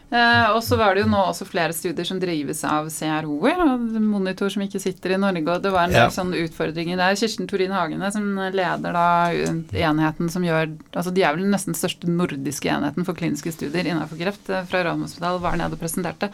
Eh, 0.06 0.48
og 0.54 0.60
så 0.62 0.76
var 0.78 0.94
det 0.94 1.02
jo 1.02 1.08
nå 1.10 1.18
også 1.32 1.48
flere 1.48 1.74
studier 1.74 2.06
som 2.06 2.20
drives 2.22 2.60
av 2.68 2.86
CRO-er, 2.94 3.58
og 3.64 3.96
Monitor 3.98 4.52
som 4.52 4.62
ikke 4.62 4.78
sitter 4.82 5.16
i 5.16 5.18
Norge, 5.18 5.42
og 5.50 5.64
det 5.64 5.72
var 5.74 5.88
en 5.88 5.96
del 5.96 6.04
ja. 6.04 6.12
sånne 6.14 6.44
utfordringer 6.46 7.00
der. 7.00 7.18
Kirsten 7.18 7.50
Torin 7.50 7.74
Hagene 7.74 8.12
som 8.14 8.28
leder 8.54 8.94
da 8.94 9.06
enheten 9.34 10.30
som 10.32 10.46
gjør 10.46 10.68
Altså 10.96 11.12
de 11.14 11.24
er 11.26 11.34
vel 11.34 11.44
den 11.44 11.52
nesten 11.54 11.76
største 11.76 12.08
nordiske 12.10 12.70
enheten 12.70 13.06
for 13.06 13.18
kliniske 13.18 13.52
studier 13.54 13.86
innenfor 13.86 14.20
kreft 14.20 14.50
eh, 14.50 14.66
fra 14.70 14.84
Radiumhospitalet, 14.86 15.42
var 15.42 15.58
nede 15.58 15.74
og 15.74 15.82
presenterte, 15.82 16.30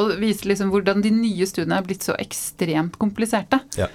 og 0.00 0.14
viste 0.22 0.48
liksom 0.48 0.72
hvordan 0.72 1.04
de 1.04 1.12
nye 1.14 1.48
studiene 1.48 1.80
er 1.80 1.86
blitt 1.86 2.06
så 2.06 2.16
ekstremt 2.20 2.96
kompliserte. 3.00 3.60
Ja. 3.76 3.90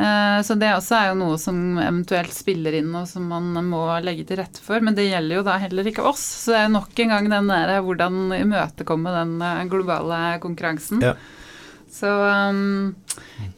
Eh, 0.00 0.42
så 0.42 0.54
det 0.54 0.70
også 0.72 0.96
er 0.96 1.08
jo 1.10 1.18
noe 1.20 1.38
som 1.40 1.56
eventuelt 1.80 2.32
spiller 2.32 2.78
inn, 2.78 2.92
og 2.96 3.08
som 3.08 3.26
man 3.28 3.52
må 3.68 3.84
legge 4.04 4.24
til 4.28 4.40
rette 4.40 4.62
for. 4.64 4.80
Men 4.84 4.96
det 4.96 5.10
gjelder 5.10 5.40
jo 5.40 5.46
da 5.46 5.58
heller 5.60 5.90
ikke 5.90 6.06
oss. 6.08 6.22
Så 6.44 6.54
det 6.54 6.62
er 6.62 6.72
nok 6.72 7.02
en 7.04 7.12
gang 7.14 7.28
den 7.32 7.52
der 7.52 7.74
hvordan 7.84 8.32
imøtekomme 8.38 9.12
den 9.18 9.36
eh, 9.44 9.66
globale 9.70 10.22
konkurransen. 10.42 11.04
Ja. 11.04 11.14
Så 11.90 12.06
um, 12.06 12.94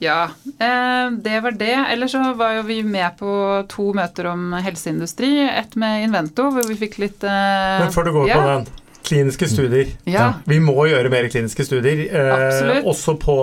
ja. 0.01 0.31
Eh, 0.57 1.11
det 1.23 1.41
var 1.45 1.59
det. 1.61 1.75
Ellers 1.93 2.15
så 2.17 2.33
var 2.39 2.57
jo 2.57 2.67
vi 2.67 2.81
med 2.83 3.19
på 3.21 3.33
to 3.71 3.93
møter 3.95 4.33
om 4.33 4.57
helseindustri. 4.65 5.35
Ett 5.47 5.77
med 5.79 6.09
Invento, 6.09 6.49
hvor 6.51 6.67
vi 6.67 6.79
fikk 6.81 6.99
litt 7.05 7.27
Men 7.27 7.93
før 7.95 8.09
du 8.09 8.17
går 8.17 8.33
ja. 8.33 8.41
på 8.41 8.49
den. 8.49 8.71
Kliniske 9.03 9.47
studier. 9.51 9.95
Ja. 10.09 10.29
Vi 10.49 10.59
må 10.63 10.75
gjøre 10.89 11.11
mer 11.13 11.27
kliniske 11.31 11.67
studier. 11.67 12.07
Absolutt. 12.33 12.87
også 12.89 13.17
på 13.21 13.37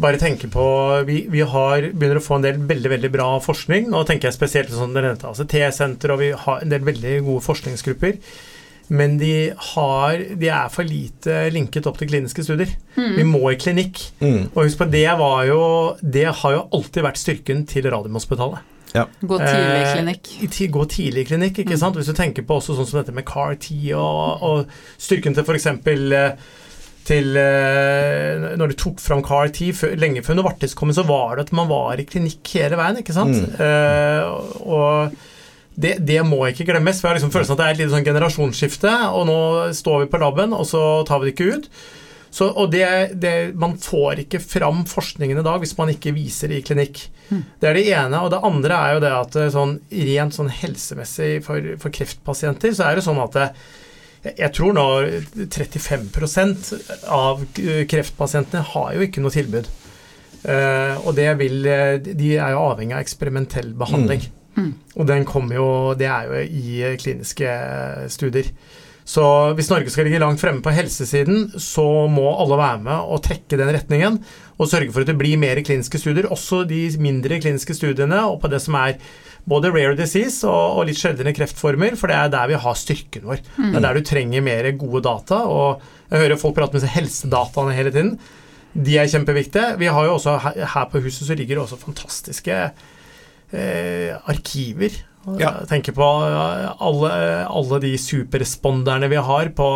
bare 0.00 0.18
tenke 0.18 0.48
på 0.50 0.64
Vi, 1.06 1.26
vi 1.30 1.44
har, 1.46 1.90
begynner 1.92 2.18
å 2.18 2.24
få 2.24 2.38
en 2.38 2.46
del 2.46 2.58
veldig 2.66 2.90
veldig 2.96 3.10
bra 3.14 3.28
forskning. 3.44 3.86
Nå 3.92 4.02
tenker 4.08 4.28
jeg 4.30 4.38
spesielt 4.38 4.72
sånn 4.72 4.94
altså 4.96 5.04
nevnte 5.06 5.30
ACT-senter, 5.30 6.14
og 6.14 6.22
vi 6.22 6.32
har 6.44 6.64
en 6.64 6.74
del 6.74 6.84
veldig 6.86 7.14
gode 7.28 7.44
forskningsgrupper. 7.46 8.18
men 8.88 9.16
de, 9.18 9.52
har, 9.56 10.18
de 10.36 10.48
er 10.52 10.68
for 10.68 10.84
lite 10.84 11.48
linket 11.54 11.86
opp 11.86 11.96
til 11.98 12.10
kliniske 12.10 12.44
studier. 12.44 12.74
Vi 12.96 13.24
må 13.24 13.40
i 13.50 13.56
klinikk. 13.56 14.02
Mm. 14.20 14.50
Og 14.52 14.64
husk 14.66 14.78
på, 14.82 14.90
det 14.92 15.08
var 15.18 15.44
jo 15.48 15.96
Det 16.00 16.26
har 16.26 16.52
jo 16.52 16.68
alltid 16.72 17.02
vært 17.02 17.22
styrken 17.22 17.66
til 17.66 17.88
Radiumhospitalet. 17.88 18.70
Gå 18.94 19.38
tidlig 19.38 19.78
i 19.80 19.84
Eh, 19.84 19.94
klinikk. 19.96 20.28
Eh, 20.42 20.70
Gå 20.70 20.84
tidlig 20.86 21.24
i 21.24 21.24
klinikk, 21.24 21.58
ikke 21.58 21.78
sant? 21.78 21.96
Hvis 21.96 22.06
du 22.06 22.14
tenker 22.14 22.44
på 22.46 22.60
også 22.60 22.76
sånn 22.76 22.86
som 22.86 23.00
dette 23.00 23.14
med 23.14 23.24
CAR-T 23.26 23.74
og, 23.94 24.42
og 24.42 24.66
styrken 24.98 25.34
til 25.34 25.42
f.eks. 25.42 25.66
Til 27.04 27.36
eh, 27.36 28.54
Når 28.56 28.70
du 28.72 28.76
tok 28.80 29.02
fram 29.02 29.20
CAR-T 29.24 29.58
før- 29.76 29.96
lenge 30.00 30.22
før 30.24 30.38
Novartis 30.38 30.72
kom, 30.78 30.92
så 30.96 31.04
var 31.04 31.36
det 31.36 31.48
at 31.48 31.54
man 31.56 31.68
var 31.68 32.00
i 32.00 32.06
klinikk 32.08 32.54
hele 32.56 32.78
veien, 32.80 33.00
ikke 33.02 33.16
sant? 33.16 33.36
Mm. 33.36 33.58
Eh, 33.60 34.62
og 34.64 35.18
det, 35.76 35.98
det 36.06 36.20
må 36.24 36.38
ikke 36.48 36.64
glemmes. 36.68 37.02
Vi 37.02 37.08
har 37.10 37.18
liksom 37.18 37.32
følelsen 37.34 37.56
at 37.56 37.60
det 37.60 37.66
er 37.66 37.74
et 37.76 37.82
lite 37.82 37.92
sånn 37.96 38.06
generasjonsskifte, 38.06 38.94
og 39.12 39.26
nå 39.28 39.38
står 39.74 40.04
vi 40.04 40.10
på 40.14 40.22
laben, 40.22 40.54
og 40.56 40.64
så 40.70 40.82
tar 41.08 41.20
vi 41.20 41.28
det 41.28 41.34
ikke 41.36 41.58
ut. 41.58 41.68
Så, 42.34 42.48
og 42.50 42.72
det, 42.72 42.86
det, 43.22 43.54
Man 43.54 43.76
får 43.78 44.24
ikke 44.24 44.40
fram 44.42 44.80
forskningen 44.90 45.38
i 45.38 45.44
dag 45.46 45.60
hvis 45.62 45.76
man 45.78 45.92
ikke 45.92 46.10
viser 46.16 46.50
det 46.50 46.56
i 46.62 46.64
klinikk. 46.66 47.04
Det 47.30 47.68
er 47.68 47.76
det 47.78 47.84
ene. 47.94 48.24
Og 48.24 48.32
det 48.32 48.40
andre 48.42 48.74
er 48.80 48.96
jo 48.96 49.02
det 49.04 49.12
at 49.20 49.36
eh, 49.38 49.52
sånn, 49.54 49.76
rent 50.08 50.34
sånn 50.34 50.50
helsemessig 50.50 51.36
for, 51.46 51.68
for 51.82 51.94
kreftpasienter, 51.94 52.74
så 52.74 52.88
er 52.88 52.98
det 52.98 53.04
sånn 53.06 53.22
at 53.22 53.38
det, 53.38 53.46
jeg- 54.24 54.52
tror 54.56 54.72
nå 54.72 54.86
35 55.50 57.08
av 57.08 57.44
kreftpasientene 57.54 58.62
har 58.74 58.94
jo 58.94 59.00
ikke 59.06 59.22
noe 59.24 59.34
tilbud. 59.34 59.68
Eh, 60.44 60.96
og 61.06 61.14
det 61.16 61.30
vil 61.40 61.64
eh, 61.66 61.96
De 62.04 62.34
er 62.36 62.50
jo 62.52 62.64
avhengig 62.66 62.92
av 62.92 63.00
eksperimentell 63.04 63.72
behandling. 63.80 64.26
Mm. 64.56 64.72
Og 65.00 65.06
den 65.08 65.24
kommer 65.24 65.56
jo 65.56 65.68
Det 65.98 66.06
er 66.06 66.28
jo 66.28 66.42
i 66.44 66.82
eh, 66.84 66.96
kliniske 67.00 67.54
studier. 68.12 68.50
Så 69.04 69.22
hvis 69.56 69.68
Norge 69.68 69.90
skal 69.92 70.06
ligge 70.08 70.20
langt 70.22 70.40
fremme 70.40 70.62
på 70.64 70.72
helsesiden, 70.72 71.50
så 71.60 71.84
må 72.08 72.24
alle 72.40 72.56
være 72.56 72.80
med 72.86 73.10
og 73.12 73.20
trekke 73.26 73.58
den 73.60 73.72
retningen. 73.76 74.16
Og 74.56 74.70
sørge 74.70 74.92
for 74.94 75.04
at 75.04 75.10
det 75.10 75.18
blir 75.20 75.36
mer 75.36 75.60
kliniske 75.60 76.00
studier, 76.00 76.30
også 76.32 76.62
de 76.68 76.86
mindre 76.96 77.36
kliniske 77.42 77.76
studiene, 77.76 78.22
og 78.24 78.38
på 78.40 78.48
det 78.48 78.62
som 78.64 78.78
er 78.80 78.96
både 79.48 79.72
rare 79.74 79.96
disease 79.98 80.46
og, 80.48 80.78
og 80.78 80.88
litt 80.88 81.00
sjeldne 81.00 81.34
kreftformer, 81.36 81.98
for 82.00 82.10
det 82.10 82.16
er 82.16 82.32
der 82.32 82.50
vi 82.52 82.60
har 82.64 82.78
styrken 82.80 83.26
vår. 83.28 83.42
Det 83.58 83.76
er 83.76 83.84
der 83.84 83.98
du 83.98 84.08
trenger 84.08 84.44
mer 84.44 84.70
gode 84.80 85.04
data. 85.04 85.42
Og 85.44 85.84
jeg 86.10 86.24
hører 86.24 86.40
folk 86.40 86.56
prate 86.56 86.76
med 86.76 86.84
seg 86.84 86.94
helsedataene 86.96 87.76
hele 87.76 87.92
tiden. 87.94 88.14
De 88.74 88.98
er 88.98 89.10
kjempeviktige. 89.10 89.74
Vi 89.78 89.90
har 89.92 90.08
jo 90.08 90.16
også 90.16 90.38
her 90.42 90.86
på 90.90 91.02
huset 91.04 91.28
så 91.28 91.36
ligger 91.38 91.58
det 91.58 91.64
også 91.66 91.82
fantastiske 91.82 92.60
eh, 93.54 94.14
arkiver. 94.30 94.96
Ja. 95.38 95.54
Jeg 95.62 95.68
tenker 95.70 95.94
på 95.96 96.04
alle, 96.04 97.12
alle 97.48 97.80
de 97.80 97.94
superresponderne 98.00 99.08
vi 99.12 99.20
har 99.28 99.52
på 99.56 99.68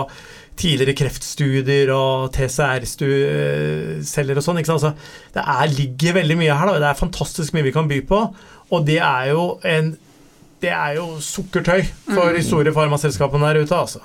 tidligere 0.59 0.94
kreftstudier 0.99 1.90
og 1.94 2.29
TCR-celler 2.37 4.40
og 4.40 4.44
sånn. 4.44 4.61
Altså, 4.64 4.90
det 5.35 5.44
er, 5.44 5.73
ligger 5.79 6.16
veldig 6.21 6.37
mye 6.40 6.57
her. 6.59 6.66
da, 6.73 6.79
Det 6.83 6.90
er 6.90 6.99
fantastisk 7.01 7.55
mye 7.57 7.66
vi 7.68 7.75
kan 7.75 7.88
by 7.90 8.01
på. 8.09 8.21
Og 8.75 8.85
det 8.87 8.99
er 9.01 9.31
jo 9.33 9.49
en 9.64 9.94
det 10.59 10.73
er 10.75 10.97
jo 10.97 11.21
sukkertøy 11.23 11.85
for 12.11 12.33
de 12.35 12.40
store 12.42 12.73
farmaselskapene 12.75 13.47
der 13.53 13.61
ute, 13.62 13.77
altså. 13.79 14.01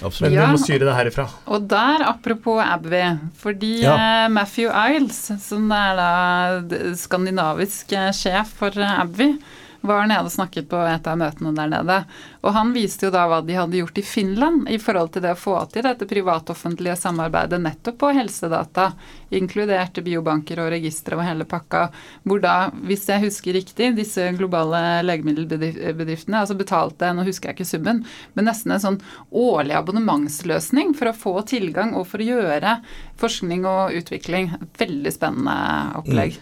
Absolutt. 0.00 0.30
Men 0.30 0.32
Ja. 0.32 0.46
vi 0.46 0.54
må 0.56 0.60
styre 0.62 0.86
det 0.88 0.94
herifra. 0.96 1.26
Og 1.52 1.66
der, 1.68 2.00
apropos 2.08 2.56
Abby, 2.64 3.02
fordi 3.36 3.82
Ja. 3.82 3.96
eh, 4.24 4.28
Matthew 4.32 4.70
Iles, 4.72 5.28
som 5.44 5.68
er 5.70 5.96
da 5.96 6.62
skandinavisk 6.96 7.92
eh, 7.92 8.08
sjef 8.12 8.48
for 8.56 8.70
eh, 8.80 9.00
Abby, 9.02 9.34
var 9.80 10.06
nede 10.06 10.28
og 10.28 10.32
snakket 10.32 10.68
på 10.70 10.80
et 10.84 11.06
av 11.08 11.18
møtene 11.20 11.52
der 11.56 11.70
nede. 11.72 11.96
Og 12.44 12.54
han 12.56 12.72
viste 12.74 13.06
jo 13.06 13.12
da 13.14 13.26
hva 13.30 13.40
de 13.44 13.56
hadde 13.56 13.78
gjort 13.80 14.00
i 14.00 14.04
Finland 14.04 14.68
i 14.72 14.78
forhold 14.80 15.12
til 15.14 15.24
det 15.24 15.34
å 15.34 15.40
få 15.40 15.56
til 15.72 15.84
dette 15.86 16.08
privat-offentlige 16.08 16.96
samarbeidet 17.00 17.60
nettopp 17.62 17.98
på 18.00 18.12
helsedata, 18.16 18.90
inkludert 19.36 20.00
biobanker 20.04 20.60
og 20.62 20.70
registre 20.74 21.16
og 21.16 21.24
hele 21.24 21.46
pakka, 21.48 21.86
hvor 22.28 22.42
da, 22.42 22.56
hvis 22.88 23.06
jeg 23.08 23.24
husker 23.24 23.56
riktig, 23.56 23.92
disse 23.96 24.26
globale 24.36 25.00
legemiddelbedriftene 25.06 26.42
altså 26.42 26.58
betalte, 26.58 27.12
nå 27.14 27.24
husker 27.28 27.50
jeg 27.50 27.60
ikke 27.60 27.70
summen, 27.72 28.04
men 28.34 28.48
nesten 28.50 28.76
en 28.76 28.84
sånn 28.84 29.00
årlig 29.30 29.78
abonnementsløsning 29.78 30.94
for 30.98 31.10
å 31.10 31.16
få 31.16 31.36
tilgang 31.48 31.96
og 31.96 32.08
for 32.10 32.22
å 32.22 32.30
gjøre 32.30 32.78
forskning 33.20 33.66
og 33.68 33.96
utvikling. 34.00 34.52
Veldig 34.80 35.16
spennende 35.16 35.58
opplegg. 36.00 36.40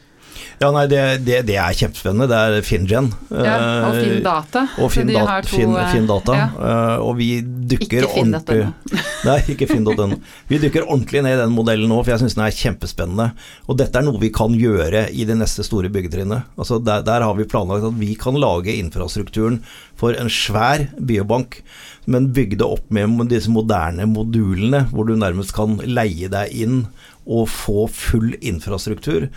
Ja, 0.59 0.73
nei, 0.75 0.85
det, 0.91 1.01
det, 1.23 1.43
det 1.47 1.55
er 1.61 1.77
kjempespennende. 1.79 2.27
Det 2.31 2.39
er 2.39 2.65
FinGen. 2.67 3.13
Ja, 3.31 3.55
og 3.87 3.99
FinnData. 4.01 4.65
Og 4.83 4.91
Finn, 4.91 5.11
de 5.11 5.15
to, 5.15 5.37
Finn, 5.53 5.75
eh, 5.79 5.91
Finn 5.93 6.09
Data. 6.11 6.35
ja. 6.35 6.47
eh, 6.51 7.05
og 7.05 7.15
vi 7.21 7.29
dukker 7.43 8.07
Ikke 8.07 8.23
ordentlig 8.25 8.65
Nei, 9.29 9.37
ikke 9.55 9.69
finn.no. 9.71 10.19
Vi 10.51 10.59
dukker 10.63 10.87
ordentlig 10.89 11.23
ned 11.23 11.37
i 11.37 11.43
den 11.45 11.55
modellen 11.55 11.91
nå, 11.91 12.01
for 12.03 12.15
jeg 12.15 12.25
syns 12.25 12.35
den 12.39 12.47
er 12.47 12.57
kjempespennende. 12.59 13.29
Og 13.71 13.79
dette 13.79 14.01
er 14.01 14.07
noe 14.07 14.19
vi 14.23 14.33
kan 14.35 14.55
gjøre 14.59 15.07
i 15.15 15.27
det 15.29 15.39
neste 15.39 15.67
store 15.67 15.93
byggetrinnet. 15.95 16.51
Altså 16.59 16.81
der, 16.83 17.05
der 17.07 17.27
har 17.27 17.39
vi 17.39 17.47
planlagt 17.49 17.87
at 17.87 18.01
vi 18.01 18.15
kan 18.19 18.39
lage 18.39 18.75
infrastrukturen 18.75 19.61
for 19.99 20.19
en 20.19 20.31
svær 20.33 20.89
biobank, 20.99 21.61
men 22.11 22.31
bygge 22.35 22.59
det 22.59 22.67
opp 22.67 22.91
med 22.95 23.29
disse 23.31 23.51
moderne 23.53 24.07
modulene, 24.11 24.87
hvor 24.91 25.07
du 25.07 25.15
nærmest 25.19 25.55
kan 25.55 25.79
leie 25.85 26.31
deg 26.33 26.55
inn 26.55 26.83
og 27.29 27.49
få 27.53 27.87
full 27.93 28.33
infrastruktur. 28.41 29.29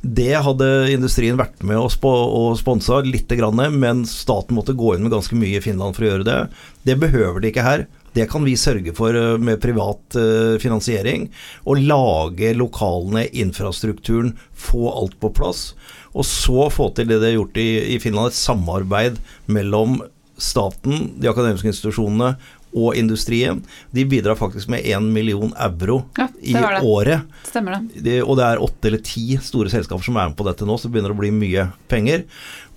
Det 0.00 0.34
hadde 0.44 0.66
industrien 0.92 1.38
vært 1.40 1.62
med 1.66 1.80
og, 1.80 1.90
på 1.98 2.10
og 2.10 2.58
sponsa 2.60 3.00
lite 3.02 3.38
grann, 3.38 3.58
men 3.80 4.04
staten 4.06 4.54
måtte 4.58 4.76
gå 4.78 4.94
inn 4.94 5.06
med 5.06 5.14
ganske 5.16 5.38
mye 5.38 5.58
i 5.58 5.64
Finland 5.64 5.96
for 5.96 6.06
å 6.06 6.12
gjøre 6.12 6.28
det. 6.28 6.40
Det 6.86 6.98
behøver 7.00 7.42
de 7.42 7.50
ikke 7.50 7.66
her. 7.66 7.86
Det 8.14 8.28
kan 8.30 8.44
vi 8.46 8.56
sørge 8.58 8.94
for 8.96 9.14
eh, 9.14 9.36
med 9.42 9.60
privat 9.62 10.16
eh, 10.18 10.56
finansiering. 10.62 11.28
Og 11.68 11.82
lage 11.82 12.54
lokalene, 12.56 13.26
infrastrukturen, 13.32 14.36
få 14.54 14.86
alt 14.92 15.18
på 15.22 15.32
plass. 15.34 15.72
Og 16.14 16.26
så 16.26 16.68
få 16.72 16.92
til 16.94 17.10
det 17.10 17.20
de 17.20 17.32
har 17.32 17.36
gjort 17.36 17.58
i 17.60 17.98
Finland, 18.02 18.30
et 18.30 18.38
samarbeid 18.38 19.18
mellom 19.50 20.00
staten, 20.38 21.12
de 21.18 21.28
akademiske 21.30 21.68
institusjonene 21.72 22.36
og 22.74 22.96
industrien. 22.96 23.62
De 23.90 24.04
bidrar 24.04 24.38
faktisk 24.38 24.68
med 24.68 24.84
1 24.84 25.02
million 25.02 25.52
euro 25.56 26.02
Ja, 26.18 26.28
i 26.40 26.52
det 26.52 26.80
året. 26.82 27.20
Stemmer 27.48 27.78
det. 27.78 28.02
Det, 28.04 28.16
og 28.22 28.36
det 28.38 28.46
er 28.46 28.62
åtte 28.62 28.90
eller 28.90 29.04
ti 29.04 29.38
store 29.42 29.72
selskaper 29.72 30.04
som 30.04 30.18
er 30.18 30.30
med 30.30 30.38
på 30.38 30.46
dette 30.48 30.68
nå, 30.68 30.76
så 30.76 30.88
det 30.88 30.96
begynner 30.96 31.14
å 31.14 31.20
bli 31.20 31.32
mye 31.34 31.68
penger. 31.88 32.26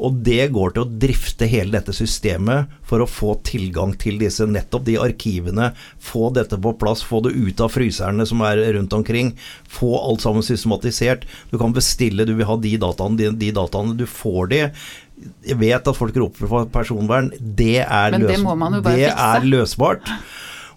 Og 0.02 0.18
det 0.26 0.48
går 0.54 0.74
til 0.74 0.86
å 0.86 0.92
drifte 1.04 1.46
hele 1.50 1.76
dette 1.76 1.94
systemet 1.94 2.72
for 2.88 3.04
å 3.04 3.10
få 3.10 3.36
tilgang 3.46 3.94
til 4.02 4.18
disse, 4.22 4.48
nettopp 4.50 4.88
de 4.88 4.98
arkivene. 5.02 5.72
Få 6.02 6.32
dette 6.34 6.58
på 6.58 6.74
plass, 6.82 7.04
få 7.06 7.22
det 7.28 7.36
ut 7.36 7.62
av 7.62 7.70
fryserne 7.76 8.26
som 8.26 8.42
er 8.48 8.64
rundt 8.78 8.96
omkring. 8.98 9.36
Få 9.70 9.94
alt 10.00 10.26
sammen 10.26 10.46
systematisert. 10.46 11.28
Du 11.52 11.60
kan 11.62 11.76
bestille, 11.76 12.26
du 12.26 12.34
vil 12.34 12.50
ha 12.50 12.58
de 12.58 12.74
dataene, 12.82 13.20
de, 13.20 13.30
de 13.44 13.54
dataene. 13.56 13.94
Du 14.00 14.08
får 14.10 14.52
de. 14.56 14.64
Jeg 15.46 15.58
vet 15.62 15.90
at 15.92 15.98
folk 15.98 16.16
roper 16.18 16.50
for 16.52 16.70
personvern. 16.74 17.32
Det 17.40 17.82
er, 17.84 18.16
løs, 18.18 18.28
det 18.30 18.88
det 18.88 19.10
er 19.12 19.46
løsbart. 19.48 20.14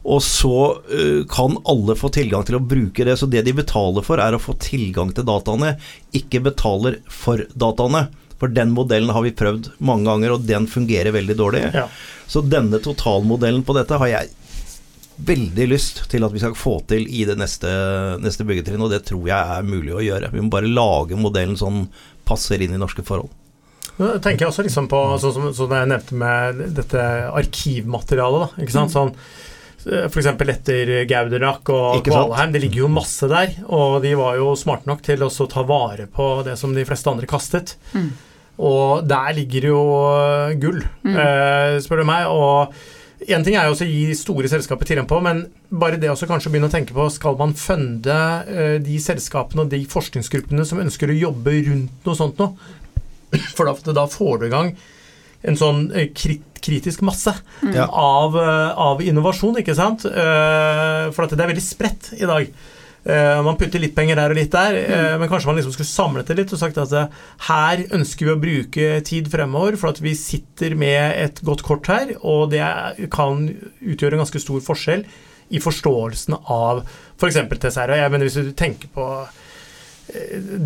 Og 0.05 0.21
så 0.21 0.83
øh, 0.93 1.23
kan 1.31 1.57
alle 1.65 1.97
få 1.97 2.11
tilgang 2.13 2.45
til 2.45 2.59
å 2.59 2.65
bruke 2.65 3.07
det. 3.09 3.17
Så 3.21 3.29
det 3.31 3.45
de 3.47 3.55
betaler 3.57 4.05
for, 4.05 4.21
er 4.21 4.37
å 4.37 4.43
få 4.43 4.57
tilgang 4.61 5.15
til 5.17 5.27
dataene, 5.29 5.75
ikke 6.17 6.43
betaler 6.45 7.01
for 7.09 7.47
dataene. 7.57 8.07
For 8.41 8.53
den 8.53 8.75
modellen 8.77 9.13
har 9.15 9.25
vi 9.25 9.33
prøvd 9.37 9.71
mange 9.79 10.09
ganger, 10.11 10.35
og 10.35 10.49
den 10.49 10.69
fungerer 10.69 11.15
veldig 11.15 11.37
dårlig. 11.39 11.63
Ja. 11.73 11.87
Så 12.29 12.43
denne 12.45 12.81
totalmodellen 12.85 13.65
på 13.65 13.77
dette 13.79 14.01
har 14.01 14.11
jeg 14.11 14.33
veldig 15.25 15.69
lyst 15.71 16.03
til 16.11 16.27
at 16.27 16.35
vi 16.35 16.43
skal 16.43 16.57
få 16.59 16.81
til 16.91 17.07
i 17.07 17.23
det 17.29 17.37
neste, 17.39 17.71
neste 18.21 18.45
byggetrinn, 18.45 18.83
og 18.83 18.91
det 18.93 19.05
tror 19.09 19.25
jeg 19.31 19.57
er 19.57 19.69
mulig 19.69 19.95
å 19.95 20.03
gjøre. 20.05 20.33
Vi 20.35 20.43
må 20.43 20.53
bare 20.53 20.69
lage 20.69 21.17
modellen 21.17 21.57
sånn 21.57 21.87
passer 22.29 22.61
inn 22.65 22.75
i 22.75 22.81
norske 22.81 23.05
forhold. 23.07 23.31
Nå 23.99 24.09
tenker 24.25 24.45
jeg 24.45 24.51
også 24.51 24.65
liksom 24.67 24.89
på 24.91 25.01
sånn 25.23 25.35
som, 25.37 25.45
som 25.55 25.71
jeg 25.77 25.87
nevnte 25.93 26.17
med 26.19 26.63
dette 26.75 27.03
arkivmaterialet. 27.39 28.41
da, 28.57 28.63
ikke 28.65 28.75
sant, 28.75 28.95
sånn 28.95 29.13
F.eks. 29.85 30.27
etter 30.49 30.93
Gauderak 31.11 31.69
og 31.75 31.99
Kvalheim. 32.07 32.55
Det 32.55 32.63
ligger 32.65 32.87
jo 32.87 32.89
masse 32.89 33.29
der. 33.29 33.53
Og 33.69 33.99
de 34.03 34.15
var 34.17 34.39
jo 34.41 34.55
smarte 34.57 34.89
nok 34.89 35.03
til 35.05 35.21
også 35.27 35.45
å 35.45 35.51
ta 35.53 35.63
vare 35.69 36.07
på 36.11 36.29
det 36.47 36.55
som 36.59 36.73
de 36.75 36.87
fleste 36.89 37.11
andre 37.13 37.29
kastet. 37.29 37.75
Mm. 37.93 38.09
Og 38.65 39.05
der 39.11 39.33
ligger 39.37 39.67
jo 39.75 39.81
øh, 40.09 40.55
gull, 40.63 40.81
Mm. 41.05 41.17
eh, 41.21 41.79
spør 41.85 42.01
du 42.01 42.05
meg. 42.09 42.27
Og 42.33 43.29
én 43.29 43.45
ting 43.45 43.59
er 43.61 43.69
jo 43.69 43.75
å 43.77 43.89
gi 43.91 44.15
store 44.17 44.49
selskaper 44.49 44.89
tilgang 44.89 45.07
på, 45.11 45.21
men 45.23 45.45
bare 45.71 45.99
det 46.01 46.09
også 46.09 46.27
kanskje 46.31 46.51
begynne 46.55 46.71
å 46.71 46.73
tenke 46.73 46.95
på 46.97 47.05
Skal 47.13 47.37
man 47.37 47.53
funde 47.53 48.17
eh, 48.49 48.79
de 48.85 48.97
selskapene 49.03 49.67
og 49.67 49.71
de 49.75 49.83
forskningsgruppene 49.91 50.65
som 50.65 50.81
ønsker 50.81 51.13
å 51.13 51.19
jobbe 51.29 51.59
rundt 51.69 52.09
noe 52.09 52.17
sånt 52.19 52.41
noe? 52.41 52.57
For 53.57 53.69
da, 53.69 53.95
da 53.97 54.07
får 54.11 54.43
du 54.43 54.47
i 54.49 54.53
gang 54.55 54.75
en 55.45 55.59
sånn 55.59 55.89
eh, 55.95 56.11
krit, 56.17 56.45
kritisk 56.65 57.05
masse 57.05 57.35
Mm. 57.65 57.77
Av, 57.89 58.35
eh, 58.37 58.71
av 58.77 59.01
innovasjon, 59.01 59.57
ikke 59.61 59.75
sant? 59.77 60.05
Eh, 60.05 61.11
For 61.15 61.25
at 61.25 61.33
det 61.33 61.41
er 61.41 61.53
veldig 61.53 61.65
spredt 61.65 62.11
i 62.19 62.27
dag. 62.29 62.51
Man 63.05 63.59
putter 63.61 63.83
litt 63.83 63.93
penger 63.93 64.17
der 64.17 64.33
og 64.33 64.39
litt 64.39 64.53
der, 64.53 64.79
mm. 64.81 65.19
men 65.21 65.29
kanskje 65.29 65.51
man 65.51 65.59
liksom 65.59 65.75
skulle 65.75 65.91
samlet 65.91 66.31
det 66.31 66.39
litt 66.39 66.55
og 66.57 66.61
sagt 66.63 66.79
at 66.81 67.13
her 67.51 67.83
ønsker 67.93 68.25
vi 68.25 68.33
å 68.33 68.41
bruke 68.41 68.87
tid 69.05 69.29
fremover, 69.29 69.77
for 69.77 69.93
at 69.93 70.01
vi 70.01 70.15
sitter 70.17 70.73
med 70.73 71.13
et 71.21 71.43
godt 71.45 71.61
kort 71.69 71.91
her, 71.93 72.15
og 72.25 72.55
det 72.55 72.65
kan 73.13 73.45
utgjøre 73.85 74.17
en 74.17 74.25
ganske 74.25 74.41
stor 74.41 74.65
forskjell 74.65 75.05
i 75.53 75.61
forståelsen 75.61 76.39
av 76.49 76.81
f.eks. 77.21 77.43
For. 77.45 77.93
Og 77.93 78.01
jeg 78.01 78.15
mener 78.15 78.25
hvis 78.25 78.41
du 78.41 78.57
tenker 78.57 78.89
på 78.97 79.09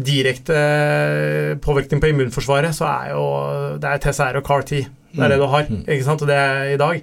direkte 0.05 0.59
påvirkning 1.63 2.03
på 2.03 2.11
immunforsvaret, 2.11 2.75
så 2.75 2.89
er 2.91 3.11
jo 3.15 3.25
det 3.79 3.91
er 3.91 4.03
TCR 4.03 4.41
og 4.41 4.47
CAR-T. 4.47 4.85
Det 5.15 5.25
er 5.25 5.33
det 5.33 5.41
du 5.41 5.49
har, 5.49 5.67
mm. 5.71 5.83
ikke 5.87 6.07
sant, 6.07 6.23
og 6.25 6.31
det 6.31 6.37
er 6.37 6.73
i 6.75 6.81
dag. 6.81 7.03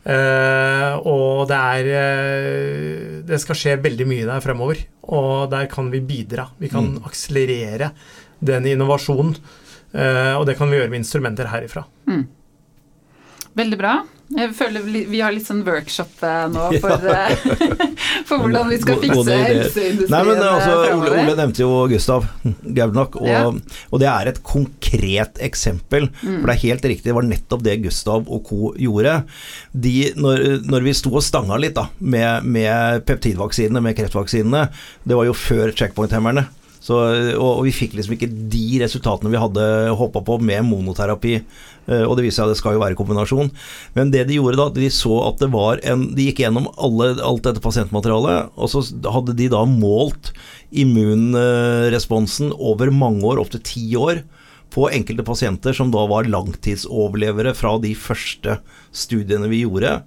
Uh, 0.00 0.96
og 1.04 1.42
det 1.50 1.56
er 1.58 1.88
uh, 1.92 3.16
Det 3.28 3.36
skal 3.42 3.58
skje 3.58 3.74
veldig 3.84 4.06
mye 4.08 4.28
der 4.28 4.44
fremover. 4.44 4.80
Og 5.12 5.50
der 5.52 5.68
kan 5.72 5.90
vi 5.92 6.00
bidra. 6.00 6.48
Vi 6.58 6.70
kan 6.72 6.94
mm. 6.94 7.02
akselerere 7.08 7.90
den 8.40 8.68
innovasjonen. 8.70 9.34
Uh, 9.92 10.38
og 10.38 10.46
det 10.48 10.56
kan 10.56 10.70
vi 10.70 10.78
gjøre 10.78 10.92
med 10.92 11.02
instrumenter 11.02 11.50
herifra. 11.52 11.84
Mm. 12.08 12.24
Veldig 13.60 13.80
bra. 13.80 13.98
Jeg 14.30 14.54
føler 14.54 14.84
Vi 14.86 15.20
har 15.20 15.34
litt 15.34 15.48
sånn 15.48 15.64
workshop 15.66 16.20
nå 16.54 16.68
for, 16.82 17.06
for 18.28 18.42
hvordan 18.42 18.68
vi 18.70 18.78
skal 18.80 19.00
fikse 19.02 19.36
helseindustrien 19.36 20.12
Nei, 20.12 20.20
men 20.28 20.42
altså, 20.44 20.76
Ole, 20.96 21.12
Ole, 21.22 21.34
nevnte 21.38 21.64
jo 21.64 21.70
Gustav 21.90 22.26
Gaudnak, 22.78 23.18
og, 23.20 23.28
ja. 23.30 23.42
og, 23.48 23.96
det 24.02 24.10
er 24.10 24.30
et 24.32 24.40
konkret 24.46 25.40
eksempel. 25.42 26.08
Mm. 26.20 26.40
For 26.40 26.50
det 26.50 26.54
er 26.54 26.62
helt 26.64 26.88
riktig, 26.92 27.08
det 27.10 27.16
var 27.16 27.28
nettopp 27.28 27.64
det 27.66 27.80
Gustav 27.86 28.28
og 28.28 28.46
co. 28.46 28.72
gjorde. 28.80 29.16
De, 29.72 29.96
når, 30.20 30.46
når, 30.68 30.86
vi 30.86 30.96
sto 30.96 31.12
og 31.14 31.24
stanga 31.24 31.58
litt 31.60 31.76
da, 31.78 31.88
med, 31.98 32.46
med 32.46 33.04
peptidvaksinene, 33.08 33.82
med 33.84 33.98
kreftvaksinene, 33.98 34.66
det 35.04 35.18
var 35.18 35.28
jo 35.28 35.36
før 35.36 35.74
checkpoint-hemmerne. 35.76 36.48
Så, 36.80 36.96
og, 36.96 37.58
og, 37.58 37.64
vi 37.66 37.74
fikk 37.76 37.94
liksom 37.98 38.14
ikke 38.16 38.30
de 38.52 38.80
resultatene 38.80 39.32
vi 39.32 39.40
hadde 39.40 39.64
håpa 40.00 40.22
på 40.24 40.38
med 40.40 40.64
monoterapi. 40.64 41.34
Eh, 41.90 42.04
og 42.06 42.16
det 42.16 42.24
viser 42.24 42.40
seg 42.40 42.48
at 42.48 42.54
det 42.54 42.60
skal 42.62 42.76
jo 42.76 42.82
være 42.82 42.96
kombinasjon. 42.96 43.52
Men 43.98 44.12
det 44.14 44.24
de 44.30 44.38
gjorde 44.38 44.60
da, 44.62 44.68
de 44.72 44.88
så 44.94 45.20
at 45.26 45.42
det 45.42 45.50
var 45.52 45.82
en 45.84 46.08
De 46.16 46.30
gikk 46.30 46.40
gjennom 46.44 46.70
alle, 46.80 47.12
alt 47.26 47.44
dette 47.44 47.62
pasientmaterialet, 47.64 48.54
og 48.56 48.72
så 48.72 48.84
hadde 49.12 49.36
de 49.36 49.50
da 49.52 49.62
målt 49.68 50.32
immunresponsen 50.70 52.54
over 52.56 52.92
mange 52.94 53.26
år, 53.28 53.42
opptil 53.42 53.64
ti 53.66 53.84
år 53.98 54.24
på 54.70 54.86
enkelte 54.94 55.26
pasienter 55.26 55.74
som 55.74 55.90
da 55.90 56.04
var 56.08 56.28
langtidsoverlevere 56.30 57.56
fra 57.58 57.74
de 57.82 57.90
første 57.98 58.60
studiene 58.94 59.50
vi 59.50 59.64
gjorde 59.64 59.98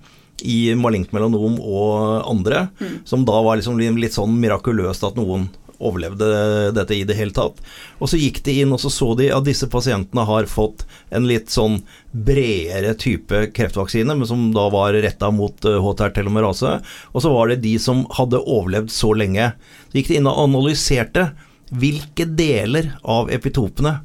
i 0.44 0.74
malignt 0.80 1.12
melanom 1.14 1.60
og 1.62 2.24
andre, 2.30 2.68
mm. 2.80 3.04
som 3.08 3.26
da 3.28 3.36
var 3.46 3.60
liksom 3.60 3.78
litt 4.00 4.16
sånn 4.16 4.34
mirakuløst 4.40 5.04
at 5.06 5.20
noen 5.20 5.50
overlevde 5.84 6.28
dette 6.76 6.96
i 6.96 7.04
det 7.08 7.18
hele 7.18 7.36
tatt. 7.36 7.60
Og 8.00 8.10
så 8.12 8.20
gikk 8.20 8.42
de 8.46 8.60
inn 8.64 8.74
og 8.76 8.82
så 8.84 8.92
så 8.94 9.12
de 9.20 9.30
at 9.36 9.46
disse 9.48 9.68
pasientene 9.72 10.26
har 10.28 10.50
fått 10.50 10.86
en 11.14 11.28
litt 11.30 11.54
sånn 11.54 11.82
bredere 12.12 12.96
type 13.00 13.46
kreftvaksine, 13.58 14.16
men 14.16 14.30
som 14.30 14.50
da 14.56 14.68
var 14.74 14.96
retta 14.96 15.32
mot 15.34 15.58
HTR-telomerase. 15.64 16.76
Eh, 16.80 16.98
og 17.14 17.26
så 17.26 17.34
var 17.34 17.52
det 17.52 17.64
de 17.64 17.78
som 17.82 18.06
hadde 18.18 18.42
overlevd 18.42 18.94
så 18.94 19.14
lenge. 19.18 19.52
Så 19.90 20.00
gikk 20.00 20.14
de 20.14 20.20
inn 20.22 20.30
og 20.30 20.44
analyserte 20.48 21.32
hvilke 21.74 22.28
deler 22.30 22.94
av 23.10 23.32
epitopene 23.34 23.98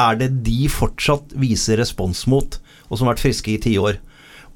er 0.00 0.16
det 0.16 0.30
de 0.46 0.68
fortsatt 0.72 1.34
viser 1.36 1.76
respons 1.80 2.24
mot, 2.30 2.56
og 2.88 2.96
som 2.96 3.06
har 3.06 3.14
vært 3.14 3.26
friske 3.26 3.52
i 3.52 3.60
ti 3.60 3.76
år. 3.80 3.98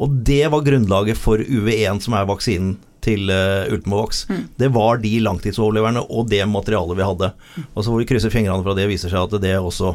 Og 0.01 0.13
det 0.29 0.45
var 0.53 0.65
grunnlaget 0.65 1.19
for 1.21 1.41
UV1, 1.41 2.03
som 2.05 2.17
er 2.17 2.29
vaksinen 2.29 2.77
til 3.07 3.31
uh, 3.31 3.71
Ultimovax. 3.73 4.27
Mm. 4.29 4.45
Det 4.59 4.71
var 4.75 5.01
de 5.03 5.15
langtidsoverleverne 5.23 6.03
og 6.11 6.29
det 6.31 6.43
materialet 6.51 6.99
vi 6.99 7.07
hadde. 7.07 7.33
Og 7.73 7.81
så 7.81 7.91
får 7.91 8.03
vi 8.03 8.09
krysse 8.11 8.33
fingrene 8.35 8.63
for 8.63 8.75
at 8.75 8.83
det 8.83 8.91
viser 8.91 9.13
seg 9.13 9.27
at 9.29 9.43
det 9.43 9.57
også 9.59 9.95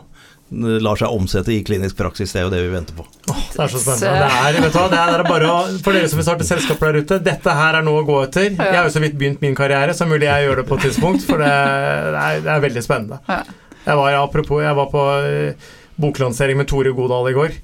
lar 0.51 0.99
seg 0.99 1.13
omsette 1.15 1.53
i 1.53 1.61
klinisk 1.63 1.95
praksis. 1.97 2.33
Det 2.33 2.41
er 2.41 2.45
jo 2.47 2.51
det 2.51 2.59
vi 2.65 2.73
venter 2.73 2.97
på. 2.97 3.05
Oh, 3.31 3.39
det 3.53 3.61
er 3.63 3.71
så 3.71 3.79
spennende. 3.79 4.19
Det 4.19 4.39
er, 4.41 4.57
vet 4.65 4.75
du, 4.75 4.79
det 4.91 4.99
er 4.99 5.23
bare 5.27 5.47
å, 5.47 5.59
for 5.85 5.95
dere 5.95 6.09
som 6.11 6.19
vil 6.19 6.27
starte 6.27 6.47
selskap 6.47 6.83
der 6.83 6.99
ute, 6.99 7.19
dette 7.23 7.55
her 7.55 7.79
er 7.79 7.85
noe 7.87 8.03
å 8.03 8.07
gå 8.07 8.17
etter. 8.25 8.49
Jeg 8.51 8.75
har 8.75 8.87
jo 8.89 8.93
så 8.93 9.03
vidt 9.03 9.15
begynt 9.19 9.43
min 9.43 9.55
karriere, 9.57 9.95
så 9.95 10.07
mulig 10.09 10.27
jeg 10.27 10.47
gjør 10.47 10.61
det 10.61 10.67
på 10.67 10.77
et 10.77 10.87
tidspunkt. 10.89 11.23
For 11.27 11.41
det, 11.41 11.51
det, 11.51 12.23
er, 12.23 12.43
det 12.43 12.51
er, 12.51 12.63
veldig 12.67 12.83
spennende. 12.83 13.21
Jeg 13.85 13.99
var, 14.01 14.17
apropos, 14.19 14.61
jeg 14.61 14.77
var 14.77 14.91
på 14.91 15.05
eh, 15.23 15.69
boklansering 16.03 16.59
med 16.59 16.69
Tore 16.69 16.91
Godal 16.97 17.31
i 17.31 17.37
går. 17.37 17.55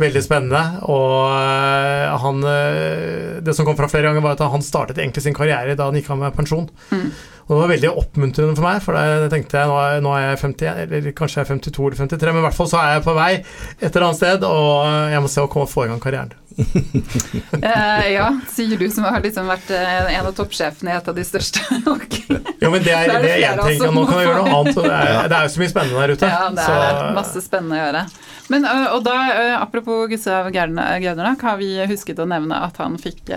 Veldig 0.00 0.22
spennende. 0.24 0.62
Og 0.90 1.30
eh, 1.36 2.16
han 2.22 2.44
eh, 2.50 3.38
Det 3.44 3.54
som 3.56 3.66
kom 3.68 3.78
fra 3.78 3.88
flere 3.90 4.10
ganger, 4.10 4.24
var 4.24 4.36
at 4.36 4.44
han 4.52 4.64
startet 4.64 5.00
egentlig 5.00 5.24
sin 5.24 5.36
karriere 5.36 5.76
da 5.78 5.88
han 5.88 5.98
gikk 5.98 6.12
av 6.14 6.22
med 6.24 6.36
pensjon. 6.36 6.68
Mm. 6.90 7.08
Og 7.46 7.52
det 7.52 7.58
var 7.60 7.70
veldig 7.70 7.90
oppmuntrende 8.00 8.56
for 8.58 8.66
meg, 8.66 8.80
for 8.82 8.96
da 8.98 9.28
tenkte 9.30 9.60
jeg 9.60 9.70
nå 9.70 9.76
er, 9.78 10.00
nå 10.02 10.14
er 10.16 10.24
jeg 10.24 10.40
50, 10.40 10.80
eller 10.82 11.12
kanskje 11.14 11.38
jeg 11.38 11.46
er 11.46 11.50
52 11.52 11.84
eller 11.86 12.00
53, 12.00 12.32
men 12.32 12.40
i 12.40 12.46
hvert 12.48 12.56
fall 12.56 12.70
så 12.72 12.80
er 12.80 12.96
jeg 12.96 13.04
på 13.04 13.14
vei 13.14 13.28
et 13.36 13.86
eller 13.86 14.06
annet 14.08 14.18
sted, 14.18 14.46
og 14.48 15.12
jeg 15.12 15.22
må 15.22 15.30
se 15.30 15.44
å 15.44 15.52
komme 15.52 15.68
og 15.68 15.70
få 15.70 15.84
i 15.84 15.92
gang 15.92 16.02
karrieren. 16.02 16.34
uh, 16.56 18.02
ja, 18.16 18.26
sier 18.50 18.80
du 18.80 18.86
som 18.90 19.06
har 19.06 19.22
liksom 19.22 19.46
vært 19.46 19.70
en 19.76 20.26
av 20.26 20.32
toppsjefene 20.34 20.90
i 20.90 20.96
et 20.96 21.12
av 21.12 21.14
de 21.20 21.26
største. 21.28 21.62
jo, 22.64 22.72
men 22.72 22.82
det 22.82 22.96
er, 22.96 23.14
det 23.22 23.36
én 23.38 23.62
ting, 23.62 23.84
og 23.86 23.94
nå 23.94 24.06
kan 24.10 24.18
vi 24.18 24.26
gjøre 24.26 24.42
noe 24.42 24.58
annet. 24.58 24.82
Det 24.82 24.98
er, 24.98 25.22
det 25.30 25.38
er 25.38 25.46
jo 25.46 25.54
så 25.54 25.62
mye 25.62 25.74
spennende 25.76 26.02
der 26.02 26.16
ute. 26.16 26.32
Ja, 26.34 26.44
det 26.50 26.66
er 26.66 26.98
så. 26.98 27.10
masse 27.20 27.44
spennende 27.46 27.78
å 27.78 27.84
gjøre. 27.84 28.06
Men, 28.52 28.66
og 28.94 29.00
da, 29.06 29.16
Apropos 29.58 30.06
Gustav 30.10 30.50
Gaudernak, 30.54 31.42
har 31.42 31.56
vi 31.58 31.72
husket 31.90 32.20
å 32.22 32.28
nevne 32.30 32.60
at 32.66 32.78
han 32.82 32.98
fikk 33.00 33.32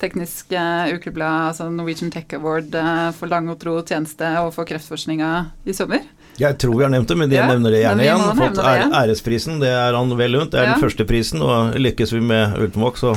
teknisk 0.00 0.52
ukeblad, 0.92 1.50
altså 1.50 1.70
Norwegian 1.72 2.10
Tech 2.12 2.32
Award 2.36 2.74
for 3.16 3.32
lang 3.32 3.48
og 3.52 3.60
tro 3.62 3.78
tjeneste 3.80 4.28
overfor 4.42 4.68
kreftforskninga 4.68 5.30
i 5.64 5.76
sommer. 5.76 6.04
Jeg 6.36 6.58
tror 6.60 6.76
vi 6.76 6.84
har 6.84 6.92
nevnt 6.92 7.08
det, 7.08 7.16
men 7.16 7.30
de 7.32 7.38
ja, 7.38 7.46
nevner 7.48 7.72
det 7.72 7.80
gjerne 7.80 8.04
igjen. 8.04 8.24
Fått 8.36 8.60
æresprisen, 8.60 9.60
det 9.62 9.72
er 9.72 9.96
han 9.96 10.12
vel 10.18 10.36
unt. 10.42 10.52
Det 10.52 10.60
er 10.60 10.68
ja. 10.68 10.74
den 10.76 10.84
første 10.84 11.06
prisen, 11.08 11.40
og 11.44 11.78
lykkes 11.80 12.12
vi 12.12 12.20
med 12.24 12.58
Ultimox, 12.60 13.04
så 13.04 13.14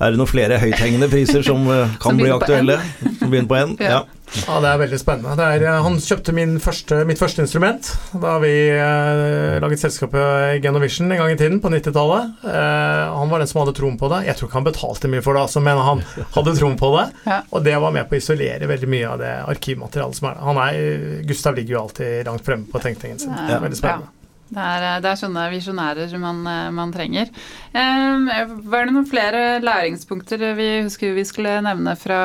er 0.00 0.12
det 0.12 0.20
noen 0.20 0.30
flere 0.30 0.60
høythengende 0.60 1.08
priser 1.12 1.46
som 1.46 1.64
uh, 1.68 1.86
kan 1.96 2.12
som 2.12 2.20
bli 2.20 2.32
aktuelle. 2.34 2.78
Som 3.18 3.30
begynner 3.32 3.50
på 3.50 3.60
N? 3.62 3.76
Ja. 3.80 4.04
Ja, 4.34 4.58
det 4.60 4.70
er 4.70 4.80
veldig 4.80 4.98
spennende. 4.98 5.34
Er, 5.38 5.62
eh, 5.62 5.82
han 5.84 5.98
kjøpte 6.02 6.34
første, 6.62 6.98
mitt 7.08 7.20
første 7.20 7.44
instrument 7.44 7.88
da 8.20 8.36
vi 8.42 8.52
eh, 8.74 9.58
laget 9.62 9.84
selskapet 9.84 10.58
Genovision 10.64 11.12
en 11.12 11.20
gang 11.20 11.32
i 11.32 11.38
tiden, 11.38 11.60
på 11.62 11.70
90-tallet. 11.72 12.34
Eh, 12.50 13.04
han 13.16 13.30
var 13.30 13.42
den 13.42 13.50
som 13.50 13.62
hadde 13.62 13.76
troen 13.78 13.98
på 14.00 14.10
det. 14.12 14.24
Jeg 14.26 14.38
tror 14.38 14.50
ikke 14.50 14.60
han 14.60 14.68
betalte 14.68 15.12
mye 15.12 15.24
for 15.24 15.38
det, 15.38 15.46
altså, 15.46 15.62
men 15.64 15.80
han 15.88 16.02
hadde 16.34 16.56
troen 16.58 16.76
på 16.80 16.92
det. 16.96 17.06
Ja. 17.28 17.40
Og 17.50 17.64
det 17.66 17.78
var 17.86 17.94
med 17.94 18.10
på 18.10 18.18
å 18.18 18.20
isolere 18.20 18.70
veldig 18.70 18.90
mye 18.90 19.14
av 19.14 19.22
det 19.22 19.32
arkivmaterialet 19.54 20.20
som 20.20 20.30
er 20.32 20.42
der. 20.42 20.60
Er, 20.66 21.24
Gustav 21.30 21.56
ligger 21.56 21.78
jo 21.78 21.82
alltid 21.86 22.28
langt 22.28 22.46
fremme 22.46 22.70
på 22.72 22.82
tenkningen 22.82 23.22
sin. 23.22 23.34
Ja. 23.46 23.62
Veldig 23.62 23.78
spennende. 23.78 24.15
Det 24.46 24.62
er, 24.62 24.86
eh, 24.90 25.00
det 25.02 25.10
er, 25.10 25.18
sånne 25.20 25.48
visjonærer 25.52 26.14
man, 26.22 26.44
man 26.76 26.94
trenger. 26.94 27.32
Eh, 27.72 28.46
var 28.70 28.86
det 28.86 28.94
noen 28.94 29.10
flere 29.10 29.58
læringspunkter 29.64 30.52
vi 30.58 30.70
husker 30.86 31.16
vi 31.16 31.26
skulle 31.28 31.58
nevne 31.66 31.96
fra 31.98 32.20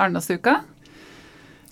Arendalsuka? 0.00 0.60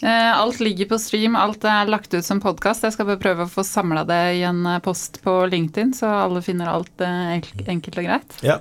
Eh, 0.03 0.39
alt 0.39 0.61
ligger 0.61 0.87
på 0.87 0.99
stream, 1.03 1.35
alt 1.37 1.65
er 1.67 1.89
lagt 1.91 2.13
ut 2.15 2.25
som 2.25 2.39
podkast. 2.41 2.85
Jeg 2.87 2.95
skal 2.95 3.09
bare 3.09 3.19
prøve 3.23 3.47
å 3.49 3.51
få 3.51 3.65
samla 3.67 4.05
det 4.07 4.21
i 4.39 4.45
en 4.47 4.61
eh, 4.71 4.83
post 4.85 5.19
på 5.25 5.41
LinkedIn, 5.51 5.91
så 5.99 6.11
alle 6.21 6.43
finner 6.45 6.71
alt 6.71 7.03
eh, 7.03 7.33
enkelt 7.67 7.99
og 7.99 8.07
greit. 8.07 8.37
Ja. 8.47 8.61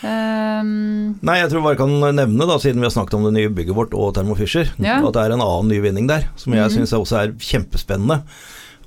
Um, 0.00 1.18
Nei, 1.20 1.34
jeg 1.42 1.50
tror 1.52 1.66
bare 1.66 1.76
kan 1.76 1.92
nevne, 1.92 2.46
da, 2.48 2.56
siden 2.62 2.80
vi 2.80 2.88
har 2.88 2.94
snakket 2.94 3.18
om 3.18 3.26
det 3.28 3.34
nye 3.36 3.50
bygget 3.52 3.76
vårt 3.76 3.92
og 3.92 4.14
Thermo 4.16 4.32
Fisher, 4.38 4.72
ja. 4.80 4.96
at 5.04 5.12
det 5.12 5.26
er 5.26 5.34
en 5.36 5.44
annen 5.44 5.68
nyvinning 5.68 6.08
der, 6.08 6.30
som 6.40 6.56
jeg 6.56 6.64
mm 6.64 6.78
syns 6.78 6.96
også 6.96 7.18
er 7.20 7.36
kjempespennende. 7.36 8.22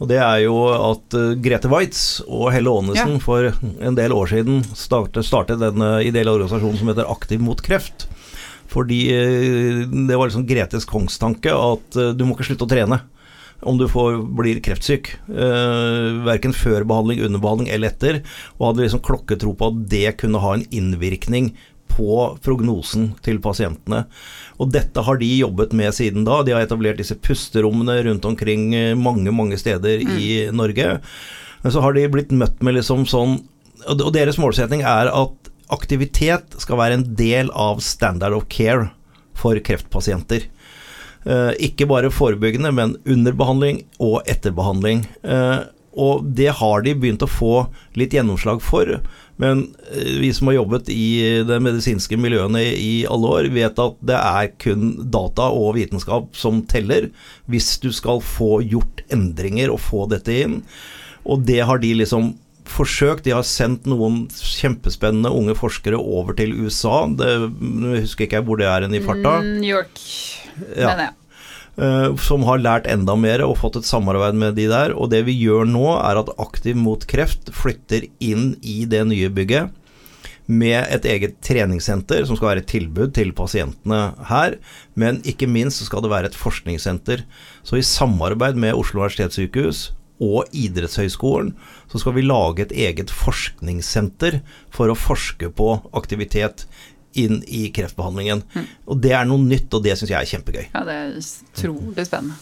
Og 0.04 0.10
det 0.12 0.20
er 0.20 0.42
jo 0.44 0.58
at 0.76 1.16
uh, 1.16 1.32
Grete 1.40 1.72
Waitz 1.72 2.20
og 2.28 2.50
Helle 2.52 2.72
Aanesen 2.74 3.16
ja. 3.16 3.22
for 3.24 3.54
en 3.56 3.96
del 3.96 4.12
år 4.12 4.34
siden 4.34 4.60
startet, 4.76 5.24
startet 5.24 5.64
den 5.64 5.80
uh, 5.80 6.04
ideelle 6.04 6.34
organisasjonen 6.36 6.82
som 6.82 6.92
heter 6.92 7.08
Aktiv 7.14 7.40
mot 7.40 7.64
kreft. 7.64 8.10
Fordi 8.74 9.00
eh, 9.14 9.88
det 10.08 10.18
var 10.18 10.30
liksom 10.30 10.48
Gretes 10.50 10.88
kongstanke 10.90 11.54
at 11.54 12.00
eh, 12.00 12.14
du 12.18 12.26
må 12.26 12.38
ikke 12.38 12.52
slutte 12.52 12.68
å 12.68 12.74
trene 12.74 13.04
om 13.64 13.78
du 13.80 13.86
får, 13.88 14.18
blir 14.36 14.58
kreftsyk. 14.60 15.14
Eh, 15.32 16.08
verken 16.26 16.56
før 16.58 16.84
behandling, 16.88 17.22
under 17.24 17.40
behandling 17.40 17.70
eller 17.72 17.94
etter. 17.94 18.20
Og 18.58 18.66
hadde 18.70 18.84
liksom 18.84 19.04
klokketro 19.06 19.54
på 19.56 19.70
at 19.72 19.78
det 19.94 20.18
kunne 20.20 20.42
ha 20.44 20.58
en 20.58 20.66
innvirkning 20.68 21.54
på 21.92 22.38
prognosen 22.44 23.12
til 23.26 23.40
pasientene. 23.44 24.04
Og 24.62 24.72
dette 24.74 25.04
har 25.06 25.20
de 25.22 25.30
jobbet 25.38 25.76
med 25.78 25.94
siden 25.96 26.26
da. 26.28 26.42
De 26.46 26.56
har 26.56 26.66
etablert 26.66 27.00
disse 27.02 27.18
pusterommene 27.22 28.00
rundt 28.08 28.26
omkring 28.26 28.74
eh, 28.78 28.98
mange, 28.98 29.32
mange 29.36 29.60
steder 29.62 30.02
mm. 30.02 30.14
i 30.18 30.30
Norge. 30.56 30.98
Men 31.64 31.76
så 31.76 31.84
har 31.84 31.96
de 31.96 32.08
blitt 32.12 32.34
møtt 32.36 32.60
med 32.66 32.76
liksom 32.76 33.06
sånn 33.08 33.38
Og 33.88 34.10
deres 34.16 34.38
målsetning 34.40 34.84
er 34.88 35.10
at 35.12 35.52
aktivitet 35.74 36.56
skal 36.62 36.80
være 36.80 37.00
en 37.00 37.06
del 37.20 37.50
av 37.52 37.82
standard 37.84 38.36
of 38.36 38.46
care 38.52 38.92
for 39.36 39.60
kreftpasienter. 39.60 40.46
Uh, 41.24 41.52
ikke 41.60 41.88
bare 41.90 42.12
forebyggende, 42.12 42.72
men 42.76 42.96
under 43.10 43.36
behandling 43.36 43.82
og 44.00 44.22
etterbehandling. 44.30 45.06
Uh, 45.24 45.66
og 45.94 46.26
det 46.38 46.50
har 46.60 46.84
de 46.86 46.96
begynt 46.98 47.26
å 47.26 47.30
få 47.30 47.54
litt 48.00 48.16
gjennomslag 48.16 48.62
for. 48.64 48.96
Men 49.42 49.64
eh, 49.92 50.20
vi 50.22 50.30
som 50.36 50.50
har 50.50 50.60
jobbet 50.60 50.92
i 50.94 51.44
de 51.48 51.60
medisinske 51.64 52.18
miljøene 52.20 52.62
i 52.78 52.94
alle 53.10 53.32
år, 53.40 53.50
vet 53.56 53.82
at 53.82 53.98
det 54.06 54.20
er 54.20 54.52
kun 54.62 54.92
data 55.14 55.50
og 55.54 55.76
vitenskap 55.80 56.38
som 56.38 56.62
teller 56.70 57.10
hvis 57.52 57.76
du 57.84 57.90
skal 57.96 58.22
få 58.24 58.62
gjort 58.62 59.04
endringer 59.14 59.74
og 59.74 59.82
få 59.84 60.06
dette 60.12 60.38
inn. 60.46 60.62
Og 61.24 61.46
det 61.48 61.62
har 61.66 61.82
de 61.82 61.94
liksom 61.98 62.34
forsøkt. 62.70 63.26
De 63.26 63.34
har 63.36 63.46
sendt 63.48 63.88
noen 63.90 64.24
kjempespennende 64.34 65.32
unge 65.34 65.56
forskere 65.58 66.00
over 66.00 66.38
til 66.38 66.56
USA. 66.64 67.04
Det 67.10 67.34
husker 68.04 68.28
ikke 68.28 68.44
hvor 68.48 68.62
det 68.62 68.70
er 68.70 68.86
enn 68.86 68.96
i 68.96 69.04
farta. 69.04 69.40
Mm, 69.44 69.52
New 69.64 69.74
York, 69.74 70.06
mener 70.78 71.08
jeg. 71.08 71.14
Uh, 71.16 71.23
som 71.74 72.44
har 72.46 72.60
lært 72.62 72.86
enda 72.86 73.16
mer 73.18 73.42
og 73.42 73.56
fått 73.58 73.80
et 73.80 73.88
samarbeid 73.88 74.38
med 74.38 74.54
de 74.60 74.68
der. 74.70 74.94
Og 74.94 75.10
det 75.10 75.24
vi 75.26 75.34
gjør 75.34 75.66
nå, 75.66 75.88
er 75.98 76.20
at 76.22 76.30
Aktiv 76.38 76.78
mot 76.78 77.02
kreft 77.10 77.50
flytter 77.56 78.06
inn 78.22 78.54
i 78.62 78.84
det 78.90 79.02
nye 79.10 79.32
bygget 79.34 79.74
med 80.46 80.90
et 80.92 81.06
eget 81.08 81.38
treningssenter 81.46 82.26
som 82.28 82.36
skal 82.36 82.50
være 82.52 82.64
et 82.64 82.72
tilbud 82.72 83.14
til 83.16 83.34
pasientene 83.36 84.14
her. 84.30 84.58
Men 85.00 85.22
ikke 85.28 85.48
minst 85.48 85.80
så 85.80 85.88
skal 85.88 86.04
det 86.04 86.12
være 86.12 86.32
et 86.32 86.40
forskningssenter. 86.40 87.24
Så 87.64 87.80
i 87.80 87.86
samarbeid 87.88 88.60
med 88.60 88.76
Oslo 88.76 89.02
universitetssykehus 89.04 89.92
og 90.24 90.48
idrettshøyskolen, 90.56 91.52
så 91.90 92.00
skal 92.00 92.16
vi 92.16 92.26
lage 92.26 92.64
et 92.64 92.76
eget 92.86 93.12
forskningssenter 93.12 94.42
for 94.72 94.92
å 94.92 94.98
forske 94.98 95.50
på 95.58 95.74
aktivitet 95.98 96.68
inn 97.20 97.44
i 97.48 97.68
kreftbehandlingen. 97.76 98.44
Mm. 98.54 98.66
Og 98.88 99.04
Det 99.04 99.14
er 99.14 99.30
noe 99.30 99.42
nytt, 99.42 99.70
og 99.74 99.86
det 99.86 99.98
syns 100.00 100.12
jeg 100.12 100.20
er 100.20 100.32
kjempegøy. 100.34 100.66
Ja, 100.72 100.84
det 100.88 100.98
er 100.98 101.14
utrolig 101.20 102.08
spennende. 102.08 102.40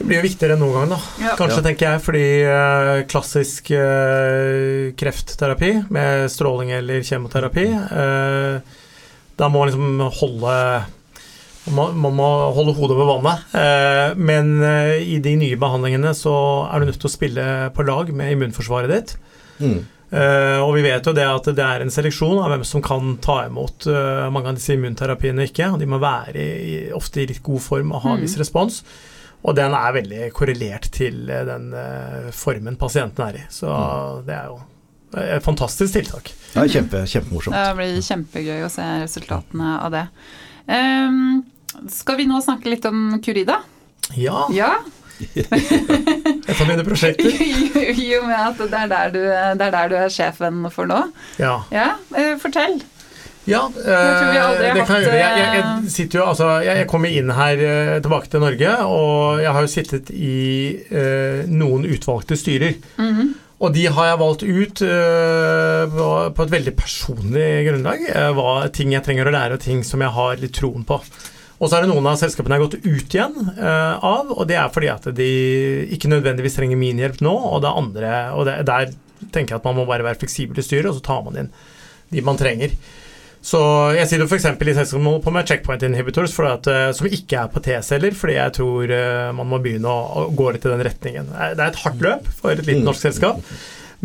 Det 0.00 0.06
blir 0.08 0.16
jo 0.16 0.24
viktigere 0.24 0.54
enn 0.56 0.62
noen 0.64 0.76
gang, 0.78 0.92
da. 0.94 0.98
Ja. 1.20 1.32
Kanskje, 1.36 1.58
ja. 1.58 1.64
tenker 1.66 1.86
jeg, 1.90 2.00
fordi 2.06 2.28
eh, 2.48 2.92
klassisk 3.10 3.66
eh, 3.76 4.94
kreftterapi 4.96 5.74
med 5.92 6.24
stråling 6.32 6.72
eller 6.72 7.04
kjemoterapi 7.04 7.66
eh, 7.68 8.78
Da 9.36 9.50
må 9.52 9.60
man 9.60 9.68
liksom 9.68 10.00
holde 10.22 10.54
man, 11.76 11.92
man 12.00 12.16
må 12.16 12.30
holde 12.56 12.72
hodet 12.78 12.96
over 12.96 13.10
vannet. 13.10 14.16
men 14.16 14.48
i 15.04 15.18
de 15.22 15.34
nye 15.36 15.58
behandlingene 15.60 16.14
så 16.16 16.32
er 16.72 16.80
du 16.80 16.88
nødt 16.88 16.98
til 17.02 17.10
å 17.10 17.12
spille 17.12 17.44
på 17.76 17.84
lag 17.84 18.08
med 18.16 18.32
immunforsvaret 18.32 18.90
ditt. 18.90 19.12
Mm. 19.60 19.84
Uh, 20.10 20.58
og 20.64 20.72
vi 20.74 20.82
vet 20.82 21.06
jo 21.06 21.14
det 21.14 21.22
at 21.22 21.46
det 21.54 21.62
er 21.62 21.84
en 21.84 21.92
seleksjon 21.92 22.40
av 22.42 22.50
hvem 22.50 22.64
som 22.66 22.82
kan 22.82 23.12
ta 23.22 23.44
imot 23.46 23.86
uh, 23.86 24.26
mange 24.34 24.50
av 24.50 24.58
disse 24.58 24.74
immunterapiene 24.74 25.44
og 25.44 25.52
ikke. 25.52 25.68
og 25.70 25.78
De 25.78 25.86
må 25.90 26.00
være 26.02 26.40
i, 26.42 26.74
ofte 26.96 27.22
i 27.22 27.28
litt 27.30 27.44
god 27.46 27.62
form 27.62 27.94
og 27.94 28.02
ha 28.06 28.16
en 28.16 28.24
viss 28.24 28.34
mm. 28.34 28.42
respons. 28.42 28.80
Og 29.40 29.54
den 29.56 29.72
er 29.76 29.94
veldig 29.96 30.26
korrelert 30.36 30.90
til 30.92 31.30
uh, 31.30 31.44
den 31.46 31.70
formen 32.34 32.76
pasienten 32.80 33.28
er 33.28 33.38
i. 33.38 33.46
Så 33.54 33.70
mm. 33.70 34.26
det 34.26 34.36
er 34.36 34.50
jo 34.50 34.60
et 35.20 35.46
fantastisk 35.46 35.94
tiltak. 35.94 36.34
Ja, 36.54 36.66
kjempe, 36.70 37.04
kjempemorsomt. 37.06 37.54
Det 37.54 37.78
blir 37.78 38.02
kjempegøy 38.06 38.66
å 38.66 38.70
se 38.70 38.86
resultatene 39.04 39.78
av 39.78 39.94
det. 39.94 40.04
Um, 40.70 41.40
skal 41.90 42.18
vi 42.18 42.26
nå 42.30 42.38
snakke 42.42 42.70
litt 42.70 42.86
om 42.86 43.18
Curida? 43.22 43.60
Ja. 44.18 44.48
ja. 44.54 44.74
Et 46.50 46.60
av 46.60 46.66
mine 46.66 46.84
prosjekter. 46.86 47.30
I 47.30 48.08
og 48.18 48.26
med 48.26 48.38
at 48.38 48.62
det 48.62 48.78
er, 48.78 48.88
der 48.90 49.12
du, 49.14 49.20
er 49.26 49.60
der 49.60 49.92
du 49.92 49.98
er 50.00 50.08
sjefen 50.12 50.64
for 50.74 50.90
nå. 50.90 51.02
Ja. 51.38 51.60
ja 51.74 51.92
eh, 52.16 52.34
fortell. 52.40 52.80
Ja, 53.48 53.64
eh, 53.72 54.74
det 54.74 54.84
kan 54.84 54.98
jeg 54.98 55.06
gjøre. 55.06 55.16
Jeg, 55.16 55.38
jeg, 55.38 55.52
jeg, 55.56 55.92
sitter 55.92 56.20
jo, 56.20 56.24
altså, 56.32 56.48
jeg, 56.64 56.86
kommer 56.90 57.12
inn 57.12 57.32
her 57.34 57.62
eh, 57.64 57.94
tilbake 58.04 58.30
til 58.30 58.44
Norge, 58.44 58.74
og 58.84 59.40
jeg 59.42 59.54
har 59.56 59.64
jo 59.64 59.70
sittet 59.72 60.10
i 60.12 60.40
eh, 60.90 61.46
noen 61.48 61.88
utvalgte 61.88 62.36
styrer. 62.36 62.76
Mm 62.98 63.14
-hmm. 63.14 63.32
Og 63.60 63.74
de 63.74 63.86
har 63.86 64.06
jeg 64.06 64.18
valgt 64.18 64.42
ut 64.42 64.82
eh, 64.82 66.30
på 66.36 66.42
et 66.42 66.52
veldig 66.52 66.76
personlig 66.76 67.66
grunnlag. 67.68 67.98
Hva, 68.34 68.68
ting 68.68 68.92
jeg 68.92 69.04
trenger 69.04 69.28
å 69.28 69.30
lære, 69.30 69.54
og 69.54 69.60
ting 69.60 69.84
som 69.84 70.00
jeg 70.00 70.10
har 70.10 70.36
litt 70.36 70.54
troen 70.54 70.84
på. 70.84 71.00
Og 71.60 71.68
så 71.68 71.76
er 71.76 71.84
det 71.84 71.90
noen 71.90 72.06
av 72.08 72.16
selskapene 72.16 72.56
jeg 72.56 72.62
har 72.62 72.68
gått 72.70 72.86
ut 72.86 73.14
igjen 73.16 73.34
uh, 73.58 74.00
av, 74.00 74.30
og 74.32 74.46
det 74.48 74.56
er 74.56 74.72
fordi 74.72 74.88
at 74.92 75.10
de 75.16 75.28
ikke 75.92 76.08
nødvendigvis 76.08 76.56
trenger 76.56 76.80
min 76.80 77.00
hjelp 77.02 77.20
nå, 77.24 77.34
og 77.50 77.60
det 77.64 77.74
andre 77.82 78.14
Og 78.32 78.48
det, 78.48 78.56
der 78.68 78.94
tenker 79.28 79.54
jeg 79.54 79.60
at 79.60 79.68
man 79.68 79.76
må 79.76 79.84
bare 79.88 80.06
være 80.06 80.22
fleksibel 80.22 80.56
i 80.56 80.64
styret, 80.64 80.88
og 80.88 80.96
så 80.96 81.04
tar 81.04 81.22
man 81.26 81.36
inn 81.42 81.52
de 82.10 82.24
man 82.26 82.38
trenger. 82.40 82.72
Så 83.40 83.58
jeg 83.96 84.04
sier 84.04 84.20
sitter 84.20 84.28
f.eks. 84.28 84.46
i 84.68 84.74
selskapet 84.76 85.24
på 85.24 85.32
med 85.32 85.48
checkpoint 85.48 85.84
inhibitors 85.86 86.34
at, 86.44 86.66
uh, 86.68 86.90
som 86.96 87.08
ikke 87.08 87.44
er 87.44 87.52
på 87.52 87.62
T-celler, 87.64 88.16
fordi 88.16 88.36
jeg 88.36 88.56
tror 88.56 88.92
uh, 88.92 89.28
man 89.36 89.48
må 89.52 89.60
begynne 89.64 89.92
å, 89.92 90.26
gå 90.36 90.48
litt 90.52 90.66
i 90.66 90.72
den 90.72 90.84
retningen. 90.84 91.30
Det 91.30 91.60
er 91.60 91.70
et 91.70 91.84
hardt 91.84 92.04
løp 92.04 92.28
for 92.40 92.52
et 92.52 92.66
lite 92.68 92.84
norsk 92.84 93.08
selskap, 93.08 93.40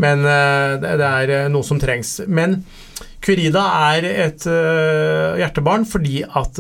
men 0.01 0.25
det, 0.25 0.95
det, 0.99 1.07
er 1.07 1.51
noe 1.51 1.63
som 1.63 1.79
trengs. 1.79 2.17
Men 2.27 2.57
Curida 3.23 3.63
er 3.93 4.07
et 4.09 4.43
uh, 4.49 5.37
hjertebarn 5.39 5.87
fordi 5.89 6.19
at 6.25 6.59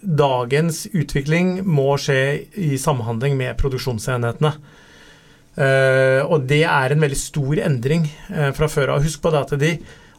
dagens 0.00 0.86
utvikling 0.92 1.60
må 1.66 1.94
skje 2.00 2.18
i 2.56 2.80
samhandling 2.80 3.36
med 3.38 3.58
produksjonsenhetene. 3.60 4.54
Og 5.56 6.42
det 6.44 6.64
er 6.68 6.92
en 6.92 7.00
veldig 7.00 7.16
stor 7.16 7.62
endring 7.64 8.02
fra 8.28 8.66
før 8.68 8.90
av. 8.92 9.06
Husk 9.06 9.22
på 9.24 9.30
det 9.32 9.40
at 9.40 9.54
de 9.56 9.70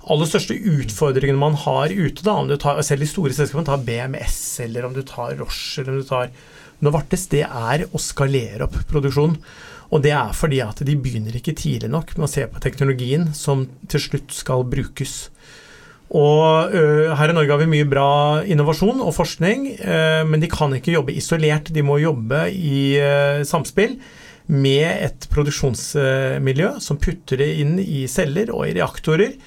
aller 0.07 0.29
største 0.29 0.55
utfordringene 0.55 1.39
man 1.39 1.57
har 1.65 1.91
ute, 1.91 2.23
da, 2.23 2.35
om 2.39 2.49
du 2.49 2.55
tar, 2.59 2.79
selv 2.85 3.03
de 3.03 3.09
store 3.09 3.35
selskapene, 3.35 3.67
tar 3.67 3.83
BMS 3.87 4.37
eller 4.65 4.87
om 4.87 4.95
du 4.95 5.03
tar 5.07 5.35
Roche 5.39 5.81
eller 5.81 5.95
om 5.95 6.03
du 6.03 6.07
tar 6.07 6.31
Novartis, 6.85 7.23
det 7.31 7.41
er 7.41 7.87
å 7.89 7.99
skalere 8.01 8.67
opp 8.67 8.75
produksjonen. 8.91 9.39
Og 9.87 10.03
det 10.03 10.11
er 10.15 10.35
fordi 10.35 10.59
at 10.63 10.81
de 10.83 10.97
begynner 10.99 11.35
ikke 11.37 11.55
tidlig 11.55 11.89
nok 11.91 12.13
med 12.17 12.27
å 12.27 12.31
se 12.31 12.43
på 12.51 12.61
teknologien 12.63 13.29
som 13.37 13.65
til 13.87 14.03
slutt 14.03 14.35
skal 14.35 14.65
brukes. 14.67 15.29
Og 16.15 16.71
ø, 16.71 16.83
her 17.19 17.31
i 17.31 17.35
Norge 17.35 17.51
har 17.51 17.59
vi 17.59 17.69
mye 17.71 17.87
bra 17.87 18.09
innovasjon 18.47 19.01
og 19.03 19.11
forskning, 19.15 19.67
ø, 19.75 19.99
men 20.27 20.43
de 20.43 20.49
kan 20.51 20.71
ikke 20.75 20.95
jobbe 20.95 21.15
isolert. 21.19 21.71
De 21.75 21.83
må 21.83 21.99
jobbe 21.99 22.45
i 22.55 22.95
ø, 22.99 23.43
samspill 23.47 23.97
med 24.47 24.87
et 25.03 25.27
produksjonsmiljø 25.27 26.77
som 26.83 26.99
putter 27.03 27.41
det 27.43 27.49
inn 27.59 27.75
i 27.83 28.05
celler 28.11 28.53
og 28.55 28.67
i 28.69 28.75
reaktorer. 28.79 29.39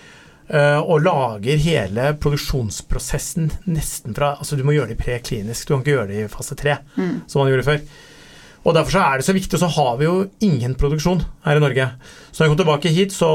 og 0.51 1.05
lager 1.05 1.61
hele 1.63 2.09
produksjonsprosessen 2.19 3.53
nesten 3.71 4.17
fra 4.17 4.33
Altså 4.35 4.57
du 4.59 4.65
må 4.67 4.73
gjøre 4.75 4.91
det 4.91 4.97
preklinisk, 4.99 5.69
du 5.69 5.77
kan 5.77 5.85
ikke 5.85 5.93
gjøre 5.95 6.09
det 6.09 6.25
i 6.25 6.33
fase 6.33 6.57
tre, 6.59 6.75
mm. 6.97 7.21
som 7.31 7.41
man 7.41 7.53
gjorde 7.53 7.67
før. 7.69 7.85
Og 8.61 8.77
Derfor 8.77 8.93
så 8.93 9.03
er 9.07 9.21
det 9.21 9.25
så 9.25 9.33
viktig, 9.33 9.57
og 9.57 9.63
så 9.63 9.71
har 9.73 9.97
vi 9.97 10.05
jo 10.05 10.17
ingen 10.45 10.75
produksjon 10.77 11.23
her 11.47 11.57
i 11.57 11.63
Norge. 11.63 11.87
Så 12.29 12.43
da 12.43 12.47
jeg 12.47 12.53
kom 12.53 12.61
tilbake 12.61 12.93
hit, 12.93 13.15
så 13.17 13.31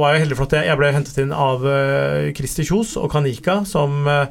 var 0.00 0.12
jeg 0.12 0.26
heldig 0.26 0.36
for 0.36 0.50
at 0.50 0.68
jeg 0.68 0.80
ble 0.80 0.92
hentet 0.92 1.20
inn 1.22 1.32
av 1.32 1.64
uh, 1.64 2.28
Christer 2.36 2.66
Kjos 2.68 2.92
og 3.00 3.08
Kanika, 3.14 3.62
som 3.68 4.04
uh, 4.04 4.26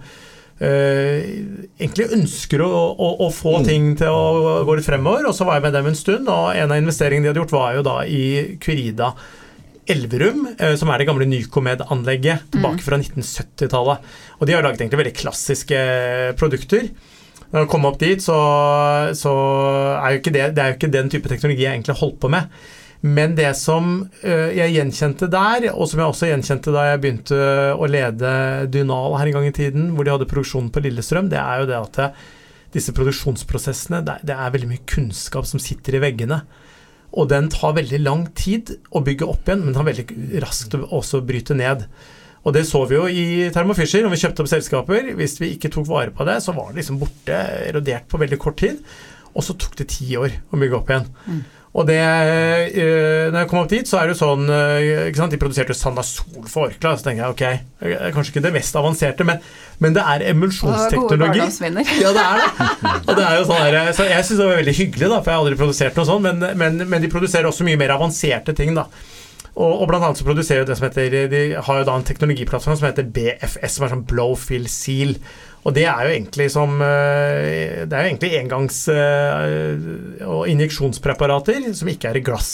egentlig 0.62 2.12
ønsker 2.16 2.62
å, 2.62 2.70
å, 2.70 3.10
å, 3.26 3.32
få 3.34 3.58
mm. 3.58 3.66
ting 3.66 3.88
til 3.98 4.14
å 4.14 4.62
gå 4.68 4.78
litt 4.78 4.88
fremover. 4.88 5.26
Og 5.32 5.34
så 5.36 5.50
var 5.50 5.58
jeg 5.58 5.66
med 5.66 5.76
dem 5.80 5.90
en 5.90 5.98
stund, 5.98 6.30
og 6.30 6.54
en 6.54 6.76
av 6.76 6.84
investeringene 6.84 7.26
de 7.26 7.34
hadde 7.34 7.42
gjort, 7.42 7.58
var 7.58 7.80
jo 7.80 7.88
da 7.90 7.98
i 8.06 8.22
Curida. 8.62 9.16
Elverum, 9.90 10.48
som 10.82 10.90
er 10.90 10.98
det 10.98 11.06
gamle 11.06 11.28
Nycomed-anlegget 11.30 12.48
tilbake 12.54 12.82
mm. 12.82 12.86
fra 12.86 12.98
1970-tallet. 13.02 14.08
Og 14.40 14.48
de 14.50 14.56
har 14.56 14.66
laget 14.66 14.82
egentlig 14.82 15.02
veldig 15.02 15.18
klassiske 15.20 15.82
produkter. 16.40 16.88
Når 17.52 17.64
jeg 17.64 17.72
kom 17.72 17.86
opp 17.88 18.00
dit, 18.02 18.24
så, 18.24 18.38
så 19.16 19.36
er 20.00 20.16
jo 20.16 20.22
ikke 20.22 20.34
det, 20.36 20.48
det 20.56 20.64
er 20.64 20.72
jo 20.72 20.80
ikke 20.80 20.96
den 20.96 21.12
type 21.14 21.32
teknologi 21.32 21.64
jeg 21.64 21.78
egentlig 21.78 22.00
holdt 22.02 22.20
på 22.24 22.32
med. 22.34 22.50
Men 23.06 23.36
det 23.38 23.52
som 23.60 23.92
uh, 24.24 24.50
jeg 24.56 24.74
gjenkjente 24.74 25.30
der, 25.30 25.68
og 25.76 25.88
som 25.90 26.02
jeg 26.02 26.10
også 26.10 26.30
gjenkjente 26.32 26.74
da 26.74 26.88
jeg 26.90 27.04
begynte 27.04 27.38
å 27.78 27.90
lede 27.92 28.32
Dynal 28.74 29.18
her 29.20 29.30
en 29.30 29.38
gang 29.38 29.50
i 29.52 29.56
tiden, 29.56 29.92
hvor 29.94 30.08
de 30.08 30.16
hadde 30.16 30.30
produksjonen 30.32 30.72
på 30.74 30.82
Lillestrøm, 30.88 31.30
det 31.30 31.42
er 31.42 31.62
jo 31.62 31.70
det 31.70 31.82
at 31.84 32.02
disse 32.76 32.92
produksjonsprosessene, 32.96 34.02
det 34.04 34.36
er 34.36 34.52
veldig 34.52 34.72
mye 34.74 34.88
kunnskap 34.90 35.48
som 35.48 35.62
sitter 35.64 35.96
i 35.96 36.04
veggene. 36.04 36.42
Og 37.16 37.30
den 37.32 37.48
tar 37.54 37.78
veldig 37.78 38.02
lang 38.04 38.26
tid 38.36 38.74
å 38.92 39.04
bygge 39.06 39.28
opp 39.32 39.48
igjen, 39.48 39.64
men 39.64 39.72
den 39.72 39.78
tar 39.78 39.88
veldig 39.88 40.42
raskt 40.44 40.76
også 40.84 41.22
å 41.22 41.28
bryte 41.28 41.56
ned. 41.56 41.86
Og 42.46 42.54
det 42.54 42.66
så 42.70 42.84
vi 42.86 42.98
jo 42.98 43.08
i 43.10 43.26
Thermo 43.54 43.74
Fisher 43.78 44.06
når 44.06 44.14
vi 44.14 44.22
kjøpte 44.22 44.44
opp 44.44 44.52
selskaper. 44.52 45.12
Hvis 45.18 45.40
vi 45.42 45.56
ikke 45.56 45.72
tok 45.74 45.90
vare 45.90 46.14
på 46.14 46.28
det, 46.30 46.38
så 46.46 46.54
var 46.54 46.70
det 46.70 46.84
liksom 46.84 47.02
borte, 47.02 47.42
erodert 47.66 48.06
på 48.12 48.22
veldig 48.22 48.40
kort 48.42 48.60
tid. 48.62 48.80
Og 49.36 49.44
så 49.44 49.58
tok 49.60 49.74
det 49.82 49.90
ti 49.92 50.14
år 50.20 50.38
å 50.54 50.60
bygge 50.62 50.78
opp 50.78 50.92
igjen. 50.94 51.08
Mm. 51.26 51.44
Og 51.76 51.84
det, 51.90 52.00
øh, 52.00 53.34
når 53.34 53.40
jeg 53.42 53.48
kom 53.52 53.60
opp 53.60 53.72
dit, 53.74 53.90
så 53.90 53.98
er 54.00 54.08
det 54.08 54.14
jo 54.14 54.20
sånn 54.22 54.46
øh, 54.48 55.10
ikke 55.10 55.20
sant, 55.20 55.34
De 55.34 55.40
produserte 55.42 55.76
Sanasol 55.76 56.46
for 56.48 56.70
Orkla. 56.70 56.94
Så 56.96 57.10
tenker 57.10 57.26
jeg 57.26 57.34
ok, 57.34 58.14
kanskje 58.16 58.32
ikke 58.32 58.46
det 58.46 58.54
mest 58.56 58.78
avanserte, 58.80 59.28
men, 59.28 59.42
men 59.84 59.98
det 59.98 60.06
er 60.14 60.24
emulsjonsteknologi. 60.30 61.42
Ja, 62.06 62.14
det 62.16 62.24
er 62.24 62.40
det. 62.40 62.94
Og 63.02 63.12
det 63.12 63.26
er 63.26 63.42
jo 63.42 63.50
sånn 63.50 63.66
der, 63.66 63.92
så 63.98 64.08
Jeg 64.08 64.30
syns 64.30 64.40
det 64.40 64.48
var 64.48 64.62
veldig 64.62 64.78
hyggelig, 64.80 65.10
da, 65.10 65.20
for 65.20 65.34
jeg 65.34 65.36
har 65.36 65.44
aldri 65.44 65.60
produsert 65.60 66.00
noe 66.00 66.08
sånt, 66.08 66.30
men, 66.30 66.48
men, 66.62 66.80
men 66.94 67.04
de 67.04 67.12
produserer 67.12 67.50
også 67.50 67.68
mye 67.68 67.82
mer 67.82 67.98
avanserte 67.98 68.56
ting. 68.56 68.72
da. 68.78 68.88
Og, 69.56 69.82
og 69.82 69.88
blant 69.88 70.04
annet 70.04 70.20
så 70.20 70.28
produserer 70.28 70.66
det 70.68 70.76
som 70.76 70.90
heter 70.90 71.14
De 71.32 71.42
har 71.56 71.78
jo 71.80 71.88
da 71.88 71.96
en 71.96 72.08
teknologiplattform 72.08 72.76
som 72.76 72.90
heter 72.90 73.08
BFS, 73.16 73.78
som 73.78 73.86
er 73.86 73.94
sånn 73.94 74.08
blow 74.10 74.36
fill 74.40 74.68
seal. 74.72 75.16
Og 75.66 75.74
det 75.74 75.88
er 75.90 76.02
jo 76.06 76.14
egentlig 76.14 76.50
som 76.54 76.76
eh, 76.84 77.86
Det 77.88 77.96
er 77.96 78.04
jo 78.04 78.12
egentlig 78.12 78.34
engangs- 78.42 78.84
eh, 78.92 80.26
og 80.28 80.46
injeksjonspreparater 80.52 81.72
som 81.78 81.90
ikke 81.90 82.12
er 82.12 82.20
i 82.20 82.26
glass. 82.26 82.52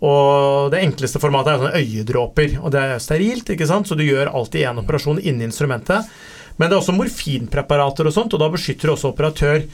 Og 0.00 0.70
det 0.72 0.80
enkleste 0.80 1.20
formatet 1.20 1.52
er 1.52 1.60
sånne 1.60 1.80
øyedråper, 1.82 2.54
og 2.62 2.72
det 2.72 2.80
er 2.80 3.02
sterilt, 3.04 3.50
ikke 3.52 3.68
sant? 3.68 3.90
så 3.90 3.98
du 3.98 4.06
gjør 4.06 4.30
alltid 4.32 4.64
én 4.64 4.80
operasjon 4.80 5.20
inni 5.20 5.44
instrumentet. 5.44 6.08
Men 6.56 6.68
det 6.68 6.76
er 6.76 6.80
også 6.80 6.94
morfinpreparater 6.96 8.08
og 8.08 8.14
sånt, 8.14 8.32
og 8.36 8.40
da 8.40 8.48
beskytter 8.52 8.88
du 8.88 8.94
også 8.94 9.12
operatør. 9.12 9.66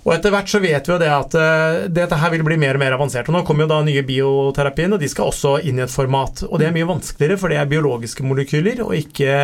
Og 0.00 0.14
etter 0.14 0.32
hvert 0.32 0.48
så 0.48 0.62
vet 0.62 0.86
vi 0.86 0.94
jo 0.94 1.00
det 1.00 1.10
at 1.12 1.34
uh, 1.36 1.80
dette 1.92 2.20
her 2.20 2.32
vil 2.32 2.44
bli 2.46 2.56
mer 2.60 2.78
og 2.78 2.84
mer 2.84 2.96
avansert. 2.96 3.28
Og 3.28 3.36
nå 3.36 3.42
kommer 3.46 3.66
jo 3.66 3.72
da 3.74 3.82
nye 3.84 4.04
bioterapien, 4.06 4.94
og 4.96 5.02
de 5.02 5.10
skal 5.12 5.28
også 5.28 5.58
inn 5.68 5.80
i 5.80 5.84
et 5.84 5.92
format. 5.92 6.46
Og 6.48 6.56
det 6.60 6.70
er 6.70 6.76
mye 6.76 6.88
vanskeligere, 6.88 7.36
for 7.40 7.52
det 7.52 7.60
er 7.60 7.68
biologiske 7.68 8.24
molekyler, 8.26 8.80
og 8.86 8.96
ikke 8.96 9.36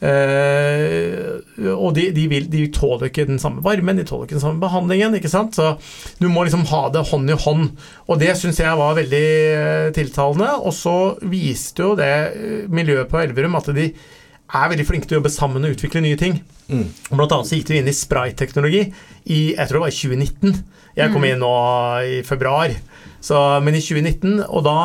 Uh, 0.00 1.42
og 1.76 1.90
de, 1.92 2.06
de, 2.16 2.22
vil, 2.30 2.46
de, 2.48 2.62
tåler 2.72 3.10
ikke 3.10 3.26
den 3.28 3.40
samme 3.42 3.60
varmen, 3.60 3.98
de 4.00 4.06
tåler 4.08 4.24
ikke 4.24 4.38
den 4.38 4.44
samme 4.46 4.62
behandlingen. 4.62 5.14
ikke 5.18 5.28
sant? 5.28 5.58
Så 5.58 5.74
du 6.16 6.30
må 6.32 6.46
liksom 6.46 6.64
ha 6.70 6.86
det 6.94 7.04
hånd 7.10 7.28
i 7.28 7.36
hånd. 7.36 7.66
Og 8.08 8.22
det 8.22 8.32
syns 8.40 8.62
jeg 8.62 8.78
var 8.80 8.96
veldig 8.96 9.26
uh, 9.52 9.90
tiltalende. 9.96 10.54
Og 10.64 10.72
så 10.76 10.96
viste 11.20 11.84
jo 11.84 11.98
det 12.00 12.14
uh, 12.32 12.64
miljøet 12.72 13.12
på 13.12 13.20
Elverum 13.20 13.60
at 13.60 13.68
de 13.76 13.90
er 13.90 14.72
veldig 14.72 14.88
flinke 14.88 15.06
til 15.06 15.18
å 15.18 15.20
jobbe 15.20 15.34
sammen 15.36 15.68
og 15.68 15.76
utvikle 15.76 16.02
nye 16.02 16.18
ting. 16.18 16.40
Mm. 16.70 16.86
Blant 17.12 17.36
annet 17.36 17.50
så 17.50 17.58
gikk 17.58 17.68
de 17.68 17.80
inn 17.82 17.90
i 17.90 17.94
sprayteknologi 17.94 18.86
i 19.26 19.40
jeg 19.54 19.68
tror 19.68 19.80
det 19.80 19.86
var 19.86 19.94
i 19.94 19.98
2019. 20.00 20.60
Jeg 20.96 21.12
kom 21.12 21.24
mm. 21.24 21.30
inn 21.30 21.42
nå 21.42 21.54
i 22.02 22.20
februar, 22.26 22.74
så, 23.20 23.40
men 23.64 23.76
i 23.76 23.82
2019. 23.84 24.44
Og 24.48 24.64
da 24.66 24.78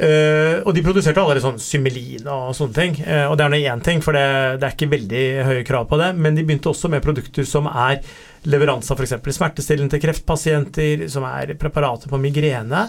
Uh, 0.00 0.64
og 0.64 0.72
de 0.72 0.80
produserte 0.80 1.20
allerede 1.20 1.42
sånn 1.44 1.58
Symelin 1.60 2.24
og 2.32 2.54
sånne 2.56 2.72
ting. 2.72 2.94
Uh, 3.04 3.26
og 3.28 3.34
det 3.36 3.44
er 3.44 3.52
nå 3.52 3.58
én 3.68 3.82
ting, 3.84 4.00
for 4.00 4.16
det, 4.16 4.22
det, 4.56 4.64
er 4.64 4.72
ikke 4.72 4.94
veldig 4.94 5.24
høye 5.44 5.64
krav 5.68 5.90
på 5.90 5.98
det. 6.00 6.14
Men 6.16 6.38
de 6.38 6.44
begynte 6.46 6.70
også 6.72 6.88
med 6.88 7.04
produkter 7.04 7.44
som 7.44 7.68
er 7.68 8.00
leveranse 8.48 8.94
av 8.94 9.02
f.eks. 9.02 9.18
smertestillende 9.36 9.92
til 9.92 10.00
kreftpasienter, 10.06 11.04
som 11.12 11.26
er 11.28 11.52
preparater 11.60 12.08
på 12.08 12.20
migrene. 12.22 12.86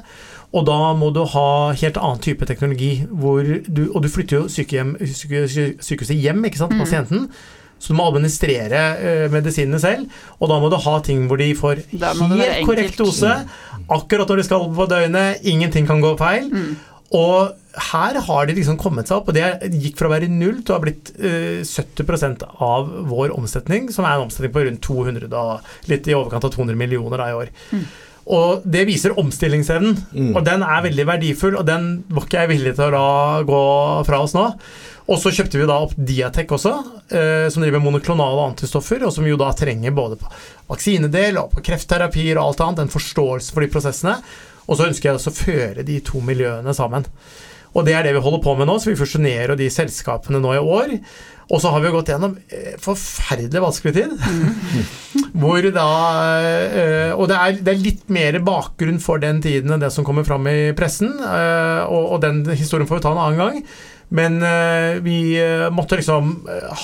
Og 0.55 0.63
da 0.67 0.93
må 0.95 1.11
du 1.15 1.25
ha 1.33 1.47
helt 1.75 1.99
annen 1.99 2.23
type 2.23 2.47
teknologi, 2.47 2.93
du, 3.03 3.83
og 3.89 3.99
du 4.03 4.09
flytter 4.11 4.39
jo 4.39 4.47
sykehjem, 4.51 4.95
syke, 5.11 5.43
sykehuset 5.83 6.15
hjem, 6.15 6.45
ikke 6.47 6.63
sant, 6.63 6.79
mm. 6.79 7.27
Så 7.81 7.93
du 7.93 7.97
må 7.97 8.05
administrere 8.11 8.83
uh, 9.01 9.25
medisinene 9.33 9.81
selv, 9.81 10.21
og 10.37 10.51
da 10.51 10.59
må 10.61 10.69
du 10.69 10.77
ha 10.83 10.95
ting 11.05 11.25
hvor 11.29 11.41
de 11.41 11.49
får 11.57 11.83
helt 11.89 12.67
korrekt 12.67 13.01
dose. 13.01 13.33
Akkurat 13.91 14.29
når 14.29 14.41
de 14.41 14.47
skal 14.47 14.69
på 14.77 14.87
døgnet, 14.91 15.41
ingenting 15.49 15.89
kan 15.89 16.03
gå 16.03 16.13
feil. 16.19 16.47
Mm. 16.51 16.75
Og 17.17 17.81
her 17.91 18.19
har 18.23 18.45
de 18.47 18.55
liksom 18.55 18.77
kommet 18.79 19.09
seg 19.09 19.17
opp, 19.19 19.31
og 19.31 19.35
det 19.35 19.73
gikk 19.81 19.97
fra 19.99 20.07
å 20.07 20.13
være 20.13 20.29
null 20.31 20.61
til 20.61 20.73
å 20.73 20.77
ha 20.77 20.83
blitt 20.83 21.11
uh, 21.17 21.59
eh, 21.59 21.65
70% 21.65 22.45
av 22.63 22.93
vår 23.09 23.33
omsetning, 23.35 23.89
som 23.91 24.07
er 24.07 24.15
en 24.15 24.27
omsetning 24.27 24.53
på 24.53 24.63
rundt 24.67 24.83
200, 24.85 25.27
da, 25.31 25.59
litt 25.91 26.07
i 26.07 26.15
overkant 26.15 26.47
av 26.47 26.55
200 26.55 26.79
millioner 26.79 27.19
da, 27.19 27.27
i 27.31 27.37
år. 27.41 27.51
Mm. 27.71 27.85
Og 28.31 28.63
det 28.69 28.85
viser 28.87 29.17
omstillingsevnen, 29.17 29.97
mm. 30.13 30.31
og 30.35 30.45
den 30.45 30.63
er 30.63 30.85
veldig 30.85 31.07
verdifull, 31.09 31.57
og 31.59 31.65
den 31.67 31.91
var 32.11 32.27
ikke 32.27 32.43
jeg 32.43 32.51
villig 32.53 32.75
til 32.77 32.87
å 32.87 32.93
la 32.93 33.43
gå 33.49 33.61
fra 34.07 34.21
oss 34.23 34.35
nå. 34.37 34.45
Og 35.09 35.17
så 35.19 35.31
kjøpte 35.33 35.59
vi 35.59 35.67
da 35.69 35.79
opp 35.81 35.95
Diatec 35.97 36.51
også, 36.53 36.73
eh, 37.09 37.47
som 37.51 37.63
driver 37.63 37.83
monoklonale 37.83 38.47
antistoffer, 38.51 39.03
og 39.07 39.13
som 39.15 39.27
jo 39.27 39.39
da 39.39 39.49
trenger 39.57 39.95
både 39.95 40.19
på 40.21 40.29
vaksinedel 40.71 41.39
og 41.41 41.55
på 41.55 41.65
kreftterapier 41.71 42.37
og 42.37 42.51
alt 42.51 42.65
annet, 42.67 42.85
en 42.85 42.93
forståelse 42.93 43.55
for 43.55 43.65
de 43.65 43.71
prosessene. 43.73 44.17
Og 44.67 44.77
så 44.77 44.87
ønsker 44.87 45.09
jeg 45.09 45.19
også 45.19 45.33
å 45.33 45.39
føre 45.39 45.87
de 45.87 45.97
to 46.05 46.21
miljøene 46.23 46.75
sammen. 46.77 47.07
Og 47.71 47.85
det 47.87 47.95
er 47.95 48.03
det 48.03 48.15
vi 48.17 48.23
holder 48.23 48.41
på 48.43 48.53
med 48.59 48.67
nå, 48.67 48.77
så 48.79 48.91
vi 48.91 48.99
fusjonerer 48.99 49.55
de 49.59 49.69
selskapene 49.71 50.41
nå 50.43 50.57
i 50.57 50.63
år. 50.63 50.97
Og 51.51 51.59
så 51.59 51.71
har 51.73 51.83
vi 51.83 51.91
gått 51.91 52.11
gjennom 52.11 52.35
eh, 52.51 52.75
forferdelig 52.79 53.63
vanskelig 53.63 53.93
tid. 53.95 54.11
Mm. 54.15 54.83
Hvor 55.41 55.65
da 55.75 55.87
eh, 56.43 57.11
Og 57.15 57.27
det 57.31 57.37
er, 57.37 57.57
det 57.59 57.73
er, 57.73 57.83
litt 57.83 58.11
mer 58.11 58.37
bakgrunn 58.43 58.99
for 59.03 59.23
den 59.23 59.41
tiden 59.43 59.71
enn 59.71 59.83
det 59.83 59.91
som 59.95 60.07
kommer 60.07 60.27
fram 60.27 60.47
i 60.51 60.71
pressen. 60.77 61.11
Eh, 61.19 61.81
og, 61.87 62.15
og 62.15 62.21
den 62.23 62.43
historien 62.51 62.87
får 62.87 62.99
vi 62.99 63.05
ta 63.07 63.15
en 63.15 63.23
annen 63.23 63.41
gang. 63.41 63.63
Men 64.11 64.43
vi 65.05 65.15
måtte 65.71 65.95
liksom 65.95 66.33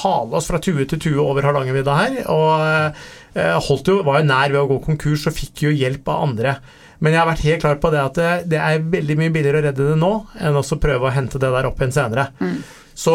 hale 0.01 0.37
oss 0.39 0.47
fra 0.47 0.61
tue 0.63 0.85
til 0.87 1.01
tue 1.03 1.19
over 1.19 1.43
Hardangervidda 1.43 1.95
her. 1.97 2.13
Og 2.31 3.65
holdt 3.67 3.91
jo, 3.91 3.97
var 4.07 4.21
jo 4.21 4.29
nær 4.29 4.53
ved 4.53 4.61
å 4.61 4.69
gå 4.69 4.77
konkurs 4.85 5.25
og 5.27 5.35
fikk 5.35 5.65
jo 5.65 5.73
hjelp 5.75 6.07
av 6.13 6.23
andre. 6.29 6.55
Men 7.03 7.13
jeg 7.13 7.21
har 7.21 7.29
vært 7.29 7.45
helt 7.45 7.63
klar 7.65 7.77
på 7.81 7.91
det 7.93 8.01
at 8.01 8.17
det, 8.17 8.31
det 8.55 8.63
er 8.63 8.89
veldig 8.95 9.19
mye 9.19 9.33
billigere 9.33 9.61
å 9.61 9.65
redde 9.67 9.91
det 9.91 9.99
nå 9.99 10.11
enn 10.39 10.57
å 10.57 10.65
prøve 10.81 11.09
å 11.09 11.13
hente 11.13 11.41
det 11.41 11.51
der 11.53 11.69
opp 11.69 11.81
igjen 11.81 11.95
senere. 11.99 12.29
Mm. 12.39 12.57
Så 12.97 13.13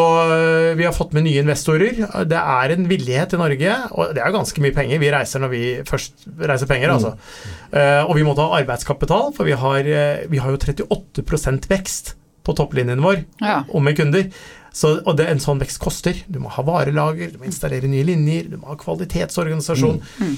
vi 0.79 0.85
har 0.87 0.95
fått 0.95 1.11
med 1.11 1.25
nye 1.25 1.41
investorer. 1.43 1.97
Det 2.23 2.39
er 2.39 2.71
en 2.71 2.85
villighet 2.87 3.33
i 3.35 3.39
Norge, 3.41 3.73
og 3.91 4.13
det 4.15 4.23
er 4.23 4.31
ganske 4.31 4.63
mye 4.63 4.75
penger. 4.75 5.01
Vi 5.01 5.11
reiser 5.11 5.43
når 5.43 5.51
vi 5.51 5.63
først 5.89 6.23
reiser 6.39 6.69
penger, 6.69 6.87
mm. 6.87 6.95
altså. 6.95 7.11
Uh, 7.73 8.03
og 8.07 8.13
vi 8.15 8.23
må 8.23 8.35
ta 8.37 8.47
arbeidskapital, 8.61 9.33
for 9.35 9.49
vi 9.49 9.57
har, 9.59 9.89
vi 10.31 10.39
har 10.39 10.55
jo 10.55 10.61
38% 10.61 11.67
vekst 11.67 12.13
på 12.43 12.55
topplinjen 12.57 13.03
vår 13.03 13.23
ja. 13.41 13.63
og 13.69 13.83
med 13.85 13.97
kunder. 13.99 14.27
Så, 14.73 14.95
og 15.05 15.17
det, 15.19 15.27
en 15.29 15.41
sånn 15.41 15.61
vekst 15.61 15.77
koster. 15.81 16.17
Du 16.25 16.39
må 16.41 16.49
ha 16.49 16.63
varelager, 16.65 17.29
du 17.29 17.41
må 17.41 17.45
installere 17.45 17.89
nye 17.89 18.05
linjer, 18.07 18.49
du 18.49 18.57
må 18.57 18.71
ha 18.71 18.77
kvalitetsorganisasjon. 18.81 19.99
Mm. 20.17 20.37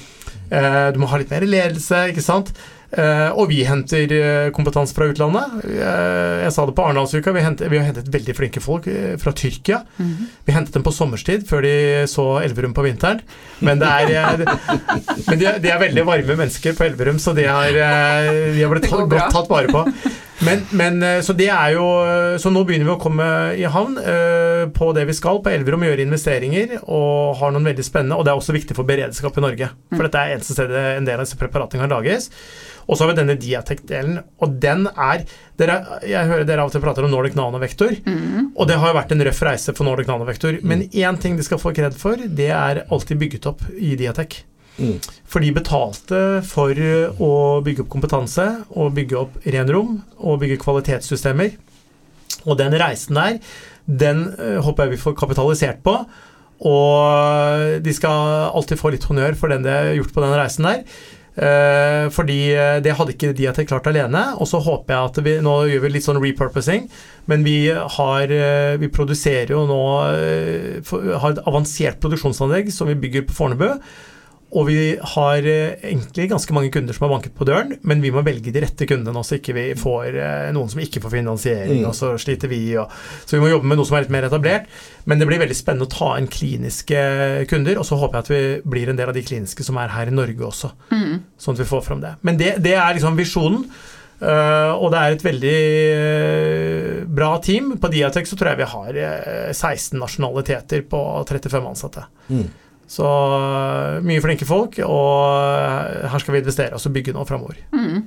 Eh, 0.52 0.88
du 0.92 1.00
må 1.00 1.08
ha 1.08 1.20
litt 1.22 1.32
mer 1.32 1.46
ledelse, 1.48 2.02
ikke 2.12 2.24
sant. 2.24 2.52
Eh, 2.86 3.30
og 3.34 3.48
vi 3.50 3.64
henter 3.66 4.12
uh, 4.14 4.48
kompetanse 4.54 4.94
fra 4.94 5.08
utlandet. 5.10 5.56
Eh, 5.66 6.44
jeg 6.44 6.52
sa 6.54 6.66
det 6.68 6.74
på 6.76 6.84
Arendalsuka, 6.86 7.32
vi, 7.34 7.42
vi, 7.66 7.80
har 7.80 7.88
hentet 7.88 8.12
veldig 8.12 8.36
flinke 8.38 8.62
folk 8.62 8.86
fra 9.20 9.32
Tyrkia. 9.32 9.80
Mm 9.96 10.12
-hmm. 10.12 10.28
Vi 10.44 10.52
hentet 10.52 10.74
dem 10.74 10.84
på 10.86 10.92
sommerstid, 10.92 11.48
før 11.48 11.62
de 11.62 12.04
så 12.08 12.40
Elverum 12.44 12.74
på 12.74 12.82
vinteren. 12.82 13.20
Men, 13.58 13.82
er, 13.82 14.36
men 15.28 15.38
de, 15.38 15.58
de, 15.58 15.68
er 15.68 15.80
veldig 15.80 16.06
varme 16.06 16.36
mennesker 16.36 16.72
på 16.72 16.84
Elverum, 16.84 17.18
så 17.18 17.32
de, 17.32 17.42
de 17.42 18.62
har 18.62 18.70
blitt 18.70 18.90
godt 18.90 19.32
tatt 19.32 19.50
vare 19.50 19.68
på. 19.68 19.84
Men, 20.44 20.66
men, 20.76 21.00
så 21.24 21.32
det 21.32 21.46
er 21.48 21.70
jo 21.72 21.84
Så 22.36 22.50
nå 22.52 22.60
begynner 22.68 22.84
vi 22.84 22.92
å 22.92 23.00
komme 23.00 23.26
i 23.56 23.62
havn 23.72 23.94
uh, 23.96 24.66
på 24.68 24.90
det 24.92 25.06
vi 25.08 25.14
skal 25.16 25.40
på 25.40 25.48
Elverum, 25.48 25.86
gjøre 25.86 26.04
investeringer 26.04 26.74
og 26.82 27.38
har 27.40 27.54
noen 27.54 27.64
veldig 27.70 27.86
spennende 27.86 28.18
Og 28.18 28.26
det 28.26 28.34
er 28.34 28.42
også 28.42 28.52
viktig 28.56 28.76
for 28.76 28.88
beredskap 28.88 29.38
i 29.40 29.44
Norge. 29.46 29.70
For 29.94 30.02
mm. 30.02 30.06
dette 30.06 30.22
er 30.22 30.34
eneste 30.34 30.56
stedet 30.58 30.82
en 30.98 31.08
del 31.08 31.16
av 31.16 31.24
disse 31.24 31.40
preparatene 31.40 31.86
kan 31.86 31.94
lages. 31.96 32.28
Og 32.86 32.94
så 32.94 33.04
har 33.04 33.12
vi 33.12 33.18
denne 33.18 33.36
Diatec-delen, 33.40 34.20
og 34.42 34.58
den 34.62 34.86
er 34.86 35.24
dere, 35.58 35.78
Jeg 36.06 36.30
hører 36.30 36.46
dere 36.46 36.62
av 36.62 36.70
og 36.70 36.76
til 36.76 36.84
prater 36.84 37.06
om 37.06 37.10
Nordic 37.10 37.34
Nanovektor, 37.38 37.96
mm. 38.06 38.52
og 38.54 38.68
det 38.68 38.76
har 38.78 38.92
jo 38.92 38.98
vært 38.98 39.14
en 39.14 39.24
røff 39.26 39.42
reise 39.46 39.74
for 39.74 39.88
Nordic 39.88 40.10
Nanovektor. 40.10 40.60
Mm. 40.60 40.68
Men 40.70 40.84
én 40.86 41.18
ting 41.22 41.38
de 41.38 41.46
skal 41.46 41.60
få 41.62 41.74
kred 41.76 41.96
for, 41.98 42.20
det 42.20 42.52
er 42.54 42.84
alltid 42.86 43.18
bygget 43.22 43.50
opp 43.50 43.66
i 43.74 43.96
Diatec. 43.98 44.44
Mm. 44.76 44.98
For 45.26 45.44
de 45.44 45.52
betalte 45.56 46.22
for 46.46 46.76
å 46.76 47.32
bygge 47.64 47.84
opp 47.84 47.92
kompetanse, 47.92 48.46
og 48.76 48.94
bygge 48.96 49.18
opp 49.20 49.36
renrom, 49.44 50.00
og 50.18 50.40
bygge 50.42 50.60
kvalitetssystemer. 50.62 51.56
Og 52.46 52.56
den 52.60 52.76
reisen 52.78 53.18
der, 53.18 53.40
den 53.86 54.24
uh, 54.38 54.58
håper 54.66 54.86
jeg 54.86 54.96
vi 54.96 55.02
får 55.02 55.18
kapitalisert 55.18 55.82
på. 55.86 55.98
Og 56.66 57.82
de 57.84 57.92
skal 57.92 58.48
alltid 58.56 58.80
få 58.80 58.94
litt 58.94 59.04
honnør 59.04 59.36
for 59.36 59.52
den 59.52 59.66
de 59.66 59.72
har 59.72 59.92
gjort 59.98 60.14
på 60.14 60.24
den 60.24 60.36
reisen 60.38 60.64
der. 60.68 60.84
Fordi 61.36 62.36
eh, 62.56 62.78
det 62.80 62.94
hadde 62.96 63.12
ikke 63.12 63.34
de 63.36 63.44
jeg 63.44 63.66
klart 63.68 63.90
alene. 63.90 64.22
Og 64.40 64.48
så 64.48 64.56
håper 64.56 64.94
jeg 64.94 65.10
at 65.10 65.18
vi 65.20 65.34
Nå 65.44 65.56
gjør 65.68 65.82
vi 65.82 65.90
litt 65.92 66.06
sånn 66.06 66.16
repurposing, 66.22 66.86
men 67.28 67.44
vi 67.44 67.68
har 67.68 68.32
Vi 68.80 68.88
produserer 68.88 69.52
jo 69.52 69.66
nå 69.68 69.80
Har 70.00 71.34
et 71.34 71.42
avansert 71.44 72.00
produksjonsanlegg 72.00 72.72
som 72.72 72.88
vi 72.88 72.96
bygger 73.04 73.28
på 73.28 73.36
Fornebu. 73.36 73.68
Og 74.54 74.68
vi 74.68 74.94
har 74.94 75.46
egentlig 75.46 76.28
ganske 76.30 76.54
mange 76.54 76.70
kunder 76.72 76.94
som 76.94 77.06
har 77.06 77.16
banket 77.16 77.34
på 77.34 77.44
døren, 77.48 77.74
men 77.82 78.02
vi 78.04 78.12
må 78.14 78.22
velge 78.24 78.52
de 78.54 78.62
rette 78.62 78.86
kundene 78.88 79.24
så 79.26 79.40
ikke 79.40 79.56
vi 79.56 79.64
får 79.76 80.20
noen 80.54 80.70
som 80.70 80.80
ikke 80.80 81.02
får 81.02 81.12
finansiering, 81.16 81.80
mm. 81.82 81.88
og 81.90 81.96
så 81.98 82.12
sliter 82.20 82.52
vi. 82.52 82.60
Og, 82.78 82.92
så 83.26 83.36
vi 83.36 83.42
må 83.42 83.50
jobbe 83.50 83.66
med 83.66 83.80
noe 83.80 83.88
som 83.88 83.98
er 83.98 84.06
litt 84.06 84.14
mer 84.14 84.28
etablert. 84.28 84.70
Men 85.10 85.18
det 85.18 85.26
blir 85.28 85.42
veldig 85.42 85.58
spennende 85.58 85.88
å 85.88 85.92
ta 85.92 86.12
inn 86.20 86.30
kliniske 86.30 87.02
kunder, 87.50 87.82
og 87.82 87.88
så 87.88 87.98
håper 87.98 88.20
jeg 88.20 88.26
at 88.26 88.32
vi 88.32 88.70
blir 88.76 88.92
en 88.92 89.02
del 89.02 89.10
av 89.10 89.18
de 89.18 89.26
kliniske 89.26 89.66
som 89.66 89.82
er 89.82 89.92
her 89.96 90.12
i 90.12 90.14
Norge 90.14 90.46
også. 90.46 90.72
Mm. 90.94 91.20
Sånn 91.42 91.58
at 91.58 91.64
vi 91.64 91.70
får 91.74 91.84
fram 91.90 92.06
det. 92.06 92.16
Men 92.26 92.40
det, 92.40 92.54
det 92.64 92.78
er 92.78 92.96
liksom 92.96 93.18
visjonen. 93.18 93.66
Uh, 94.16 94.72
og 94.80 94.94
det 94.94 95.00
er 95.00 95.14
et 95.14 95.24
veldig 95.26 95.56
uh, 95.92 97.00
bra 97.18 97.34
team. 97.44 97.74
På 97.80 97.90
Diatek 97.92 98.28
så 98.28 98.38
tror 98.38 98.54
jeg 98.54 98.62
vi 98.62 98.70
har 98.70 99.00
uh, 99.02 99.50
16 99.52 99.98
nasjonaliteter 100.00 100.86
på 100.88 101.00
35 101.28 101.68
ansatte. 101.68 102.06
Mm. 102.30 102.46
Så 102.86 103.06
mye 104.06 104.22
flinke 104.22 104.46
folk, 104.46 104.78
og 104.86 106.10
her 106.12 106.22
skal 106.22 106.36
vi 106.36 106.44
investere 106.44 106.78
oss 106.78 106.86
og 106.86 106.94
bygge 106.94 107.16
nå 107.16 107.24
framover. 107.26 107.58
Mm. 107.74 108.04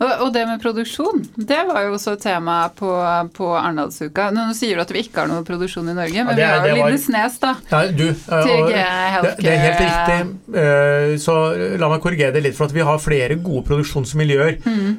Og, 0.00 0.30
det 0.32 0.42
med 0.48 0.60
produksjon, 0.62 1.22
det 1.36 1.58
var 1.68 1.84
jo 1.84 1.94
også 1.96 2.14
tema 2.20 2.62
på, 2.76 2.88
på 3.36 3.48
Arendalsuka. 3.56 4.28
Nå, 4.34 4.46
sier 4.56 4.78
du 4.78 4.84
at 4.84 4.92
vi 4.94 5.02
ikke 5.04 5.22
har 5.22 5.30
noe 5.30 5.44
produksjon 5.46 5.88
i 5.92 5.96
Norge, 5.96 6.24
men 6.26 6.40
ja, 6.40 6.54
er, 6.56 6.64
vi 6.64 6.72
har 6.72 6.80
jo 6.80 6.88
Lindesnes, 6.88 7.38
da. 7.42 7.52
Ja, 7.70 7.82
du, 7.88 8.06
TG 8.14 8.70
det, 8.70 9.34
det, 9.40 9.52
er 9.52 9.62
helt 9.64 9.82
riktig. 9.84 10.18
Uh, 10.56 11.14
så 11.20 11.36
la 11.80 11.90
meg 11.92 12.04
korrigere 12.04 12.36
det 12.36 12.44
litt, 12.46 12.56
for 12.58 12.68
at 12.68 12.76
vi 12.76 12.84
har 12.86 13.02
flere 13.02 13.38
gode 13.40 13.64
produksjonsmiljøer. 13.68 14.60
Mm. 14.64 14.90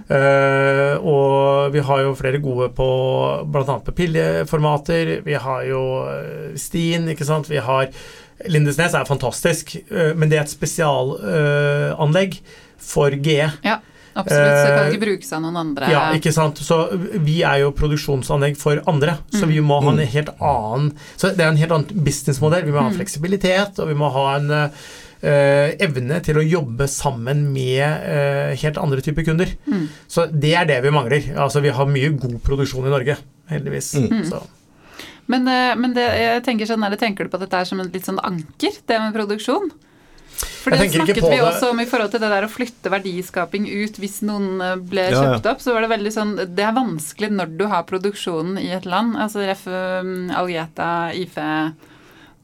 Og 1.08 1.74
vi 1.74 1.86
har 1.86 2.06
jo 2.06 2.16
flere 2.18 2.42
gode 2.44 2.72
på 2.78 2.90
bl.a. 3.52 3.78
på 3.86 3.96
pilleformater. 3.96 5.18
Vi 5.26 5.38
har 5.46 5.66
jo 5.68 5.82
eh, 6.10 6.58
Stien, 6.60 7.08
ikke 7.12 7.28
sant. 7.28 7.50
Vi 7.50 7.62
har 7.62 7.90
Lindesnes 8.50 8.98
er 8.98 9.08
fantastisk, 9.10 9.76
uh, 9.92 10.12
men 10.18 10.32
det 10.32 10.40
er 10.40 10.46
et 10.46 10.54
spesialanlegg 10.54 12.42
for 12.82 13.14
GE. 13.22 13.48
Ja. 13.66 13.80
Absolutt, 14.12 14.58
så 14.58 14.64
det 14.66 14.72
kan 14.76 14.90
ikke 14.92 15.04
brukes 15.06 15.30
av 15.32 15.44
noen 15.44 15.60
andre. 15.62 15.90
Ja, 15.92 16.02
ikke 16.18 16.34
sant. 16.36 16.60
Så 16.64 16.78
vi 17.24 17.38
er 17.48 17.62
jo 17.64 17.72
produksjonsanlegg 17.76 18.58
for 18.60 18.82
andre, 18.92 19.18
så 19.32 19.48
vi 19.48 19.62
må 19.64 19.80
ha 19.86 19.94
en 19.94 20.02
helt 20.04 20.34
annen 20.36 20.92
Så 21.16 21.32
det 21.38 21.46
er 21.46 21.54
en 21.54 21.62
helt 21.62 21.76
annen 21.76 22.04
businessmodell. 22.04 22.66
Vi 22.68 22.76
må 22.76 22.84
ha 22.84 22.92
fleksibilitet, 22.92 23.80
og 23.80 23.88
vi 23.88 23.96
må 23.98 24.12
ha 24.12 24.26
en 24.36 24.52
uh, 24.52 25.70
evne 25.88 26.20
til 26.26 26.42
å 26.42 26.46
jobbe 26.46 26.90
sammen 26.92 27.48
med 27.56 27.86
uh, 27.88 28.52
helt 28.60 28.82
andre 28.82 29.04
typer 29.06 29.28
kunder. 29.28 29.54
Mm. 29.70 29.86
Så 30.12 30.28
det 30.32 30.58
er 30.60 30.68
det 30.68 30.82
vi 30.84 30.96
mangler. 30.96 31.32
Altså 31.40 31.64
vi 31.64 31.72
har 31.76 31.94
mye 31.96 32.12
god 32.18 32.42
produksjon 32.44 32.90
i 32.90 32.96
Norge, 32.98 33.16
heldigvis. 33.52 33.94
Mm. 34.02 34.26
Så. 34.28 34.44
Men, 35.28 35.48
eh, 35.48 35.76
men 35.76 35.94
det, 35.94 36.08
jeg 36.20 36.44
tenker 36.44 36.66
sånn, 36.66 36.84
eller 36.86 36.98
tenker 36.98 37.24
du 37.26 37.30
på 37.30 37.40
dette 37.40 37.56
her 37.56 37.66
som 37.66 37.80
en 37.80 37.92
litt 37.94 38.06
sånn 38.06 38.20
anker, 38.24 38.72
det 38.88 39.00
med 39.00 39.14
produksjon? 39.14 39.70
For 40.64 40.72
det 40.74 40.90
snakket 40.92 41.16
vi 41.22 41.38
det- 41.38 41.44
også 41.46 41.70
om 41.72 41.80
i 41.80 41.86
forhold 41.86 42.12
til 42.12 42.20
det 42.20 42.30
der 42.30 42.46
å 42.48 42.50
flytte 42.50 42.90
verdiskaping 42.90 43.68
ut 43.68 43.98
hvis 44.02 44.22
noen 44.26 44.62
eh, 44.62 44.76
ble 44.76 45.02
Ja, 45.04 45.12
ja. 45.12 45.22
kjøpt 45.36 45.46
opp. 45.52 45.62
Så 45.62 45.74
var 45.74 45.82
det 45.82 45.90
veldig 45.92 46.12
sånn 46.14 46.36
Det 46.56 46.64
er 46.66 46.74
vanskelig 46.74 47.30
når 47.32 47.58
du 47.58 47.66
har 47.68 47.84
produksjonen 47.84 48.58
i 48.62 48.72
et 48.74 48.86
land. 48.86 49.16
Altså 49.18 49.46
Ref. 49.46 49.68
um, 49.68 50.30
Algeta, 50.32 51.12
Ife 51.14 51.74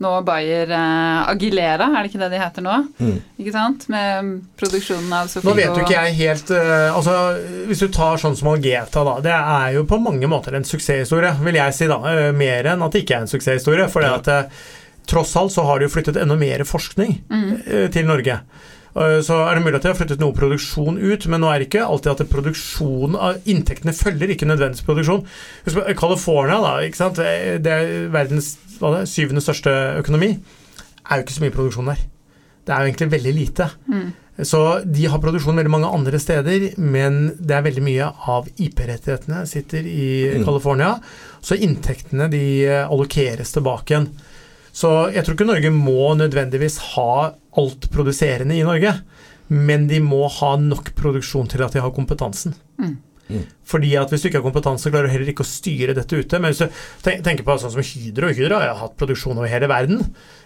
nå 0.04 0.12
Bayer 0.28 0.70
eh, 0.70 1.30
Agilera, 1.32 1.88
er 1.98 2.04
det 2.06 2.12
ikke 2.12 2.22
det 2.22 2.30
de 2.36 2.42
heter 2.42 2.66
nå? 2.66 2.76
Mm. 3.02 3.16
Ikke 3.42 3.54
sant? 3.56 3.88
Med 3.90 4.32
produksjonen 4.60 5.14
av 5.18 5.28
Sofie 5.32 5.50
Nå 5.50 5.56
vet 5.58 5.72
jo 5.74 5.84
ikke 5.86 5.98
jeg 6.06 6.18
helt 6.20 6.52
eh, 6.54 6.88
altså, 6.94 7.16
Hvis 7.70 7.82
du 7.82 7.88
tar 7.96 8.22
sånn 8.22 8.38
som 8.38 8.52
Algeta, 8.54 9.04
da. 9.08 9.16
Det 9.26 9.34
er 9.38 9.74
jo 9.80 9.86
på 9.90 10.00
mange 10.04 10.30
måter 10.30 10.54
en 10.60 10.68
suksesshistorie, 10.68 11.34
vil 11.42 11.58
jeg 11.62 11.74
si. 11.80 11.88
da, 11.90 11.98
eh, 12.14 12.32
Mer 12.38 12.70
enn 12.76 12.86
at 12.86 12.94
det 12.94 13.04
ikke 13.06 13.18
er 13.18 13.26
en 13.26 13.34
suksesshistorie. 13.34 13.90
For 13.90 14.06
det 14.06 14.14
at 14.22 14.32
eh, 14.36 14.64
tross 15.08 15.36
alt 15.40 15.54
så 15.56 15.64
har 15.66 15.80
det 15.80 15.88
jo 15.90 15.96
flyttet 15.98 16.18
enda 16.22 16.36
mer 16.38 16.66
forskning 16.68 17.22
Mm. 17.32 17.52
eh, 17.66 17.88
til 17.94 18.06
Norge. 18.06 18.42
Eh, 18.98 19.20
Så 19.22 19.36
er 19.48 19.56
det 19.56 19.64
mulig 19.64 19.76
at 19.78 19.84
de 19.86 19.92
har 19.92 19.98
flyttet 20.00 20.20
noe 20.20 20.34
produksjon 20.34 20.98
ut, 20.98 21.28
men 21.30 21.42
nå 21.42 21.50
er 21.54 21.60
det 21.62 21.68
ikke 21.70 21.86
alltid 21.86 22.12
at 22.16 22.30
produksjonen 22.32 23.16
av 23.16 23.36
inntektene 23.46 23.94
følger 23.94 24.34
ikke 24.34 24.48
nødvendigvis 24.50 24.86
produksjon. 24.88 25.22
Husk 25.68 25.78
på, 25.78 25.84
California, 26.00 26.58
da, 26.64 26.72
ikke 26.88 26.98
sant? 26.98 27.16
det 27.62 27.68
er 27.76 28.08
verdens 28.14 28.56
det, 28.80 29.08
syvende 29.10 29.42
største 29.44 29.74
økonomi. 30.02 30.38
er 31.10 31.18
jo 31.18 31.24
ikke 31.24 31.38
så 31.38 31.44
mye 31.46 31.56
produksjon 31.56 31.86
der. 31.92 32.00
Det 32.68 32.74
er 32.76 32.80
jo 32.84 32.90
egentlig 32.92 33.12
veldig 33.12 33.34
lite. 33.34 33.70
Mm. 33.88 34.08
Så 34.44 34.60
de 34.86 35.06
har 35.10 35.22
produksjon 35.24 35.56
veldig 35.58 35.72
mange 35.72 35.90
andre 35.90 36.20
steder, 36.20 36.66
men 36.78 37.32
det 37.40 37.56
er 37.56 37.64
veldig 37.66 37.82
mye 37.86 38.10
av 38.28 38.50
IP-rettighetene 38.60 39.46
sitter 39.48 39.88
i 39.88 40.10
Mm. 40.38 40.44
California. 40.46 41.00
Så 41.42 41.56
inntektene 41.58 42.28
de 42.30 42.66
eh, 42.68 42.84
allokeres 42.86 43.54
tilbake 43.56 43.96
igjen. 43.96 44.10
Så 44.74 45.12
jeg 45.14 45.24
tror 45.26 45.34
ikke 45.34 45.48
Norge 45.48 45.72
må 45.74 46.14
nødvendigvis 46.20 46.78
ha 46.94 47.34
alt 47.58 47.88
produserende 47.90 48.54
i 48.54 48.64
Norge, 48.68 48.94
men 49.50 49.88
de 49.88 50.00
må 50.04 50.28
ha 50.30 50.56
nok 50.58 50.92
produksjon 50.94 51.48
til 51.50 51.64
at 51.64 51.74
de 51.74 51.80
har 51.82 51.96
kompetansen. 51.96 52.54
Mm. 52.78 52.98
Mm. 53.28 53.44
Fordi 53.68 53.90
at 54.00 54.12
Hvis 54.12 54.24
du 54.24 54.30
ikke 54.30 54.40
har 54.40 54.46
kompetanse, 54.46 54.92
klarer 54.92 55.10
du 55.10 55.14
heller 55.14 55.32
ikke 55.34 55.44
å 55.44 55.50
styre 55.50 55.96
dette 55.98 56.16
ute. 56.16 56.40
Men 56.40 56.54
hvis 56.54 56.64
du 56.64 57.10
tenker 57.26 57.44
på 57.44 57.58
sånn 57.60 57.74
som 57.74 57.84
Hydro 57.84 58.30
Hydro 58.32 58.60
har 58.62 58.78
hatt 58.80 58.96
produksjon 59.00 59.38
over 59.38 59.52
hele 59.52 59.68
verden. 59.68 60.04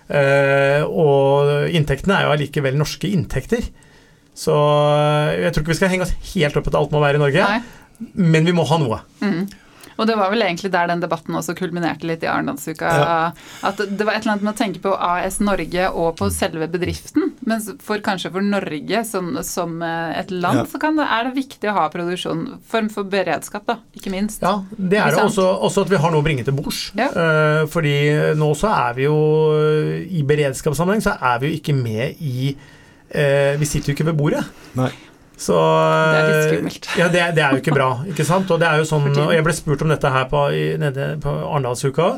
eh, 0.09 0.81
og 0.83 1.69
inntektene 1.69 2.17
er 2.17 2.25
jo 2.25 2.33
allikevel 2.35 2.79
norske 2.79 3.07
inntekter. 3.11 3.67
Så 4.33 4.55
eh, 4.55 5.43
jeg 5.45 5.53
tror 5.53 5.63
ikke 5.63 5.73
vi 5.75 5.79
skal 5.81 5.93
henge 5.93 6.07
oss 6.07 6.15
helt 6.33 6.57
opp 6.57 6.71
at 6.71 6.79
alt 6.79 6.91
må 6.95 7.01
være 7.03 7.19
i 7.19 7.21
Norge, 7.21 7.45
Nei. 7.45 7.61
men 8.15 8.47
vi 8.47 8.55
må 8.55 8.65
ha 8.67 8.77
noe. 8.81 9.01
Mm. 9.21 9.43
Og 10.01 10.07
det 10.09 10.15
var 10.17 10.31
vel 10.33 10.41
egentlig 10.41 10.71
der 10.73 10.87
den 10.89 11.03
debatten 11.03 11.35
også 11.37 11.53
kulminerte 11.57 12.07
litt 12.09 12.23
i 12.25 12.29
Arendalsuka. 12.31 12.89
Ja. 12.89 13.17
At 13.69 13.77
det 13.85 14.01
var 14.07 14.15
et 14.17 14.23
eller 14.25 14.33
annet 14.33 14.45
med 14.47 14.55
å 14.55 14.57
tenke 14.57 14.81
på 14.81 14.95
AS 14.97 15.37
Norge 15.45 15.83
og 15.93 16.15
på 16.17 16.29
selve 16.33 16.65
bedriften. 16.73 17.27
Men 17.45 17.61
for 17.85 18.01
kanskje 18.01 18.31
for 18.33 18.41
Norge 18.41 19.03
som, 19.05 19.29
som 19.45 19.77
eh, 19.85 20.15
et 20.23 20.33
land, 20.33 20.63
Ja. 20.63 20.65
så 20.71 20.81
kan 20.81 20.97
det, 20.97 21.05
er 21.05 21.29
det 21.29 21.35
viktig 21.37 21.69
å 21.69 21.75
ha 21.77 21.85
produksjon. 21.93 22.41
Form 22.71 22.89
for 22.89 23.05
beredskap, 23.11 23.67
da, 23.69 23.77
ikke 23.95 24.09
minst. 24.13 24.41
Ja, 24.41 24.55
det 24.73 24.97
er 25.03 25.13
det 25.13 25.21
også, 25.27 25.45
også 25.69 25.85
at 25.85 25.93
vi 25.93 26.01
har 26.01 26.11
noe 26.15 26.23
å 26.23 26.25
bringe 26.25 26.43
til 26.47 26.57
bords. 26.57 26.81
Ja. 26.97 27.11
Eh, 27.13 27.61
fordi 27.69 27.93
nå 28.41 28.51
så 28.57 28.73
er 28.73 28.97
vi 28.97 29.05
jo 29.05 29.15
i 30.01 30.25
beredskapssammenheng 30.27 31.05
så 31.05 31.13
er 31.21 31.39
vi 31.43 31.51
jo 31.53 31.59
ikke 31.61 31.77
med 31.77 32.17
i 32.25 32.51
eh, 33.13 33.53
Vi 33.61 33.67
sitter 33.69 33.91
jo 33.91 33.97
ikke 33.99 34.09
ved 34.09 34.17
bordet. 34.19 34.43
Nei. 34.79 34.89
Så 35.41 35.57
Det 35.57 36.19
er 36.19 36.29
litt 36.29 36.47
skummelt. 36.51 36.87
Ja, 36.99 37.09
det, 37.09 37.25
det 37.37 37.43
er 37.43 37.55
jo 37.55 37.63
ikke 37.63 37.73
bra, 37.73 37.89
ikke 38.11 38.25
sant. 38.27 38.51
Og 38.53 38.61
det 38.61 38.69
er 38.69 38.81
jo 38.81 38.87
sånn 38.89 39.09
Og 39.15 39.33
jeg 39.33 39.45
ble 39.47 39.57
spurt 39.57 39.81
om 39.85 39.89
dette 39.93 40.11
her 40.13 40.27
på, 40.29 40.45
i, 40.53 40.63
nede 40.81 41.15
på 41.23 41.33
Arendalsuka. 41.47 42.11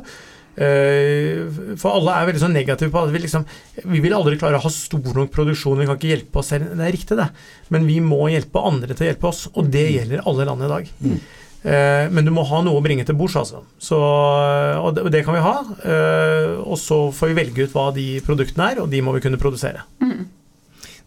Eh, 0.54 1.48
for 1.82 1.96
alle 1.98 2.14
er 2.14 2.28
veldig 2.30 2.42
sånn 2.44 2.54
negative 2.54 2.94
på 2.94 3.00
at 3.02 3.10
vi 3.10 3.24
liksom 3.24 3.42
Vi 3.90 4.02
vil 4.04 4.14
aldri 4.14 4.36
klare 4.38 4.60
å 4.60 4.62
ha 4.62 4.70
stor 4.70 5.16
nok 5.18 5.32
produksjon, 5.34 5.80
vi 5.82 5.88
kan 5.90 5.98
ikke 5.98 6.12
hjelpe 6.12 6.44
oss 6.44 6.52
selv. 6.54 6.76
Det 6.78 6.86
er 6.86 6.94
riktig, 6.94 7.18
det. 7.18 7.30
Men 7.74 7.88
vi 7.90 7.98
må 8.06 8.20
hjelpe 8.30 8.62
andre 8.62 8.94
til 8.94 9.08
å 9.08 9.10
hjelpe 9.10 9.32
oss, 9.32 9.48
og 9.54 9.72
det 9.74 9.88
gjelder 9.96 10.28
alle 10.30 10.46
land 10.52 10.68
i 10.68 10.70
dag. 10.76 10.92
Mm. 11.02 11.18
Eh, 11.64 12.06
men 12.12 12.28
du 12.28 12.32
må 12.36 12.44
ha 12.46 12.60
noe 12.62 12.76
å 12.78 12.84
bringe 12.86 13.08
til 13.08 13.16
bords, 13.18 13.40
altså. 13.40 13.64
Så, 13.82 13.98
og 13.98 14.94
det, 14.98 15.08
og 15.08 15.12
det 15.16 15.24
kan 15.26 15.38
vi 15.40 15.44
ha. 15.48 15.56
eh, 15.88 16.54
og 16.60 16.78
så 16.78 17.06
får 17.16 17.32
vi 17.32 17.40
velge 17.40 17.66
ut 17.66 17.76
hva 17.76 17.88
de 17.96 18.08
produktene 18.28 18.74
er, 18.74 18.84
og 18.84 18.92
de 18.92 19.02
må 19.02 19.16
vi 19.16 19.24
kunne 19.24 19.40
produsere. 19.42 19.88
Mm. 20.04 20.26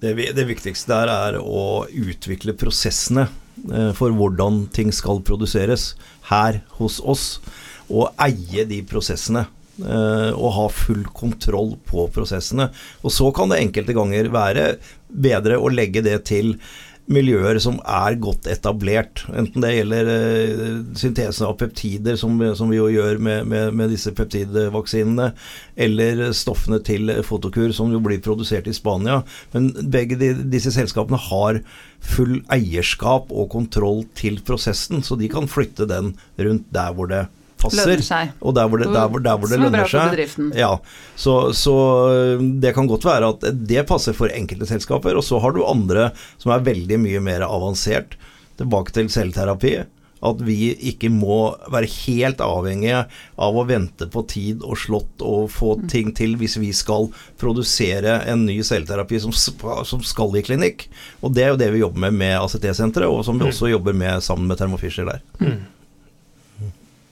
Det, 0.01 0.13
det 0.37 0.45
viktigste 0.49 0.93
der 0.93 1.09
er 1.13 1.39
å 1.41 1.87
utvikle 1.89 2.53
prosessene 2.59 3.29
eh, 3.73 3.93
for 3.97 4.13
hvordan 4.13 4.67
ting 4.77 4.93
skal 4.93 5.23
produseres 5.25 5.95
her 6.29 6.61
hos 6.77 6.99
oss, 7.01 7.27
og 7.89 8.11
eie 8.21 8.67
de 8.69 8.83
prosessene. 8.85 9.47
eh, 9.81 10.33
og 10.33 10.53
ha 10.57 10.67
full 10.73 11.05
kontroll 11.17 11.75
på 11.89 12.07
prosessene. 12.15 12.71
Og 13.05 13.13
så 13.13 13.31
kan 13.37 13.53
det 13.53 13.61
enkelte 13.61 13.97
ganger 13.97 14.31
være 14.33 14.67
bedre 15.09 15.59
å 15.61 15.69
legge 15.73 16.03
det 16.05 16.19
til 16.31 16.55
miljøer 17.13 17.59
som 17.63 17.79
er 17.83 18.17
godt 18.23 18.49
etablert. 18.51 19.25
Enten 19.31 19.63
det 19.63 19.75
gjelder 19.77 20.11
syntesen 20.99 21.17
syntese 21.17 21.47
av 21.47 21.57
peptider, 21.61 22.17
som, 22.17 22.37
som 22.57 22.71
vi 22.71 22.79
jo 22.79 22.89
gjør 22.91 23.19
med, 23.23 23.47
med, 23.47 23.75
med 23.77 23.93
disse 23.95 24.13
peptidvaksinene, 24.17 25.31
eller 25.77 26.33
stoffene 26.37 26.81
til 26.85 27.11
Fotokur, 27.27 27.73
som 27.73 27.93
jo 27.93 28.01
blir 28.05 28.23
produsert 28.25 28.69
i 28.69 28.75
Spania. 28.77 29.23
Men 29.55 29.73
begge 29.93 30.19
de, 30.21 30.33
disse 30.51 30.73
selskapene 30.75 31.21
har 31.29 31.61
full 32.07 32.41
eierskap 32.53 33.33
og 33.33 33.51
kontroll 33.55 34.05
til 34.19 34.41
prosessen, 34.47 35.03
så 35.03 35.17
de 35.19 35.31
kan 35.33 35.49
flytte 35.51 35.89
den 35.89 36.15
rundt 36.39 36.71
der 36.75 36.95
hvor 36.95 37.11
det 37.11 37.27
passer. 37.61 37.97
Og 38.41 38.55
der 38.57 38.69
hvor 38.69 38.83
det, 38.83 38.91
der 38.93 39.09
hvor, 39.11 39.23
der 39.25 39.41
hvor 39.41 39.51
det 39.51 39.57
er 39.59 39.65
lønner 39.65 39.91
seg. 39.91 40.23
Ja, 40.59 40.73
så, 41.17 41.37
så 41.57 41.75
det 42.63 42.75
kan 42.77 42.89
godt 42.91 43.07
være 43.09 43.33
at 43.35 43.51
det 43.67 43.87
passer 43.89 44.17
for 44.17 44.33
enkelte 44.33 44.69
selskaper. 44.69 45.17
Og 45.17 45.25
så 45.27 45.41
har 45.43 45.57
du 45.57 45.65
andre 45.67 46.11
som 46.39 46.55
er 46.55 46.65
veldig 46.67 47.01
mye 47.05 47.21
mer 47.25 47.47
avansert. 47.49 48.19
Tilbake 48.57 48.95
til 48.97 49.11
selvterapi. 49.13 49.77
At 50.27 50.41
vi 50.41 50.71
ikke 50.89 51.11
må 51.13 51.53
være 51.71 51.91
helt 52.07 52.41
avhengige 52.41 53.03
av 53.37 53.59
å 53.61 53.67
vente 53.69 54.09
på 54.11 54.23
tid 54.27 54.65
og 54.65 54.79
slått 54.81 55.21
og 55.21 55.51
få 55.53 55.75
ting 55.93 56.09
til 56.17 56.39
hvis 56.41 56.57
vi 56.57 56.71
skal 56.75 57.11
produsere 57.39 58.23
en 58.25 58.47
ny 58.49 58.57
selvterapi 58.65 59.21
som, 59.23 59.37
som 59.37 60.01
skal 60.01 60.41
i 60.41 60.43
klinikk. 60.49 60.89
Og 61.21 61.37
det 61.37 61.45
er 61.45 61.53
jo 61.53 61.61
det 61.61 61.69
vi 61.77 61.85
jobber 61.85 62.09
med 62.09 62.17
med 62.25 62.39
ACT-senteret, 62.41 63.13
og 63.13 63.27
som 63.29 63.37
vi 63.39 63.51
også 63.51 63.69
jobber 63.75 63.93
med 63.93 64.25
sammen 64.25 64.49
med 64.49 64.57
Thermo 64.59 64.81
Fisher 64.81 65.05
der. 65.13 65.21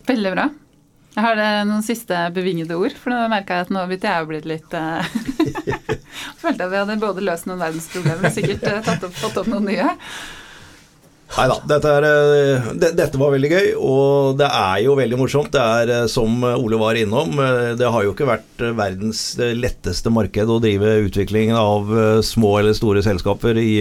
Veldig 0.09 0.35
bra. 0.37 0.51
Jeg 1.15 1.23
har 1.23 1.39
eh, 1.39 1.63
noen 1.69 1.85
siste 1.87 2.27
bevingede 2.35 2.75
ord, 2.75 2.95
for 2.99 3.15
nå 3.15 3.25
merka 3.31 3.61
jeg 3.61 3.69
at 3.69 3.75
nå 3.75 3.85
begynte 3.87 4.11
jeg 4.11 4.25
å 4.25 4.31
bli 4.31 4.41
litt 4.51 4.73
uh, 4.75 5.05
Følte 6.43 6.67
at 6.67 6.73
vi 6.73 6.81
hadde 6.81 7.03
både 7.03 7.23
løst 7.23 7.47
noen 7.47 7.63
verdensproblemer 7.63 8.31
og 8.31 8.35
sikkert 8.35 8.65
eh, 8.67 8.81
tatt 8.83 9.07
opp, 9.07 9.15
fått 9.21 9.39
opp 9.39 9.51
noen 9.53 9.69
nye. 9.71 9.93
Nei 11.35 11.45
da, 11.51 11.55
dette, 11.67 11.93
det, 12.83 12.91
dette 12.99 13.19
var 13.19 13.33
veldig 13.35 13.51
gøy, 13.51 13.71
og 13.79 14.37
det 14.39 14.51
er 14.59 14.83
jo 14.85 14.99
veldig 14.99 15.17
morsomt. 15.19 15.55
Det 15.55 15.63
er 15.63 16.11
som 16.11 16.45
Ole 16.47 16.79
var 16.79 16.99
innom, 16.99 17.41
det 17.79 17.89
har 17.91 18.05
jo 18.07 18.13
ikke 18.13 18.29
vært 18.29 18.63
verdens 18.79 19.23
letteste 19.39 20.13
marked 20.15 20.53
å 20.53 20.61
drive 20.63 20.93
utviklingen 21.09 21.59
av 21.59 21.91
små 22.27 22.53
eller 22.61 22.77
store 22.79 23.03
selskaper 23.03 23.59
i 23.59 23.73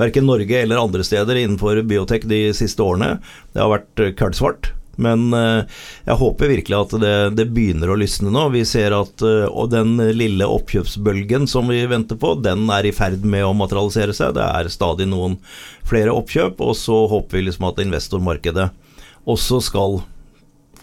verken 0.00 0.26
Norge 0.26 0.64
eller 0.64 0.82
andre 0.82 1.06
steder 1.06 1.38
innenfor 1.44 1.84
biotek 1.86 2.26
de 2.26 2.48
siste 2.56 2.82
årene. 2.82 3.20
Det 3.54 3.62
har 3.62 3.70
vært 3.76 4.04
kullsvart. 4.18 4.72
Men 4.98 5.28
eh, 5.36 5.76
jeg 6.08 6.18
håper 6.18 6.50
virkelig 6.50 6.76
at 6.78 6.94
det, 7.02 7.12
det 7.38 7.44
begynner 7.54 7.92
å 7.92 7.96
lysne 8.00 8.32
nå. 8.34 8.48
Vi 8.54 8.64
ser 8.66 8.96
at 8.96 9.22
eh, 9.22 9.46
og 9.46 9.70
den 9.70 9.94
lille 10.18 10.46
oppkjøpsbølgen 10.50 11.46
som 11.50 11.70
vi 11.70 11.78
venter 11.90 12.18
på, 12.18 12.32
den 12.42 12.66
er 12.74 12.88
i 12.88 12.94
ferd 12.96 13.22
med 13.22 13.46
å 13.46 13.54
materialisere 13.54 14.14
seg. 14.16 14.34
Det 14.38 14.44
er 14.46 14.70
stadig 14.74 15.06
noen 15.10 15.38
flere 15.88 16.14
oppkjøp, 16.18 16.58
og 16.66 16.74
så 16.76 17.04
håper 17.14 17.38
vi 17.38 17.46
liksom 17.46 17.68
at 17.70 17.78
investormarkedet 17.86 18.68
også 19.28 19.60
skal 19.64 20.00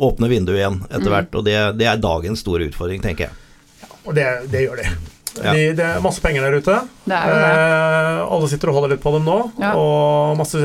åpne 0.03 0.27
vinduet 0.31 0.59
igjen 0.59 0.79
etter 0.89 1.07
Mm. 1.07 1.13
hvert. 1.13 1.35
Og 1.39 1.43
det, 1.47 1.57
det 1.79 1.85
er 1.91 2.01
dagens 2.03 2.41
store 2.43 2.67
utfordring, 2.69 3.03
tenker 3.03 3.29
jeg. 3.29 3.91
Og 4.05 4.15
det, 4.15 4.25
det 4.51 4.65
gjør 4.65 4.81
de. 4.83 4.89
Ja. 5.43 5.53
de. 5.55 5.63
Det 5.77 5.83
er 5.85 6.03
masse 6.03 6.21
penger 6.23 6.45
der 6.45 6.57
ute. 6.59 6.75
Det 7.05 7.15
er 7.17 7.33
det. 7.33 7.47
Eh, 7.49 8.21
alle 8.35 8.49
sitter 8.51 8.71
og 8.71 8.77
holder 8.79 8.93
litt 8.95 9.03
på 9.03 9.11
dem 9.15 9.25
nå, 9.27 9.37
Ja. 9.61 9.73
og 9.75 10.37
masse, 10.39 10.61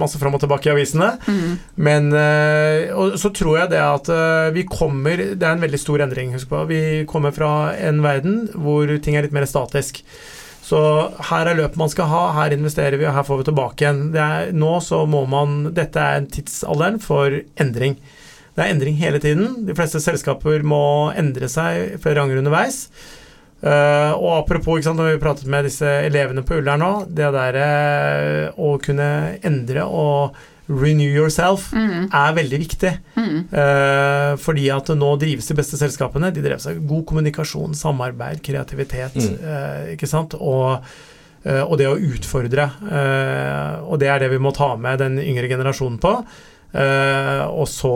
masse 0.00 0.18
fram 0.20 0.34
og 0.36 0.42
tilbake 0.42 0.68
i 0.68 0.74
avisene. 0.74 1.12
Mm. 1.26 1.54
Men 1.76 2.10
eh, 2.12 2.92
og 2.94 3.16
så 3.20 3.32
tror 3.34 3.58
jeg 3.62 3.72
det 3.72 3.80
at 3.80 4.10
eh, 4.12 4.50
vi 4.56 4.66
kommer 4.68 5.16
Det 5.34 5.42
er 5.42 5.56
en 5.56 5.64
veldig 5.64 5.80
stor 5.80 6.04
endring, 6.04 6.34
husk 6.36 6.48
på. 6.52 6.64
Vi 6.70 6.82
kommer 7.10 7.32
fra 7.32 7.72
en 7.78 8.02
verden 8.04 8.48
hvor 8.54 8.90
ting 9.02 9.16
er 9.16 9.22
litt 9.26 9.36
mer 9.36 9.48
statisk. 9.48 10.02
Så 10.70 10.78
her 11.30 11.48
er 11.50 11.56
løpet 11.58 11.80
man 11.80 11.90
skal 11.90 12.06
ha, 12.06 12.24
her 12.36 12.52
investerer 12.54 12.98
vi, 13.00 13.06
og 13.08 13.14
her 13.16 13.24
får 13.26 13.40
vi 13.40 13.46
tilbake 13.48 13.82
igjen. 13.82 14.02
Er, 14.14 14.52
nå 14.54 14.76
så 14.84 15.02
må 15.08 15.24
man 15.26 15.72
Dette 15.74 15.98
er 15.98 16.20
en 16.20 16.28
tidsalderen 16.30 17.00
for 17.02 17.40
endring. 17.58 17.96
Det 18.54 18.64
er 18.66 18.74
endring 18.74 18.98
hele 19.00 19.18
tiden. 19.22 19.64
De 19.66 19.74
fleste 19.78 19.98
selskaper 20.02 20.62
må 20.66 21.10
endre 21.18 21.48
seg 21.50 21.96
flere 22.02 22.20
ganger 22.20 22.42
underveis. 22.42 22.84
Uh, 23.60 24.16
og 24.16 24.30
apropos, 24.38 24.80
sant, 24.84 24.96
når 24.96 25.14
vi 25.14 25.20
pratet 25.20 25.48
med 25.50 25.66
disse 25.68 25.88
elevene 26.06 26.44
på 26.46 26.56
Ullern 26.62 26.80
nå, 26.80 26.92
det 27.12 27.28
der 27.34 27.58
uh, 27.60 28.56
å 28.56 28.78
kunne 28.80 29.10
endre 29.44 29.84
og 29.84 30.38
renew 30.70 31.10
yourself 31.10 31.66
mm. 31.74 32.08
er 32.14 32.36
veldig 32.38 32.60
viktig. 32.62 32.92
Mm. 33.18 33.38
Uh, 33.52 34.32
fordi 34.40 34.68
at 34.72 34.92
nå 34.96 35.10
drives 35.20 35.50
de 35.50 35.56
beste 35.58 35.80
selskapene. 35.80 36.30
De 36.32 36.44
drev 36.44 36.62
seg 36.62 36.80
god 36.88 37.04
kommunikasjon, 37.10 37.76
samarbeid, 37.76 38.40
kreativitet. 38.46 39.18
Mm. 39.18 39.96
ikke 39.96 40.08
sant? 40.08 40.38
Og, 40.38 40.78
og, 41.42 41.74
det 41.80 41.88
å 41.88 41.98
utfordre. 41.98 42.68
og 43.82 43.98
det 44.00 44.08
er 44.12 44.22
det 44.22 44.28
vi 44.30 44.40
må 44.40 44.52
ta 44.54 44.74
med 44.78 45.00
den 45.02 45.18
yngre 45.24 45.50
generasjonen 45.50 45.98
på. 46.00 46.14
Uh, 46.70 47.50
og 47.50 47.66
så 47.66 47.90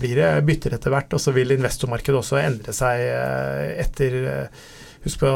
blir 0.00 0.16
det 0.16 0.28
bytter 0.48 0.78
etter 0.78 0.94
hvert, 0.94 1.12
og 1.12 1.20
så 1.20 1.34
vil 1.36 1.52
investormarkedet 1.52 2.16
også 2.22 2.38
endre 2.40 2.72
seg 2.72 3.02
uh, 3.12 3.66
etter 3.82 4.16
uh, 4.24 4.70
Husk 5.02 5.24
på 5.24 5.30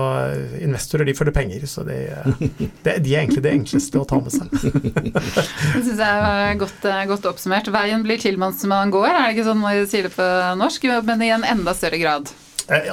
investorer, 0.62 1.08
de 1.08 1.14
følger 1.18 1.34
penger, 1.34 1.64
så 1.66 1.82
de, 1.86 1.96
de, 2.38 2.68
de, 2.84 3.14
er 3.16 3.24
egentlig 3.24 3.42
det 3.42 3.54
enkleste 3.56 3.98
å 3.98 4.06
ta 4.06 4.20
med 4.22 4.30
seg. 4.30 4.52
det 4.52 5.82
syns 5.82 5.98
jeg 5.98 6.20
var 6.22 6.60
godt, 6.60 6.86
godt, 7.10 7.26
oppsummert. 7.32 7.72
Veien 7.74 8.06
blir 8.06 8.22
til 8.22 8.38
mens 8.38 8.62
man 8.70 8.94
går, 8.94 9.08
er 9.10 9.24
det 9.24 9.34
ikke 9.34 9.48
sånn 9.48 9.64
man 9.64 9.82
sier 9.90 10.06
det 10.06 10.14
på 10.14 10.30
norsk? 10.60 10.86
Men 11.08 11.26
i 11.26 11.34
en 11.34 11.46
enda 11.56 11.74
større 11.74 11.98
grad. 11.98 12.30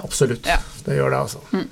absolutt. 0.01 0.49
Ja. 0.49 0.57
Det 0.83 0.97
gjør 0.97 1.13
det, 1.13 1.23
altså. 1.27 1.45
Mm. 1.53 1.69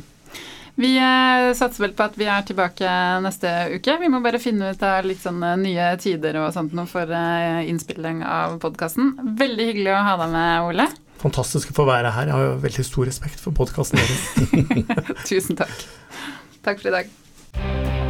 Vi 0.81 0.97
eh, 0.97 1.53
satser 1.57 1.83
vel 1.83 1.93
på 1.93 2.05
at 2.07 2.15
vi 2.17 2.27
er 2.31 2.45
tilbake 2.47 2.91
neste 3.21 3.51
uke. 3.75 3.97
Vi 4.01 4.09
må 4.09 4.21
bare 4.23 4.39
finne 4.41 4.71
ut 4.71 4.83
av 4.87 5.05
litt 5.05 5.21
sånne 5.21 5.53
nye 5.59 5.91
tider 6.01 6.39
og 6.41 6.53
sånt 6.55 6.73
noe 6.77 6.89
for 6.89 7.09
eh, 7.11 7.67
innspilling 7.69 8.23
av 8.25 8.57
podkasten. 8.63 9.13
Veldig 9.37 9.67
hyggelig 9.71 9.93
å 9.93 10.03
ha 10.07 10.15
deg 10.23 10.33
med, 10.33 10.69
Ole 10.69 10.87
fantastiske 11.21 11.75
for 11.77 11.85
å 11.85 11.91
være 11.93 12.13
her. 12.15 12.29
Jeg 12.31 12.37
har 12.37 12.47
jo 12.49 12.59
veldig 12.65 12.87
stor 12.87 13.09
respekt 13.09 13.41
for 13.43 13.55
podkasten 13.55 14.01
deres. 14.01 14.21
Tusen 15.29 15.59
takk. 15.59 15.89
Takk 16.65 16.83
for 16.83 16.91
i 16.91 16.99
dag. 16.99 18.00